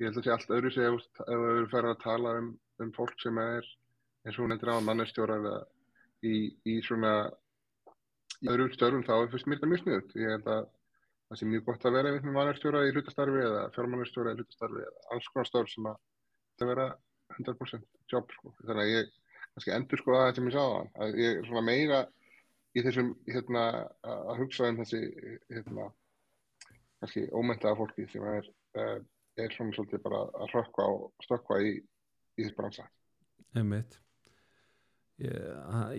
Ég 0.00 0.08
held 0.08 0.18
að 0.20 0.26
sé 0.26 0.32
allt 0.32 0.52
öðru 0.56 0.72
sig 0.72 0.86
ef 0.88 1.20
við 1.28 1.46
erum 1.50 1.70
færið 1.70 1.90
að 1.92 2.02
tala 2.04 2.34
um, 2.40 2.50
um 2.80 2.90
fólk 2.96 3.18
sem 3.20 3.38
er, 3.42 3.66
eins 4.24 4.38
og 4.38 4.46
hún 4.46 4.54
endur 4.54 4.72
á 4.72 4.86
mannestjórar 4.86 5.48
í, 6.24 6.34
í 6.64 6.76
svona 6.86 7.14
í 8.40 8.48
öðrum 8.48 8.72
störfum 8.72 9.04
þá 9.04 9.14
er 9.18 9.32
fyrst 9.34 9.48
mér 9.48 9.60
þetta 9.60 9.70
mjög 9.72 9.82
sniðut. 9.82 10.14
Ég 10.16 10.34
held 10.34 10.48
að 10.54 10.62
það 11.30 11.40
sé 11.40 11.48
mjög 11.50 11.66
gott 11.68 11.84
að 11.84 11.96
vera 11.98 12.14
með 12.16 12.32
mannestjóra 12.36 12.82
í 12.86 12.94
hlutastarfi 12.94 13.42
eða 13.44 13.66
fjármannestjóra 13.76 14.32
í 14.32 14.40
hlutastarfi 14.40 14.84
eða 14.86 15.04
alls 15.14 15.28
konar 15.34 15.50
störf 15.50 15.72
sem 15.74 15.90
að 15.90 16.00
það 16.60 16.72
vera 16.72 16.86
100% 17.36 18.14
jobb 18.14 18.34
sko. 18.34 18.54
Þannig 18.64 18.82
að 18.86 18.94
ég 18.94 19.12
kannski 19.52 19.76
endur 19.76 20.00
sko 20.00 20.16
það 20.16 20.32
sem 20.38 20.48
ég 20.48 20.56
sá 20.56 20.64
það 20.64 21.04
að 21.04 21.20
ég 21.20 21.38
er 21.38 21.46
svona 21.50 21.66
meira 21.68 22.00
í 22.74 22.84
þessum 22.86 23.12
hérna 23.28 23.64
að 24.06 24.36
hugsa 24.40 24.68
um 24.70 24.80
þessi 24.80 25.00
hérna 25.50 25.88
kannski 27.00 27.24
ómentaða 27.34 27.78
fólki 27.78 28.06
sem 28.10 28.26
er, 28.30 28.50
uh, 28.78 28.98
er 29.44 29.56
svona 29.56 29.76
svolítið 29.76 30.04
bara 30.04 30.22
að 30.28 30.54
hrökkva 30.54 30.86
og 30.94 31.26
stökkva 31.26 31.58
í, 31.64 31.74
í 31.80 32.44
þess 32.44 32.56
bransa. 32.58 32.86
Einmitt. 33.56 33.98
Ég, 35.20 35.36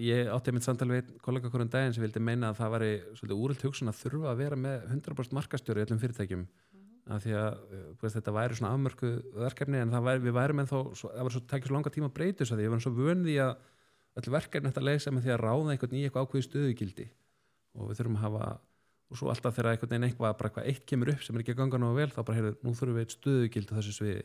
ég 0.02 0.32
átti 0.34 0.50
einmitt 0.50 0.66
samtal 0.66 0.90
við 0.90 1.04
einn 1.04 1.22
kollega 1.22 1.52
hverjum 1.54 1.70
daginn 1.70 1.94
sem 1.94 2.02
vildi 2.02 2.24
meina 2.26 2.50
að 2.50 2.62
það 2.62 2.74
væri 2.76 2.92
svolítið 3.20 3.44
úröld 3.46 3.66
hugsun 3.68 3.92
að 3.92 4.00
þurfa 4.00 4.32
að 4.32 4.40
vera 4.42 4.58
með 4.58 4.88
100% 4.96 5.38
markastjóri 5.38 5.84
í 5.84 5.86
öllum 5.86 6.02
fyrirtækjum 6.02 6.46
af 7.12 7.24
því 7.24 7.36
að 7.38 7.60
þú 7.68 8.06
veist, 8.06 8.16
þetta 8.18 8.34
væri 8.36 8.58
svona 8.58 8.72
afmörku 8.76 9.12
verkefni 9.36 9.82
en 9.82 9.94
það 9.94 10.08
væri, 10.08 10.24
við 10.26 10.36
værum 10.38 10.64
ennþá 10.64 10.82
svo, 10.98 11.12
það 11.12 11.28
var 11.28 11.36
svo 11.36 11.42
tækið 11.52 11.70
svo 11.70 11.76
langa 11.76 11.94
tíma 11.94 12.10
að 12.10 12.18
breyta 12.18 12.42
þess 12.42 12.54
að 12.54 12.62
því 12.62 12.66
ég 12.68 12.74
var 12.74 12.84
svo 12.86 12.94
vönði 12.98 13.38
að 13.42 13.54
öll 14.22 14.34
verkefni 14.36 14.72
þetta 14.72 14.86
leysa 14.86 15.14
með 15.14 15.26
því 15.26 15.34
að 15.36 15.42
ráða 15.42 15.74
einhvern 15.74 15.98
í 15.98 16.04
eitthvað 16.06 16.28
ákveði 16.28 16.48
stöðugildi 16.48 17.08
og 17.78 17.90
við 17.90 18.02
þurfum 18.02 18.20
að 18.20 18.26
hafa 18.26 18.50
og 19.12 19.20
svo 19.20 19.32
alltaf 19.32 19.58
þegar 19.58 19.74
einhvern 19.76 19.92
veginn 19.92 20.08
eitthvað 20.08 20.38
bara 20.40 20.50
eitthvað 20.52 20.70
eitt 20.72 20.86
kemur 20.88 21.12
upp 21.12 21.26
sem 21.26 21.36
er 21.36 21.44
ekki 21.44 21.56
að 21.56 21.62
ganga 21.62 21.82
náðu 21.82 21.98
vel 22.00 22.12
þá 22.14 22.22
bara 22.22 22.38
heyrðu, 22.38 22.54
nú 22.64 22.72
þurfum 22.78 22.98
við 22.98 23.06
eitt 23.06 23.16
stöðugildi 23.18 23.76
á 23.76 23.78
þessu 23.80 23.96
sviði 23.98 24.24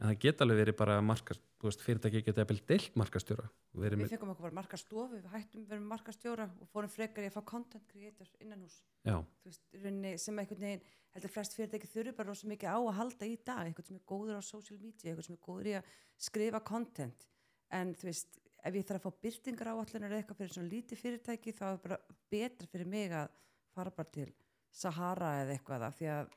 en 0.00 0.10
það 0.10 0.20
geta 0.24 0.44
alveg 0.44 0.58
verið 0.60 0.76
bara 0.78 0.96
markast, 1.04 1.42
þú 1.60 1.68
veist, 1.68 1.82
fyrirtæki 1.84 2.22
geta 2.26 2.42
eða 2.42 2.56
deilt 2.68 2.96
markastjóra 2.98 3.46
verið 3.78 4.02
Við 4.02 4.14
fengum 4.14 4.32
okkur 4.32 4.48
bara 4.48 4.58
markastofu, 4.58 5.20
við 5.20 5.28
hættum 5.32 5.66
verðum 5.70 5.92
markastjóra 5.92 6.46
og 6.60 6.70
fórum 6.72 6.92
frekar 6.92 7.24
í 7.26 7.30
að 7.30 7.36
fá 7.36 7.44
content 7.52 7.86
creator 7.90 8.30
innan 8.42 8.64
hús. 8.64 8.80
já, 9.06 9.16
Þú 9.22 9.50
veist, 9.52 9.62
í 9.70 9.82
rauninni 9.84 10.12
sem 10.18 10.40
einhvern 10.42 10.66
veginn, 10.66 10.82
heldur 11.14 11.32
flest 11.32 11.54
fyrirtæki 11.54 11.90
þurfi 11.92 12.16
bara 12.18 12.32
rosa 12.32 12.50
mikið 12.50 12.74
á 12.74 12.78
að 12.80 12.98
halda 12.98 13.28
í 13.30 13.36
dag, 13.46 13.62
eitthvað 13.68 13.88
sem 13.88 14.00
er 14.00 14.06
góður 14.10 14.40
á 14.40 14.42
social 14.42 14.80
media, 14.80 15.12
eitthvað 15.12 15.28
sem 15.28 15.38
er 15.38 15.44
góður 15.46 15.70
í 15.70 15.76
að 15.78 15.94
skrifa 16.26 16.62
content. 16.72 17.28
En 17.70 17.94
þú 17.94 18.10
veist, 18.10 18.40
ef 18.64 18.76
ég 18.76 18.86
þarf 18.88 19.00
að 19.00 19.06
fá 19.06 19.22
byrtingar 19.24 19.72
áallunar 19.72 20.10
eða 20.10 20.20
eitthvað 20.20 20.42
fyrir 20.42 20.54
svona 20.56 20.72
lítið 20.72 21.00
fyrirtæki, 21.00 21.54
þá 21.54 21.64
er 21.70 21.80
bara 21.86 22.00
betra 22.34 22.70
fyrir 22.70 22.90
mig 22.90 23.14
að 23.14 23.30
fara 23.74 23.90
bara 23.94 24.10
til 24.14 24.30
Sahara 24.74 25.32
eða 25.44 25.54
eitthvað 25.58 25.84
af 25.88 25.98
því 26.00 26.08
að 26.14 26.32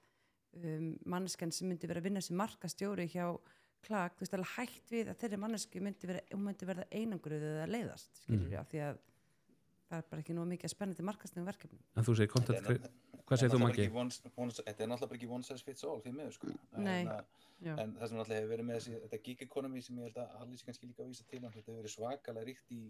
um, 0.63 0.89
manneskan 1.09 1.51
sem 1.53 1.69
myndi 1.71 1.89
vera 1.89 2.01
að 2.03 2.09
vinna 2.09 2.21
sem 2.25 2.37
markastjóri 2.37 3.07
hjá 3.13 3.27
klag, 3.87 4.13
þú 4.17 4.25
veist 4.25 4.33
alveg 4.37 4.53
hægt 4.57 4.91
við 4.91 5.11
að 5.13 5.19
þeirri 5.21 5.37
manneski 5.41 5.81
myndi, 5.85 6.07
vera, 6.09 6.21
hún 6.33 6.45
myndi 6.47 6.65
verða 6.67 6.85
einangruð 6.97 7.43
eða 7.53 7.67
leiðast, 7.69 8.23
skilur 8.25 8.49
ég, 8.51 8.59
af 8.59 8.71
því 8.71 8.81
að 8.87 8.97
það 9.87 9.99
er 10.01 10.07
bara 10.11 10.23
ekki 10.23 10.33
nóg 10.35 10.47
mikið 10.51 10.71
spennandi 10.73 11.05
markastegum 11.07 11.45
verkefnum. 11.47 11.83
en 11.95 12.03
þú 12.07 12.15
segir 12.17 12.31
cre- 12.33 12.89
hvað 13.27 13.39
segir 13.41 13.53
þú 13.53 13.59
Maggi? 13.61 13.85
Þetta 13.87 14.83
er 14.83 14.89
náttúrulega 14.91 15.07
bara 15.11 15.19
ekki 15.19 15.29
one 15.37 15.43
size 15.47 15.63
fits 15.63 15.83
all 15.87 16.01
því 16.03 16.11
miður 16.17 16.33
sko. 16.35 16.47
Nei. 16.77 17.01
En, 17.05 17.07
að- 17.07 17.45
Já. 17.63 17.73
en 17.83 17.93
það 17.97 18.07
sem 18.11 18.17
náttúrulega 18.17 18.41
hefur 18.41 18.51
verið 18.55 18.67
með 18.67 18.75
þessi, 18.79 18.97
þetta 19.05 19.19
gig 19.23 19.41
economy 19.47 19.81
sem 19.81 19.95
ég 20.01 20.03
held 20.09 20.19
að 20.23 20.35
Halli 20.41 20.57
sé 20.59 20.65
kannski 20.67 20.87
líka 20.91 21.03
að 21.05 21.09
vísa 21.13 21.23
til 21.29 21.39
þetta 21.39 21.55
hefur 21.61 21.79
verið 21.81 21.93
svakalega 21.95 22.45
ríkt 22.49 22.71
í, 22.75 22.81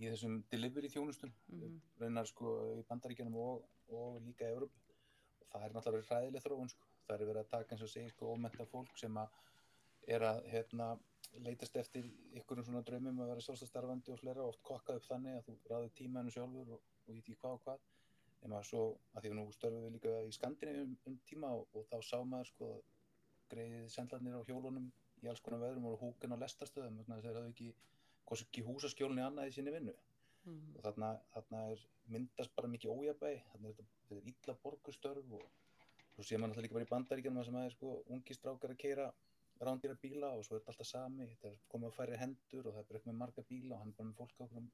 í 0.00 0.08
þessum 0.10 0.40
delivery 0.50 0.88
þjónustum 0.90 1.32
Mhm. 1.48 1.80
raunar 2.00 2.26
sko 2.26 2.54
í 2.78 2.82
bandaríkjanum 2.88 3.36
og, 3.38 3.64
og 3.88 4.20
líka 4.26 4.48
í 4.48 4.54
Európu 4.56 4.80
og 5.40 5.60
það 5.60 5.64
er 5.64 5.74
náttúrulega 5.76 5.96
verið 5.98 6.10
hræðileg 6.10 6.42
þróun 6.46 6.70
sko. 6.72 6.84
það 7.06 7.20
er 7.20 7.26
verið 7.28 7.42
að 7.44 7.50
taka 7.50 7.74
eins 7.74 7.82
og 7.84 7.88
segir 7.92 8.10
sko 8.10 8.32
ómenta 8.34 8.66
fólk 8.66 8.96
sem 8.98 9.16
að 9.16 9.28
er 10.08 10.20
að 10.20 10.38
hérna, 10.52 10.86
leitast 11.44 11.76
eftir 11.76 12.04
ykkurum 12.38 12.64
svona 12.64 12.82
draumum 12.84 13.20
að 13.20 13.30
vera 13.32 13.40
sjálfstæðstarfandi 13.44 14.12
og 14.12 14.18
fleira 14.20 14.44
oft 14.44 14.62
kokkað 14.62 14.96
upp 14.96 15.06
þannig 15.08 15.36
að 15.38 15.46
þú 15.46 15.54
ráður 15.70 15.92
tímaðinu 15.98 16.34
sjálfur 16.34 16.72
og, 16.76 16.80
og 17.08 17.14
í 17.14 17.20
því 17.24 17.36
hvað 17.40 17.52
og 17.56 17.62
hvað 17.64 17.78
nema 18.44 18.60
svo 18.62 18.82
að 19.14 19.22
því 19.22 19.30
að 19.30 19.36
nú 19.38 19.44
störfum 19.52 19.84
við 19.86 19.92
líka 19.96 20.12
í 20.28 20.32
Skandinavíu 20.36 20.82
um, 20.84 20.96
um 21.06 21.16
tíma 21.28 21.48
og, 21.56 21.66
og 21.74 21.86
þá 21.88 21.96
sá 22.04 22.18
maður 22.24 22.50
sko 22.52 22.68
greiðið 23.52 23.88
sendlarnir 23.94 24.36
á 24.36 24.46
hjólunum 24.48 24.90
í 25.22 25.28
alls 25.30 25.40
konar 25.40 25.60
veðrum 25.64 25.86
og 25.88 26.00
húkin 26.02 26.34
á 26.36 26.42
lestarstöðum 26.42 26.98
þannig 27.00 27.16
að 27.18 27.24
þeir 27.24 27.38
hafðu 27.38 27.52
ekki, 27.54 27.74
hvorsi 28.28 28.44
ekki 28.48 28.62
húsaskjólni 28.66 29.22
annað 29.24 29.48
í 29.50 29.54
sinni 29.58 29.70
vinnu 29.74 29.94
Mhm. 30.44 30.76
og 30.76 30.82
þarna, 30.84 31.08
þarna 31.34 31.60
er 31.72 31.78
myndast 32.12 32.54
bara 32.54 32.68
mikið 32.68 32.90
ójabæ 32.92 33.30
þarna 33.50 33.68
er 33.68 33.74
þetta, 33.78 33.84
er 34.10 34.26
illa 34.32 34.54
borgustörf 34.62 35.32
og 35.32 35.44
svo 36.14 36.22
sé 36.22 36.36
maður 36.36 36.50
náttúrulega 36.52 36.62
líka 36.66 36.74
bara 36.76 36.84
í 36.84 36.92
bandaríkjanum 36.94 37.44
sem 37.44 37.54
að 37.54 37.64
er 37.64 37.70
sko 37.70 37.92
ungi 38.12 38.34
strákar 38.36 38.70
að 38.74 38.76
keira 38.82 39.06
rándýra 39.60 39.96
bíla 40.02 40.28
og 40.36 40.44
svo 40.44 40.56
er 40.56 40.60
þetta 40.60 40.72
alltaf 40.74 40.86
sami 40.86 41.26
þetta 41.30 41.48
er 41.48 41.56
komið 41.72 41.88
á 41.88 41.96
færri 41.96 42.16
hendur 42.20 42.66
og 42.68 42.74
það 42.74 42.80
er 42.82 42.84
bara 42.88 42.98
eitthvað 42.98 43.12
með 43.12 43.20
marga 43.22 43.42
bíla 43.48 43.74
og 43.74 43.80
hann 43.80 43.88
er 43.88 43.96
bara 43.96 44.08
með 44.08 44.18
fólk 44.20 44.36
á 44.36 44.44
einhverjum 44.44 44.70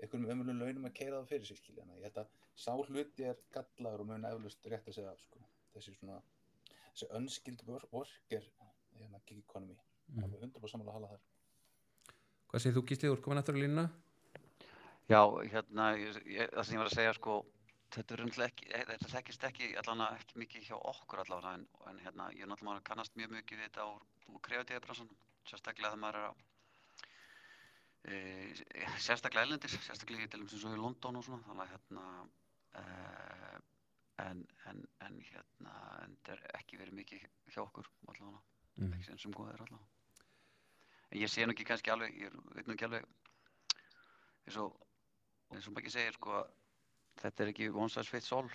einhverjum 0.00 0.30
ömulegum 0.32 0.60
launum 0.62 0.84
að 0.88 0.94
keira 0.94 1.20
það 1.20 1.28
fyrir 1.28 1.46
sig 1.46 1.58
skilja 1.58 1.82
þannig 1.84 1.94
að 1.94 2.00
ég 2.00 2.04
held 2.08 2.18
að 2.22 2.28
sá 2.56 2.72
hluti 2.88 3.24
er 3.28 3.36
gallaður 3.52 4.00
og 4.00 4.06
mun 4.06 4.24
eflust 4.24 4.66
rétt 4.72 4.88
að 4.88 4.94
segja 4.94 5.10
af 5.12 5.20
sko. 5.20 5.38
þessi 5.74 5.94
svona 5.98 6.22
þessi 6.94 7.10
önskild 7.18 7.62
work 7.92 8.32
er 8.32 8.44
hérna 8.96 9.20
gig 9.26 9.38
economy 9.44 9.76
Mm. 10.08 10.24
alveg 10.24 10.40
100% 10.40 10.70
samanlega 10.72 10.88
að 10.88 10.96
hala 10.96 11.08
þar 11.08 11.20
hvað 12.48 12.62
segir 12.64 12.76
þú 12.76 12.84
Gísli, 12.88 13.08
þú 13.08 13.16
ert 13.16 13.24
komin 13.24 13.42
eftir 13.42 13.58
á 13.58 13.62
línuna 13.62 13.86
Já, 15.08 15.22
hérna, 15.48 15.94
ég, 15.96 16.18
ég, 16.28 16.50
það 16.52 16.66
sem 16.66 16.74
ég 16.74 16.82
var 16.82 16.90
að 16.90 16.98
segja, 16.98 17.12
sko, 17.16 17.34
þetta 17.94 18.14
er 18.14 18.22
náttúrulega 18.26 18.52
ekki, 18.52 18.66
eh, 18.76 18.82
þetta 18.90 19.12
þekkist 19.14 19.46
ekki, 19.48 19.68
allavega 19.80 20.18
ekki 20.20 20.42
mikið 20.42 20.66
hjá 20.66 20.76
okkur 20.76 21.22
allavega, 21.22 21.52
en, 21.56 21.64
en 21.88 22.00
hérna, 22.04 22.26
ég 22.36 22.44
er 22.44 22.50
náttúrulega 22.50 22.84
kannast 22.90 23.16
mjög 23.16 23.32
mikið 23.38 23.62
við 23.62 23.70
þetta 23.70 23.86
úr, 23.88 24.04
úr 24.34 24.42
kreatíðabransan, 24.44 25.08
sérstaklega 25.48 25.94
þegar 25.94 26.02
maður 26.02 26.20
er 26.20 26.28
á, 26.28 26.32
e, 28.04 28.18
sérstaklega 29.06 29.48
ellendis, 29.48 29.78
sérstaklega 29.86 30.28
í 30.28 30.28
til 30.28 30.42
dæmis 30.42 30.58
eins 30.58 30.68
og 30.68 30.76
í 30.76 30.82
London 30.84 31.20
og 31.22 31.24
svona, 31.24 31.48
þannig 31.48 31.64
að 31.64 31.72
hérna, 31.72 32.06
e, 32.76 32.84
en, 34.28 34.46
en, 34.68 34.88
en 35.08 35.20
hérna, 35.30 35.78
en 36.04 36.18
þetta 36.20 36.36
er 36.36 36.58
ekki 36.60 36.82
verið 36.84 37.00
mikið 37.00 37.24
hjá 37.54 37.62
okkur 37.64 37.88
allavega, 38.12 38.44
mm. 38.76 38.92
ekki 38.92 39.08
sem 39.08 39.24
sem 39.24 39.32
góðir 39.40 39.64
allavega. 39.64 39.97
En 41.08 41.18
ég 41.22 41.30
sé 41.32 41.46
nú 41.46 41.54
ekki 41.54 41.64
kannski 41.64 41.90
alveg, 41.92 42.14
ég 42.20 42.34
veit 42.54 42.66
nú 42.68 42.74
ekki 42.76 42.84
alveg, 42.88 43.04
eins 44.46 44.56
og 44.60 44.74
eins 45.54 45.64
og 45.66 45.72
maður 45.72 45.84
ekki 45.86 45.94
segir 45.94 46.16
sko 46.18 46.42
þetta 47.22 47.42
er 47.46 47.52
ekki 47.54 47.70
one 47.72 47.88
size 47.92 48.10
fits 48.12 48.32
all. 48.36 48.48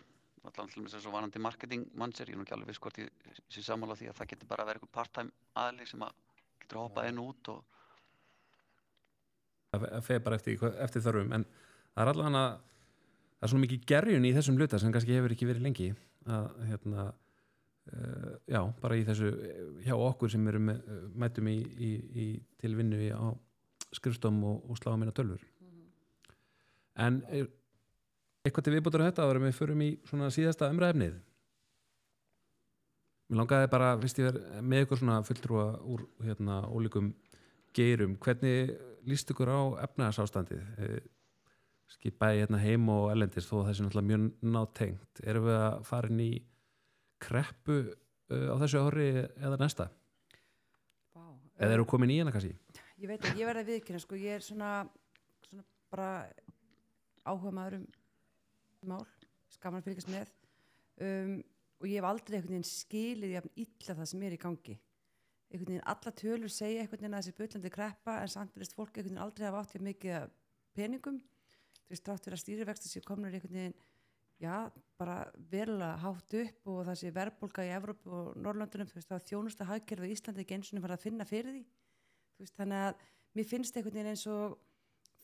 Allan 0.44 0.68
til 0.68 0.84
þess 0.84 1.08
að 1.08 1.14
varandi 1.16 1.40
marketing 1.40 1.86
manager 1.96 2.28
ég 2.28 2.36
er 2.36 2.40
nú 2.42 2.44
ekki 2.44 2.54
alveg 2.58 2.68
viss 2.74 2.82
hvort 2.84 2.98
ég 3.00 3.38
sé 3.48 3.62
sammála 3.64 3.96
því 3.96 4.10
að 4.12 4.18
það 4.18 4.30
getur 4.34 4.50
bara 4.50 4.66
að 4.66 4.70
vera 4.70 4.80
eitthvað 4.82 4.96
part-time 4.98 5.32
aðli 5.64 5.86
sem 5.88 6.02
að 6.04 6.18
getur 6.60 6.82
hoppað 6.82 7.08
inn 7.14 7.22
og 7.24 7.30
út 7.32 7.52
og 7.54 7.62
það 9.72 9.86
fe- 9.86 10.02
fer 10.10 10.20
bara 10.26 10.36
eftir, 10.40 10.66
eftir 10.84 11.06
þörfum. 11.06 11.32
En 11.38 11.46
það 11.48 12.04
er 12.04 12.12
allavega 12.12 12.44
það 12.44 13.48
er 13.48 13.54
svona 13.54 13.64
mikið 13.66 13.86
gerjun 13.94 14.28
í 14.28 14.34
þessum 14.36 14.60
hluta 14.60 14.80
sem 14.84 14.92
kannski 14.94 15.16
hefur 15.18 15.36
ekki 15.38 15.48
verið 15.50 15.66
lengi 15.70 15.88
að 16.28 16.50
hérna 16.70 17.08
uh, 17.92 18.36
já, 18.48 18.62
bara 18.82 19.00
í 19.00 19.04
þessu 19.08 19.32
eh, 19.34 19.66
hjá 19.88 19.96
okkur 19.98 20.32
sem 20.32 20.48
erum 20.52 20.72
eh, 20.74 20.80
mætum 21.20 21.50
í, 21.52 21.58
í, 21.60 21.92
í 22.24 22.28
til 22.62 22.76
vinnu 22.80 23.02
í, 23.08 23.10
á 23.12 23.34
skrifstom 23.94 24.40
og, 24.50 24.64
og 24.70 24.80
sláum 24.80 25.02
minna 25.02 25.16
tölfur 25.16 25.44
en 27.04 27.22
er, 27.34 27.50
eitthvað 28.44 28.68
til 28.68 28.76
viðbútur 28.78 29.04
á 29.04 29.08
þetta 29.10 29.30
en 29.30 29.48
við 29.48 29.60
förum 29.60 29.86
í 29.86 29.92
svona 30.10 30.32
síðasta 30.34 30.72
umræðefnið 30.74 31.22
Mér 33.32 33.40
langaði 33.40 33.70
bara, 33.72 33.94
fyrst 34.02 34.20
ég 34.20 34.28
er 34.30 34.62
með 34.62 34.84
ykkur 34.84 35.00
svona 35.00 35.22
fulltrúa 35.26 35.68
úr 35.90 36.02
hérna 36.26 36.58
ólíkum 36.68 37.14
geirum, 37.74 38.18
hvernig 38.22 38.74
líst 39.08 39.32
ykkur 39.32 39.50
á 39.50 39.62
efnæðarsástandið 39.88 41.08
skipaði 41.94 42.44
hérna 42.44 42.60
heim 42.62 42.90
og 42.92 43.12
ellendis 43.14 43.48
þó 43.48 43.60
að 43.60 43.68
það 43.68 43.78
sé 43.78 43.86
náttúrulega 43.86 44.10
mjög 44.10 44.52
nátengt. 44.56 45.22
Erum 45.24 45.48
við 45.48 45.60
að 45.60 45.78
fara 45.88 46.10
inn 46.12 46.24
í 46.24 46.32
kreppu 47.24 47.80
uh, 47.88 48.48
á 48.54 48.56
þessu 48.62 48.84
ári 48.84 49.10
eða 49.24 49.60
næsta, 49.62 49.90
Vá. 51.16 51.26
eða 51.58 51.80
eru 51.80 51.88
komin 51.90 52.14
í 52.14 52.20
hana 52.22 52.36
kannski 52.36 52.56
Ég 53.04 53.10
veit 53.10 53.26
að 53.28 53.40
ég 53.42 53.50
verði 53.50 53.64
að 53.64 53.70
viðkynna, 53.74 54.00
sko, 54.00 54.16
ég 54.16 54.38
er 54.38 54.44
svona, 54.46 54.68
svona 55.44 55.64
bara 55.92 56.10
áhuga 57.28 57.52
maður 57.52 57.82
um 57.82 57.88
mál, 58.88 59.04
skaman 59.52 59.84
fylgjast 59.84 60.12
með 60.12 60.30
um, 61.04 61.34
og 61.82 61.90
ég 61.90 62.00
hef 62.00 62.08
aldrei 62.08 62.38
einhvern 62.38 62.56
veginn 62.56 62.70
skilið 62.70 63.36
jafn 63.36 63.54
illa 63.60 63.96
það 63.98 64.10
sem 64.14 64.24
er 64.24 64.36
í 64.36 64.40
gangi. 64.40 64.76
Einhvern 65.50 65.70
veginn 65.74 65.90
alla 65.94 66.14
tölur 66.22 66.54
segja 66.54 66.84
einhvern 66.84 67.04
veginn 67.04 67.18
að 67.18 67.26
þessi 67.26 67.38
bullandi 67.42 67.72
kreppa 67.74 68.16
en 68.22 68.32
samt 68.32 68.56
verðist 68.56 68.78
fólk 68.78 68.94
einhvern 68.94 69.10
veginn 69.10 69.24
aldrei 69.26 69.48
hafa 69.50 69.64
átt 69.66 69.76
hjá 69.76 69.84
mikið 69.90 70.32
peningum. 70.78 71.20
Þú 71.84 71.92
veist, 71.92 72.06
þrátt 72.08 72.28
fyrir 72.28 72.38
að 72.38 72.44
stýrivexti 72.46 72.94
séu 72.94 73.04
komnur 73.04 73.36
einhvern 73.36 73.60
veginn, 73.60 73.76
já, 74.42 74.72
bara 75.00 75.18
verulega 75.52 76.00
hátt 76.02 76.36
upp 76.42 76.70
og 76.74 76.82
það 76.90 77.00
sé 77.00 77.14
verðbólga 77.16 77.66
í 77.68 77.72
Evrópu 77.78 78.14
og 78.18 78.36
Norrlöndunum, 78.42 78.90
þú 78.90 79.00
veist, 79.00 79.12
það 79.12 79.26
þjónusta 79.30 79.68
hagkerfi 79.70 80.10
í 80.10 80.16
Íslandi 80.18 80.44
ekki 80.44 80.58
eins 80.58 80.74
og 80.74 80.84
farið 80.84 80.98
að 80.98 81.06
finna 81.06 81.28
fyrir 81.30 81.56
því. 81.56 81.64
Þú 82.34 82.46
veist, 82.46 82.58
þannig 82.60 82.86
að 82.88 83.08
mér 83.34 83.50
finnst 83.52 83.78
einhvern 83.78 84.00
veginn 84.00 84.12
eins 84.14 84.26
og 84.34 84.58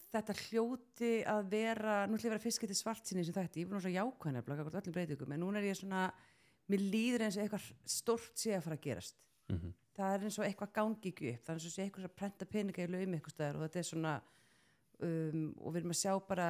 þetta 0.10 0.38
hljóti 0.46 1.12
að 1.30 1.52
vera, 1.52 2.00
nú 2.08 2.18
ætlum 2.18 2.26
ég 2.26 2.32
að 2.32 2.38
vera 2.38 2.46
fyrst 2.46 2.64
getið 2.64 2.80
svart 2.80 3.10
sinni 3.10 3.26
sem 3.26 3.36
þetta, 3.36 3.62
ég 3.62 3.70
var 3.70 3.84
svo 3.84 3.94
jákvæðan 3.94 4.40
að 4.40 4.48
blaka 4.48 4.66
öllum 4.82 4.96
breytingum, 4.96 5.36
en 5.36 5.44
núna 5.44 5.62
er 5.62 5.70
ég 5.70 5.78
svona 5.78 6.08
mér 6.70 6.86
líður 6.94 7.26
eins 7.28 7.38
og 7.38 7.44
eitthvað 7.46 7.70
stórt 7.90 8.42
sé 8.42 8.56
að 8.58 8.66
fara 8.66 8.80
að 8.80 8.88
gerast. 8.88 9.22
Mm 9.50 9.74
það 10.00 10.16
er 10.16 10.26
eins 10.28 10.40
og 10.40 10.48
eitthvað 10.48 10.76
gangi 10.78 11.12
ekki 11.12 11.32
upp 11.34 11.46
það 11.46 11.54
er 11.54 11.60
eins 11.60 11.68
og 11.68 11.74
sé 11.74 11.86
eitthvað 11.86 12.08
að 12.08 12.18
prenta 12.22 12.48
peninga 12.50 12.86
í 12.86 12.92
laumi 12.92 13.18
eitthvað 13.18 13.36
staðar 13.36 13.58
og 13.58 13.66
þetta 13.66 13.82
er 13.82 13.88
svona 13.90 14.14
um, 15.08 15.42
og 15.58 15.74
við 15.74 15.82
erum 15.82 15.96
að 15.96 16.00
sjá 16.00 16.14
bara 16.30 16.48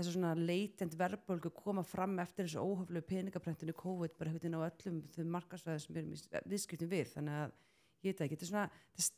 þessu 0.00 0.16
svona 0.16 0.32
leitent 0.36 0.96
verðbólgu 0.98 1.52
koma 1.54 1.84
fram 1.86 2.18
eftir 2.22 2.46
þessu 2.46 2.64
óhöflegu 2.64 3.06
peningaprentinu 3.08 3.74
COVID 3.78 4.16
bara 4.18 4.32
hefði 4.34 4.52
á 4.56 4.60
öllum 4.66 5.00
þau 5.14 5.24
markasvæðum 5.36 5.82
sem 5.84 5.94
við 5.94 6.02
erum 6.02 6.14
í 6.14 6.52
viðskiptum 6.54 6.90
við. 6.90 7.12
Þannig 7.14 7.38
að 7.40 7.56
ég 8.00 8.14
veit 8.14 8.24
ekki, 8.26 8.36
þetta 8.36 8.46
er 8.46 8.50
svona 8.50 8.66
það 8.96 9.10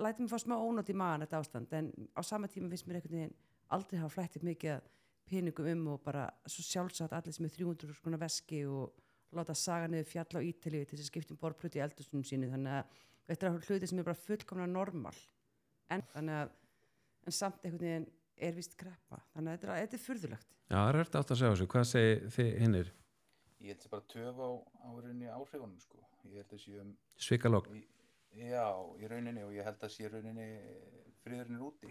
læti 0.00 0.24
mig 0.24 0.32
fá 0.32 0.38
smá 0.40 0.56
ónót 0.56 0.90
í 0.90 0.96
maðan 0.96 1.26
þetta 1.26 1.40
ástand 1.40 1.74
en 1.76 1.90
á 2.16 2.20
sama 2.24 2.48
tíma 2.48 2.70
finnst 2.72 2.88
mér 2.88 3.00
einhvern 3.00 3.16
veginn 3.18 3.36
aldrei 3.76 4.00
hafa 4.00 4.14
flættið 4.14 4.46
mikið 4.48 4.88
peningum 5.30 5.68
um 5.72 5.88
og 5.94 6.02
bara 6.04 6.26
svo 6.46 6.64
sjálfsagt 6.66 7.14
allir 7.14 7.36
sem 7.36 7.46
er 7.46 7.54
300 7.54 7.96
skona 7.98 8.20
veski 8.20 8.64
og 8.66 9.36
láta 9.36 9.54
saga 9.54 9.90
niður 9.90 10.08
fjalla 10.10 10.42
á 10.42 10.46
ítalíu 10.46 10.86
til 10.86 10.96
þess 10.96 11.06
að 11.06 11.12
skiptum 11.12 11.38
borpluti 11.38 11.78
í 11.78 11.84
eldursunum 11.84 12.24
sínu. 12.26 12.48
Þannig 12.50 12.78
að 12.80 12.96
þetta 13.28 13.50
er 13.50 13.68
hluti 13.68 13.90
sem 13.90 14.00
er 14.00 14.08
bara 14.08 14.22
fullkomna 14.24 14.66
normal. 14.66 15.14
En 15.90 16.02
þannig 16.14 16.40
að 16.40 16.56
en 17.26 17.36
samt 17.36 17.60
einhvern 17.64 17.84
veginn 17.84 18.08
er 18.48 18.56
vist 18.56 18.76
kreppa 18.80 19.20
þannig 19.34 19.52
að 19.52 19.58
þetta 19.58 19.74
er, 19.74 19.84
þetta 19.84 19.98
er 20.00 20.04
furðulegt 20.06 20.56
Já, 20.70 20.76
það 20.78 20.88
er 20.92 21.00
eftir 21.00 21.20
átt 21.20 21.30
að 21.34 21.38
segja 21.40 21.52
þessu, 21.54 21.66
hvað 21.72 21.86
segir 21.90 22.20
þið 22.36 22.50
hinnir? 22.62 22.90
Ég 23.60 23.72
held 23.74 23.82
sér 23.84 23.90
bara 23.92 24.04
töf 24.08 24.36
á, 24.40 24.50
á 24.86 24.88
rauninni 24.94 25.26
áhrifunum 25.28 25.80
sko. 25.82 25.98
Að 26.24 26.52
séum, 26.62 26.92
Svikalokk. 27.20 27.66
já, 28.38 28.66
í 29.02 29.08
rauninni 29.10 29.42
og 29.44 29.50
ég 29.52 29.66
held 29.66 29.82
að 29.82 29.92
sé 29.92 30.08
rauninni 30.08 30.46
friðurinn 31.24 31.58
er 31.58 31.66
úti. 31.66 31.90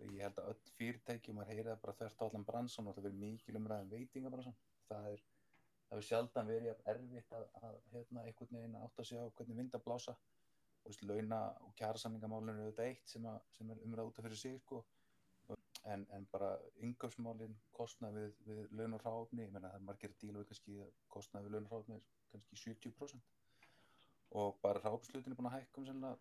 Og 0.00 0.10
Ég 0.10 0.24
held 0.26 0.40
að 0.42 0.50
öll 0.52 0.74
fyrirtæki, 0.76 1.32
maður 1.36 1.52
heyrið 1.52 1.70
það 1.70 1.80
bara 1.84 1.96
þvert 2.00 2.20
á 2.20 2.24
allan 2.26 2.46
bransan 2.50 2.90
og 2.90 2.96
það 2.96 3.06
verið 3.06 3.22
mikil 3.22 3.56
umræðum 3.60 3.90
veitingabransan. 3.94 4.58
Það 4.88 5.08
er, 5.12 5.24
það 5.88 5.98
er 6.02 6.06
sjaldan 6.10 6.50
verið 6.50 6.68
jafn 6.70 6.92
erfitt 6.94 7.34
að, 7.38 7.48
að 7.62 7.80
hérna, 7.94 8.24
einhvern 8.26 8.56
veginn 8.58 8.78
átta 8.80 9.04
sig 9.04 9.20
á 9.20 9.24
hvernig 9.38 9.60
vind 9.62 9.76
að 9.78 9.84
blása. 9.86 10.16
Þú 10.80 10.90
veist, 10.90 11.04
launa 11.04 11.40
og 11.62 11.74
kjærasamningamálinu 11.78 12.56
er 12.56 12.64
auðvitað 12.64 12.90
eitt 12.90 13.12
sem, 13.12 13.26
að, 13.28 13.40
sem 13.56 13.70
er 13.70 13.84
umræð 13.86 14.10
út 14.10 14.18
af 14.20 14.26
fyrir 14.26 14.40
sig 14.40 14.60
sko. 14.64 14.82
En, 15.90 16.02
en 16.12 16.26
bara 16.28 16.50
yngöpsmálin 16.84 17.54
kostnað 17.72 18.18
við, 18.18 18.32
við 18.46 18.74
laun 18.76 18.96
og 18.98 19.04
hráfni, 19.04 19.46
ég 19.46 19.52
meina 19.54 19.70
það 19.70 19.78
er 19.78 19.86
margir 19.86 20.12
díla 20.20 20.42
við 20.42 20.50
kannski 20.50 20.74
að 20.84 20.90
kostnað 21.14 21.46
við 21.46 21.54
laun 21.54 21.68
og 21.68 21.72
hráfni 21.72 21.96
er 21.96 22.02
kannski 22.34 22.58
70% 22.60 23.38
og 24.40 24.58
bara 24.62 24.82
hráfslutin 24.84 25.32
er 25.32 25.38
búin 25.38 25.48
að 25.50 25.56
hækka 25.56 25.80
um 25.80 25.86
sennilega 25.88 26.18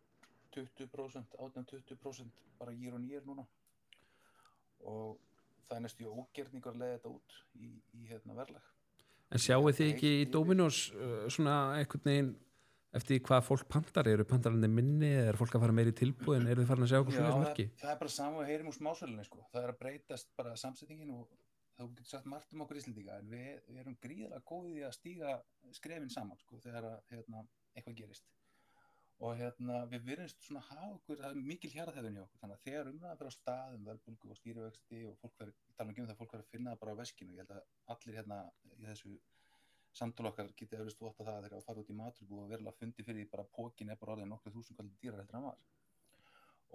20%, 0.55 1.35
18-20% 1.37 2.39
bara 2.59 2.73
year 2.73 2.95
on 2.95 3.05
year 3.05 3.25
núna 3.27 3.45
og 4.79 5.19
það 5.67 5.75
er 5.77 5.83
næstu 5.85 6.09
ógerningur 6.09 6.73
að 6.73 6.81
leiða 6.81 6.97
þetta 6.97 7.13
út 7.13 7.39
í, 7.59 7.71
í 7.99 8.07
hérna 8.09 8.37
verðlag. 8.39 8.69
En 9.29 9.41
sjáu 9.43 9.69
þið 9.69 9.91
ekki 9.93 10.13
í 10.23 10.29
Dominos 10.33 10.87
uh, 10.95 11.25
svona 11.29 11.57
einhvern 11.77 12.05
veginn 12.07 12.31
eftir 12.97 13.21
hvað 13.25 13.43
fólk 13.45 13.67
pantar, 13.69 14.07
eru 14.09 14.25
pantarandi 14.25 14.69
minni 14.71 15.11
er 15.21 15.37
fólk 15.37 15.53
að 15.55 15.65
fara 15.65 15.75
meiri 15.77 15.93
tilbúin, 15.97 16.47
eru 16.49 16.63
þið 16.63 16.71
farin 16.71 16.85
að 16.87 16.91
sjá 16.91 16.99
okkur 17.01 17.15
svona 17.15 17.33
það, 17.33 17.43
merki? 17.43 17.65
það 17.81 17.91
er 17.93 17.99
bara 18.01 18.13
sama 18.15 18.41
og 18.41 18.49
heyrim 18.49 18.71
úr 18.71 18.77
smásölinni 18.77 19.25
sko. 19.27 19.43
það 19.53 19.61
er 19.61 19.73
að 19.73 19.79
breytast 19.83 20.31
bara 20.39 20.55
samsettingin 20.57 21.13
og 21.13 21.23
þá 21.77 21.83
getur 21.85 22.09
sagt 22.09 22.27
margt 22.27 22.55
um 22.55 22.65
okkur 22.65 22.79
Íslendinga 22.81 23.19
en 23.21 23.29
við, 23.29 23.61
við 23.69 23.79
erum 23.83 23.97
gríðarlega 24.03 24.47
góðið 24.49 24.87
að 24.87 24.97
stíga 24.97 25.37
skrefin 25.77 26.11
saman 26.11 26.41
sko, 26.41 26.57
þegar 26.65 26.83
að, 26.89 26.97
hérna, 27.13 27.45
eitthvað 27.75 27.99
gerist 28.01 28.25
og 29.19 29.35
hérna, 29.35 29.81
við 29.91 30.05
virðumst 30.07 30.45
svona 30.45 30.61
hafa 30.63 30.93
okkur, 30.95 31.17
það 31.19 31.29
er 31.29 31.47
mikil 31.49 31.71
hjaraþefðun 31.73 32.15
hjá 32.15 32.23
okkur 32.23 32.41
þannig 32.41 32.57
að 32.57 32.65
þegar 32.65 32.91
umræða 32.93 33.17
fyrir 33.19 33.29
á 33.29 33.35
staðum 33.35 33.87
verðbólgu 33.89 34.31
og 34.31 34.39
stýrivexti 34.39 34.99
og 35.09 35.17
fólk 35.19 35.35
verður, 35.41 35.57
tala 35.75 35.91
um 35.91 35.97
það 36.07 36.37
að 36.39 36.51
finna 36.53 36.71
það 36.71 36.81
bara 36.83 36.93
á 36.95 36.99
veskinu, 37.03 37.33
ég 39.89 40.01
held 40.01 40.19
að 40.19 40.29
allir 40.29 40.37
hérna 40.37 40.53
í 40.53 40.53
þessu 40.53 40.53
samtal 40.53 40.53
okkar 40.53 40.53
getið 40.55 40.81
ótt 41.09 41.19
að 41.19 41.27
það 41.27 41.43
þegar 41.43 41.57
að 41.57 41.65
fara 41.65 41.81
út 41.81 41.89
í 41.89 41.97
maturbú 41.97 42.39
og 42.43 42.49
verulega 42.49 42.77
fundi 42.77 43.03
fyrir 43.03 43.23
því 43.23 43.29
bara 43.31 43.45
pókin 43.57 43.89
er 43.89 43.97
bara 43.97 44.13
orðið 44.13 44.29
nokkuð 44.29 44.55
þúsund 44.55 44.77
kvöldi 44.77 44.97
dýrar 45.01 45.19
heldur 45.19 45.39
en 45.39 45.47
var. 45.47 45.59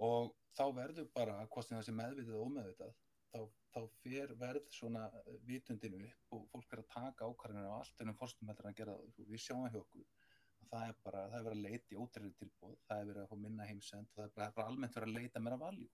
Og 0.05 0.35
þá 0.57 0.65
verður 0.75 1.07
bara, 1.15 1.47
hvort 1.47 1.67
sem 1.67 1.77
það 1.77 1.85
sé 1.87 1.95
meðvitað 1.95 2.35
og 2.35 2.45
ómeðvitað 2.49 2.93
þá, 3.31 3.39
þá 3.73 3.81
fer 4.03 4.35
verð 4.39 4.69
svona 4.69 5.05
vitundinu 5.47 6.03
upp 6.03 6.35
og 6.35 6.47
fólk 6.51 6.73
er 6.73 6.83
að 6.83 6.91
taka 6.91 7.29
ákvarðinu 7.29 7.71
á 7.71 7.77
allt 7.79 8.03
ennum 8.03 8.19
fórstum 8.19 8.51
heldur 8.51 8.67
en 8.67 8.73
að 8.73 8.79
gera 8.81 8.97
það. 8.99 9.27
Við 9.31 9.43
sjáum 9.45 9.69
hjá 9.71 9.79
okkur. 9.79 10.07
Að 10.65 10.71
það 10.73 10.87
er 10.89 10.95
bara, 11.05 11.25
það 11.31 11.39
er 11.39 11.47
verið 11.47 11.57
að 11.57 11.65
leita 11.69 11.93
í 11.93 11.99
ótrúið 12.01 12.37
tilbúð 12.41 12.77
það 12.87 13.01
er 13.01 13.09
verið 13.11 13.23
að 13.23 13.31
fá 13.31 13.41
minna 13.45 13.69
heimsend 13.69 14.09
og 14.11 14.15
það 14.17 14.25
er 14.25 14.35
bara, 14.35 14.53
bara 14.55 14.71
almennt 14.71 14.95
verið 14.97 15.11
að 15.11 15.19
leita 15.19 15.41
meira 15.45 15.59
valjú 15.61 15.89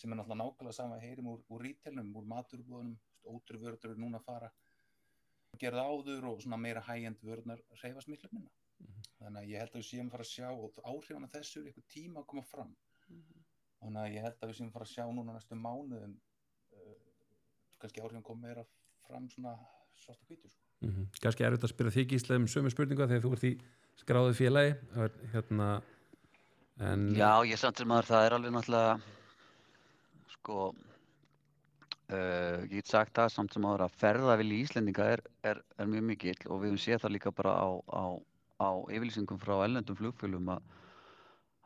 sem 0.00 0.12
er 0.12 0.18
náttúrulega 0.18 0.40
nákvæmlega 0.42 0.76
sama 0.76 0.96
að 0.96 1.04
heyrim 1.04 1.28
úr, 1.28 1.42
úr 1.52 1.62
rítelnum, 1.66 2.08
úr 2.16 2.26
maturbúðunum 2.32 2.96
ótrúið 3.28 3.64
vörður 3.66 3.92
eru 3.92 4.02
núna 4.02 4.20
að 4.20 4.26
fara 4.28 4.50
að 5.56 5.64
það 5.64 5.90
áður 5.92 6.28
og 6.30 6.42
svona 6.42 6.60
meira 6.60 6.84
high-end 6.86 7.22
vörðnar 7.24 7.62
reyfast 7.82 8.08
miklu 8.08 8.30
minna 8.32 8.50
þannig 9.18 9.40
að 9.42 9.50
ég 9.52 9.62
held 9.62 9.72
að 9.72 9.80
við 9.80 9.88
séum 9.88 10.08
að 10.08 10.14
fara 10.14 10.26
að 10.26 10.32
sjá 10.32 10.48
og 10.50 10.82
áhrifan 10.84 11.26
af 11.26 11.34
þessu 11.34 11.60
er 11.60 11.70
eitthvað 11.70 11.88
tíma 11.94 12.20
að 12.22 12.28
koma 12.32 12.44
fram 12.46 12.74
þannig 13.80 14.00
að 14.02 14.14
ég 14.14 14.26
held 14.26 14.38
að 14.38 14.50
við 14.50 14.58
séum 14.58 14.70
að 14.70 14.76
fara 14.76 14.88
að 14.88 14.94
sjá 14.94 15.04
núna 15.16 15.34
næstu 15.34 15.58
mánuðum 15.58 16.14
uh, 16.14 16.94
kannski 17.82 18.04
áhrifan 18.04 18.26
koma 18.28 18.46
meira 18.46 18.64
fram 19.08 19.28
svona 19.32 19.56
svart 19.98 20.22
og 20.22 20.30
hvítur 20.30 20.50
sko. 20.50 20.64
Mm 20.80 20.90
-hmm. 20.94 21.06
Ganski 21.20 21.44
erfitt 21.44 21.64
að 21.64 21.72
spyrja 21.72 21.96
þig 21.96 22.08
Gísla 22.12 22.36
um 22.36 22.46
sömu 22.46 22.70
spurningu 22.70 23.06
þegar 23.06 23.24
þú 23.24 23.32
ert 23.32 23.44
í 23.44 23.52
skráðu 23.98 24.34
félagi 24.34 24.74
er, 25.04 25.12
hérna, 25.32 25.82
en 26.80 27.08
Já, 27.14 27.32
ég 27.44 27.58
samt 27.58 27.78
sem 27.78 27.88
maður, 27.88 28.10
það 28.12 28.26
er 28.26 28.32
alveg 28.36 28.52
náttúrulega, 28.52 29.00
sko, 30.36 30.74
uh, 32.14 32.64
ég 32.66 32.74
get 32.78 32.90
sagt 32.90 33.16
það 33.18 33.30
samt 33.34 33.54
sem 33.54 33.64
maður 33.64 33.86
að 33.86 33.96
ferðavili 34.00 34.60
Íslendinga 34.64 35.06
er, 35.14 35.22
er, 35.46 35.62
er 35.78 35.88
mjög 35.90 36.04
mikill 36.10 36.36
og 36.46 36.62
við 36.62 36.72
höfum 36.72 36.82
séð 36.84 37.02
það 37.04 37.14
líka 37.16 37.32
bara 37.38 37.54
á, 37.54 37.68
á, 37.92 38.04
á 38.62 38.70
yfirlýsingum 38.88 39.40
frá 39.42 39.56
ellendum 39.64 39.98
flugfélum 39.98 40.52
að, 40.54 40.76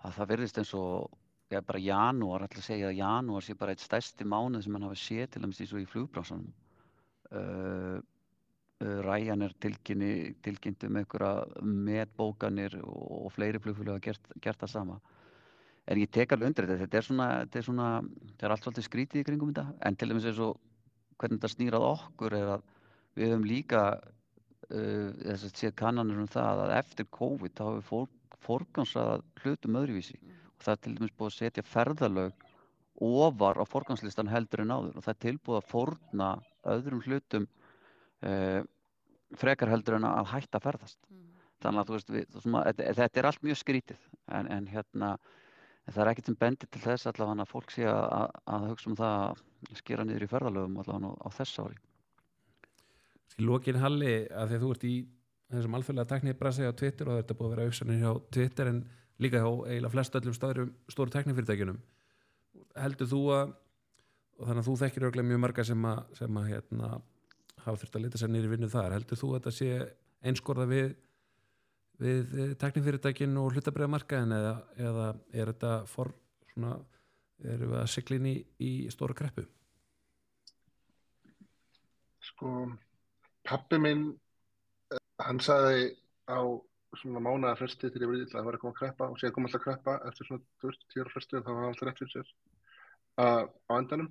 að 0.02 0.16
það 0.18 0.32
verðist 0.34 0.62
eins 0.62 0.72
og, 0.78 1.12
já, 1.52 1.60
bara 1.60 1.84
janúar, 1.84 2.46
ætla 2.46 2.62
að 2.62 2.68
segja 2.70 2.90
að 2.90 3.00
janúar 3.00 3.46
sé 3.46 3.58
bara 3.58 3.76
eitt 3.76 3.84
stærsti 3.84 4.26
mánuð 4.28 4.66
sem 4.66 4.74
mann 4.76 4.88
hafa 4.88 4.98
séð 5.02 5.28
til 5.30 5.44
dæmis 5.44 5.62
eins 5.62 5.76
og 5.76 5.84
í 5.84 5.90
flugbransanum. 5.92 6.58
Uh, 7.32 8.00
Ræjan 8.82 9.44
er 9.46 9.52
tilkynni, 9.62 10.34
tilkynnt 10.42 10.82
um 10.88 10.96
einhverja 10.98 11.62
metbókanir 11.62 12.74
og, 12.82 13.26
og 13.26 13.34
fleiri 13.36 13.60
flugfélag 13.62 14.00
hafa 14.00 14.06
gert, 14.08 14.32
gert 14.42 14.64
það 14.64 14.72
sama. 14.72 14.96
En 15.90 15.98
ég 15.98 16.10
tek 16.14 16.32
alveg 16.32 16.52
undir 16.52 16.68
þetta, 16.68 16.84
þetta 16.84 16.98
er 16.98 17.06
svona, 17.08 17.28
þetta 17.42 17.58
er 17.58 17.66
svona, 17.66 17.86
þetta 18.28 18.46
er 18.46 18.54
allt 18.54 18.66
svolítið 18.66 18.86
skrítið 18.86 19.22
í 19.22 19.26
kringum 19.26 19.50
þetta, 19.50 19.64
en 19.82 19.96
til 19.98 20.10
dæmis 20.12 20.28
eins 20.30 20.42
og 20.42 20.60
hvernig 21.18 21.40
þetta 21.40 21.54
snýrað 21.56 21.86
okkur 21.88 22.36
er 22.38 22.50
að 22.56 22.66
við 23.18 23.32
höfum 23.32 23.48
líka 23.50 23.82
þess 24.72 25.48
að 25.48 25.58
séð 25.58 25.74
kannanir 25.76 26.20
um 26.22 26.30
það 26.30 26.62
að 26.64 26.74
eftir 26.78 27.08
COVID 27.12 27.56
þá 27.58 27.64
hefur 27.66 27.88
fólk 27.88 28.38
forgansað 28.42 29.22
hlutum 29.42 29.78
öðruvísi. 29.78 30.18
Og 30.56 30.64
það 30.64 30.74
er 30.74 30.80
til 30.84 30.94
dæmis 30.96 31.14
búið 31.18 31.30
að 31.30 31.36
setja 31.36 31.66
ferðalög 31.66 32.46
ofar 33.02 33.58
á 33.58 33.64
forganslistan 33.66 34.30
heldur 34.30 34.62
en 34.64 34.74
áður 34.74 34.98
og 34.98 35.04
það 35.04 35.14
er 35.14 35.20
tilbúið 35.26 35.58
að 35.58 35.68
forna 35.70 36.30
öðrum 36.72 37.02
hlutum 37.06 37.46
uh, 38.26 38.62
frekar 39.38 39.72
heldur 39.72 39.98
en 39.98 40.08
að 40.08 40.32
hætta 40.34 40.60
ferðast. 40.62 40.98
Þannig 41.62 41.82
að 41.82 41.88
þú 41.88 41.96
veist, 41.96 42.12
við, 42.12 42.40
svona, 42.42 42.64
þetta, 42.70 42.94
þetta 42.98 43.20
er 43.20 43.28
allt 43.30 43.46
mjög 43.46 43.60
skrítið 43.60 44.06
en, 44.38 44.50
en 44.50 44.68
hérna 44.70 45.12
en 45.86 45.94
það 45.94 46.02
er 46.04 46.10
ekkert 46.12 46.30
sem 46.30 46.38
bendir 46.38 46.70
til 46.70 46.82
þess 46.82 47.08
allavega 47.10 47.44
að 47.44 47.50
fólk 47.52 47.72
sé 47.74 47.86
að, 47.90 48.28
að, 48.46 48.68
hugsa 48.70 48.90
um 48.90 48.98
það 48.98 49.16
að 49.22 49.80
skera 49.80 50.06
niður 50.06 50.26
í 50.26 50.30
ferðalögum 50.30 50.78
allavega 50.82 51.14
á 51.18 51.28
þess 51.38 51.62
ári. 51.62 51.80
Í 53.40 53.46
lokin 53.48 53.80
Halli 53.82 54.14
að 54.28 54.56
að 54.56 54.64
þú 54.66 54.74
ert 54.76 54.86
í 54.86 54.94
þessum 55.52 55.78
alþjóðlega 55.78 56.10
teknibrasi 56.12 56.68
á 56.68 56.72
Twitter 56.76 57.08
og 57.08 57.18
þetta 57.20 57.36
búið 57.38 57.48
að 57.48 57.54
vera 57.56 57.66
auðsanir 57.68 58.02
hjá 58.02 58.12
Twitter 58.36 58.70
en 58.70 58.84
líka 59.22 59.40
hjá 59.40 59.48
eiginlega 59.48 59.92
flest 59.92 60.16
öllum 60.18 60.36
stóru, 60.36 60.68
stóru 60.92 61.12
teknifyrirtækjunum 61.14 61.80
heldur 62.82 63.10
þú 63.10 63.22
að 63.36 63.56
og 64.42 64.48
þannig 64.48 64.62
að 64.62 64.68
þú 64.68 64.76
þekkir 64.80 65.06
örglega 65.08 65.28
mjög 65.28 65.40
marga 65.44 65.64
sem 65.66 65.84
að, 65.86 65.98
sem 66.18 66.38
að 66.40 66.48
hérna, 66.50 66.88
hafa 67.62 67.80
þurft 67.82 67.98
að 67.98 68.04
leta 68.06 68.20
sér 68.20 68.32
nýri 68.32 68.50
vinnu 68.50 68.68
þar 68.72 68.96
heldur 68.96 69.20
þú 69.20 69.28
að 69.28 69.36
þetta 69.38 69.52
sé 69.58 69.68
einskorða 70.30 70.66
við 70.70 70.94
við 72.02 72.54
teknifyrirtækin 72.60 73.36
og 73.40 73.52
hlutabræðamarkaðin 73.54 74.34
eða, 74.36 74.54
eða 74.76 75.08
er 75.32 75.52
þetta 75.52 75.72
for 75.90 76.12
svona, 76.52 76.76
erum 77.42 77.74
við 77.74 77.80
að 77.80 77.90
sigla 77.94 78.18
inn 78.18 78.28
í, 78.32 78.36
í 78.62 78.72
stóra 78.92 79.16
kreppu? 79.18 79.46
Sko, 82.22 82.66
pappi 83.48 83.80
minn, 83.82 84.04
eh, 84.92 85.02
hann 85.22 85.40
sagði 85.42 85.92
á 86.30 86.40
svona 87.00 87.22
mánaða 87.24 87.58
fresti 87.62 87.88
til 87.90 88.02
ég 88.02 88.10
verið 88.10 88.26
illa 88.26 88.32
að 88.32 88.38
það 88.38 88.46
var 88.48 88.56
að 88.56 88.62
koma 88.62 88.74
að 88.74 88.80
kreppa 88.80 89.08
og 89.08 89.20
síðan 89.20 89.34
kom 89.34 89.46
alltaf 89.48 89.60
að 89.60 89.66
kreppa 89.66 89.94
eftir 90.08 90.28
svona 90.28 90.42
20 90.64 91.02
ára 91.02 91.12
fresti 91.14 91.38
og 91.38 91.44
það 91.46 91.58
var 91.58 91.68
alltaf 91.68 91.88
rétt 91.88 92.02
fyrir 92.02 92.12
sér 92.12 92.32
uh, 93.22 93.44
á 93.48 93.72
endanum. 93.78 94.10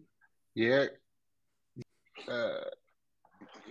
Ég, 0.59 0.95
uh, 2.25 2.69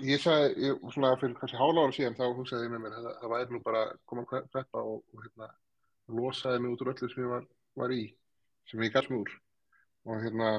ég 0.06 0.22
sagði, 0.22 0.50
ég, 0.64 0.82
svona 0.94 1.12
fyrir 1.20 1.36
kannski 1.38 1.58
hálfa 1.60 1.84
ára 1.84 1.94
síðan 1.96 2.16
þá 2.18 2.24
hugsaði 2.38 2.66
ég 2.66 2.72
með 2.72 2.82
mér 2.84 2.96
að 2.98 3.06
það, 3.08 3.30
væri 3.34 3.54
nú 3.54 3.60
bara 3.64 3.82
koma 4.10 4.24
að 4.24 4.48
kreppa 4.52 4.82
og, 4.82 5.00
og 5.12 5.24
hérna, 5.24 5.48
losaði 6.18 6.62
mig 6.62 6.74
út 6.74 6.84
úr 6.84 6.92
öllu 6.94 7.10
sem 7.12 7.24
ég 7.24 7.32
var, 7.32 7.46
var 7.80 7.94
í, 7.94 8.02
sem 8.70 8.84
ég 8.84 8.94
gæst 8.94 9.10
mig 9.12 9.22
úr. 9.24 9.34
Og 10.08 10.24
hérna, 10.24 10.50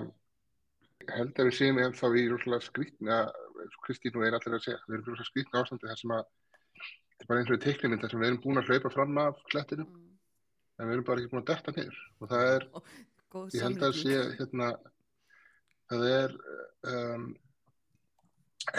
held 1.10 1.34
að 1.42 1.50
við 1.50 1.58
séum 1.58 1.82
ennþá 1.82 2.12
í 2.18 2.28
rúslega 2.30 2.68
skrítna, 2.68 3.20
Kristín 3.86 4.18
og 4.18 4.26
er 4.26 4.38
allir 4.38 4.58
að 4.58 4.66
segja, 4.66 4.80
við 4.88 4.98
erum 4.98 5.10
rúslega 5.10 5.30
skrítna 5.30 5.62
ástandi 5.62 5.90
þar 5.90 6.02
sem 6.02 6.16
að 6.16 6.24
þetta 6.82 7.26
er 7.26 7.30
bara 7.30 7.42
eins 7.42 7.52
og 7.52 7.58
í 7.58 7.64
teiknimynd 7.66 8.04
þar 8.04 8.14
sem 8.14 8.22
við 8.22 8.32
erum 8.32 8.42
búin 8.46 8.62
að 8.62 8.72
hlaupa 8.72 8.94
fram 8.94 9.22
af 9.22 9.46
klettinum 9.52 9.92
en 10.78 10.90
við 10.90 10.96
erum 10.96 11.08
bara 11.08 11.22
ekki 11.22 11.32
búin 11.34 11.44
að 11.44 11.52
detta 11.52 11.76
niður. 11.76 12.02
Og 12.20 12.32
það 12.32 12.52
er, 12.56 12.68
Góð 13.32 13.56
ég 13.56 13.66
held 13.68 13.86
að 13.86 13.98
sé 14.00 14.18
hérna, 14.40 14.70
það 15.92 16.08
er 16.10 16.38
um, 16.92 17.28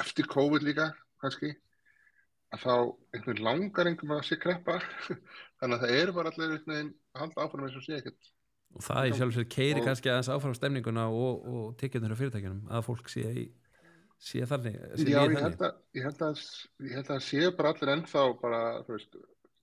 eftir 0.03 0.29
COVID 0.31 0.65
líka 0.67 0.91
kannski 1.23 1.53
að 2.53 2.65
þá 2.67 2.75
einhvern 3.17 3.43
langar 3.47 3.89
einhvern 3.89 4.19
að 4.19 4.29
sé 4.29 4.39
kreppa. 4.41 4.79
Þannig 5.61 5.77
að 5.77 5.83
það 5.85 5.97
eru 5.99 6.15
bara 6.19 6.33
allir 6.33 6.55
einhvern 6.55 6.75
veginn 6.75 6.95
að 7.15 7.25
halda 7.25 7.47
áfram 7.47 7.67
eins 7.67 7.79
og 7.81 7.85
sé 7.87 7.99
ekkert. 7.99 8.31
Og 8.73 8.85
það 8.87 9.09
í 9.09 9.17
sjálf 9.19 9.35
sér 9.37 9.49
keiri 9.53 9.83
kannski 9.85 10.11
aðeins 10.13 10.31
áfram 10.33 10.55
stemninguna 10.57 11.09
og, 11.13 11.43
og 11.45 11.67
tekjunir 11.81 12.15
á 12.17 12.21
fyrirtækjunum 12.21 12.71
að 12.73 12.87
fólk 12.87 13.11
sé, 13.13 13.27
sé 14.23 14.47
þannig 14.49 14.79
sé 14.97 15.11
Já, 15.11 15.21
ég 15.27 15.37
held, 15.45 15.65
að, 15.67 15.77
ég, 15.99 16.07
held 16.07 16.25
að, 16.25 16.47
ég 16.87 16.97
held 16.97 17.13
að 17.13 17.27
séu 17.27 17.53
bara 17.59 17.75
allir 17.75 17.93
ennþá 17.97 18.25
bara, 18.41 18.63
veist, 18.89 19.19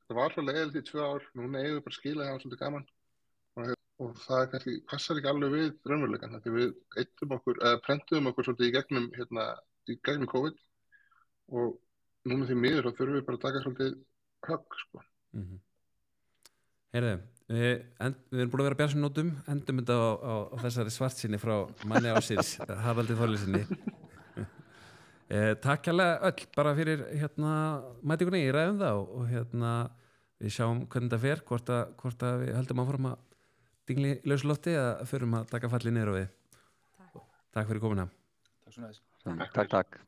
það 0.06 0.20
var 0.20 0.36
svo 0.36 0.46
leiðilegt 0.46 0.78
í 0.78 0.86
tvö 0.92 1.08
ár, 1.08 1.26
núna 1.38 1.64
eigum 1.64 1.80
við 1.80 1.84
bara 1.88 1.96
að 1.96 1.98
skila 1.98 2.28
það 2.28 2.40
svolítið 2.44 2.62
gaman. 2.62 2.86
Og, 3.58 3.74
og 4.06 4.14
það 4.28 4.46
kannski, 4.54 4.76
passar 4.94 5.22
ekki 5.22 5.32
alveg 5.34 5.56
við 5.56 5.90
raunveruleikan, 5.90 6.40
því 6.46 6.56
við 6.60 7.02
eittum 7.02 7.36
okkur, 7.40 7.60
eða 7.66 7.82
prentum 7.88 8.30
okkur 8.30 8.50
svolítið 8.50 8.70
í 8.70 8.76
gegnum, 8.78 9.10
hérna, 9.18 9.48
í 9.94 10.00
gegnum 10.06 10.30
COVID 10.30 10.60
og 11.60 11.80
núna 12.30 12.48
því 12.50 12.58
miður 12.60 12.90
þá 12.90 13.00
þurfum 13.00 13.18
við 13.18 13.26
bara 13.28 13.40
að 13.40 13.46
taka 13.46 13.64
svolítið 13.64 13.98
högg 14.50 14.80
sko. 14.84 15.04
Mm 15.36 15.46
-hmm. 15.46 15.60
Heyrðu, 16.90 17.14
við, 17.54 17.72
við 18.32 18.40
erum 18.42 18.52
búin 18.52 18.62
að 18.64 18.68
vera 18.68 18.80
björnsum 18.80 19.04
nótum, 19.04 19.32
endum 19.52 19.82
þetta 19.82 19.94
á, 19.94 20.10
á, 20.18 20.34
á 20.50 20.56
þessari 20.64 20.94
svartsinni 20.94 21.38
frá 21.42 21.56
manni 21.86 22.10
ásins, 22.10 22.56
Haraldi 22.86 23.18
Þorlisinni. 23.20 23.62
eh, 25.30 25.54
takk 25.62 25.86
hérlega 25.86 26.20
öll 26.32 26.46
bara 26.56 26.76
fyrir 26.78 27.06
hérna, 27.14 27.52
mætingunni 28.02 28.42
í 28.48 28.54
ræðum 28.56 28.82
það 28.82 29.02
og, 29.02 29.12
og 29.20 29.28
hérna, 29.30 29.74
við 30.40 30.56
sjáum 30.56 30.86
hvernig 30.88 31.12
þetta 31.12 31.22
fer, 31.28 31.44
hvort 31.46 31.70
að, 31.70 31.84
hvort 32.02 32.24
að 32.24 32.46
við 32.46 32.56
heldum 32.58 32.84
áfram 32.86 33.12
að 33.12 33.18
dingli 33.90 34.16
í 34.16 34.20
lauslofti 34.30 34.74
eða 34.74 35.06
förum 35.10 35.38
að 35.40 35.50
taka 35.54 35.70
falli 35.70 35.94
niður 35.94 36.14
á 36.14 36.18
við. 36.20 36.28
Takk, 36.98 37.24
takk 37.54 37.70
fyrir 37.70 37.86
komuna. 37.86 38.10
Takk 38.66 38.74
svo 38.74 38.86
næst. 38.86 39.09
Takk, 39.24 39.70
takk. 39.70 40.00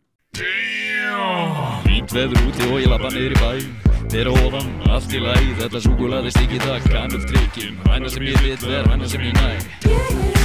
Fínt 1.86 2.14
veður 2.16 2.46
úti 2.48 2.68
og 2.70 2.78
ég 2.80 2.92
lappa 2.92 3.12
niður 3.12 3.36
í 3.36 3.42
bæ. 3.42 3.90
Þeirra 4.12 4.34
ofan, 4.44 4.72
allt 4.92 5.14
í 5.16 5.22
læð 5.24 5.54
Þetta 5.62 5.82
súkulaði 5.86 6.34
stikki 6.36 6.60
það 6.66 6.90
kann 6.92 7.16
upp 7.16 7.30
trikkjum 7.32 7.80
Hæna 7.88 8.12
sem 8.12 8.28
ég 8.28 8.44
lit 8.44 8.68
ver, 8.68 8.92
hæna 8.92 9.08
sem 9.08 9.28
ég 9.30 9.40
næ 9.40 10.41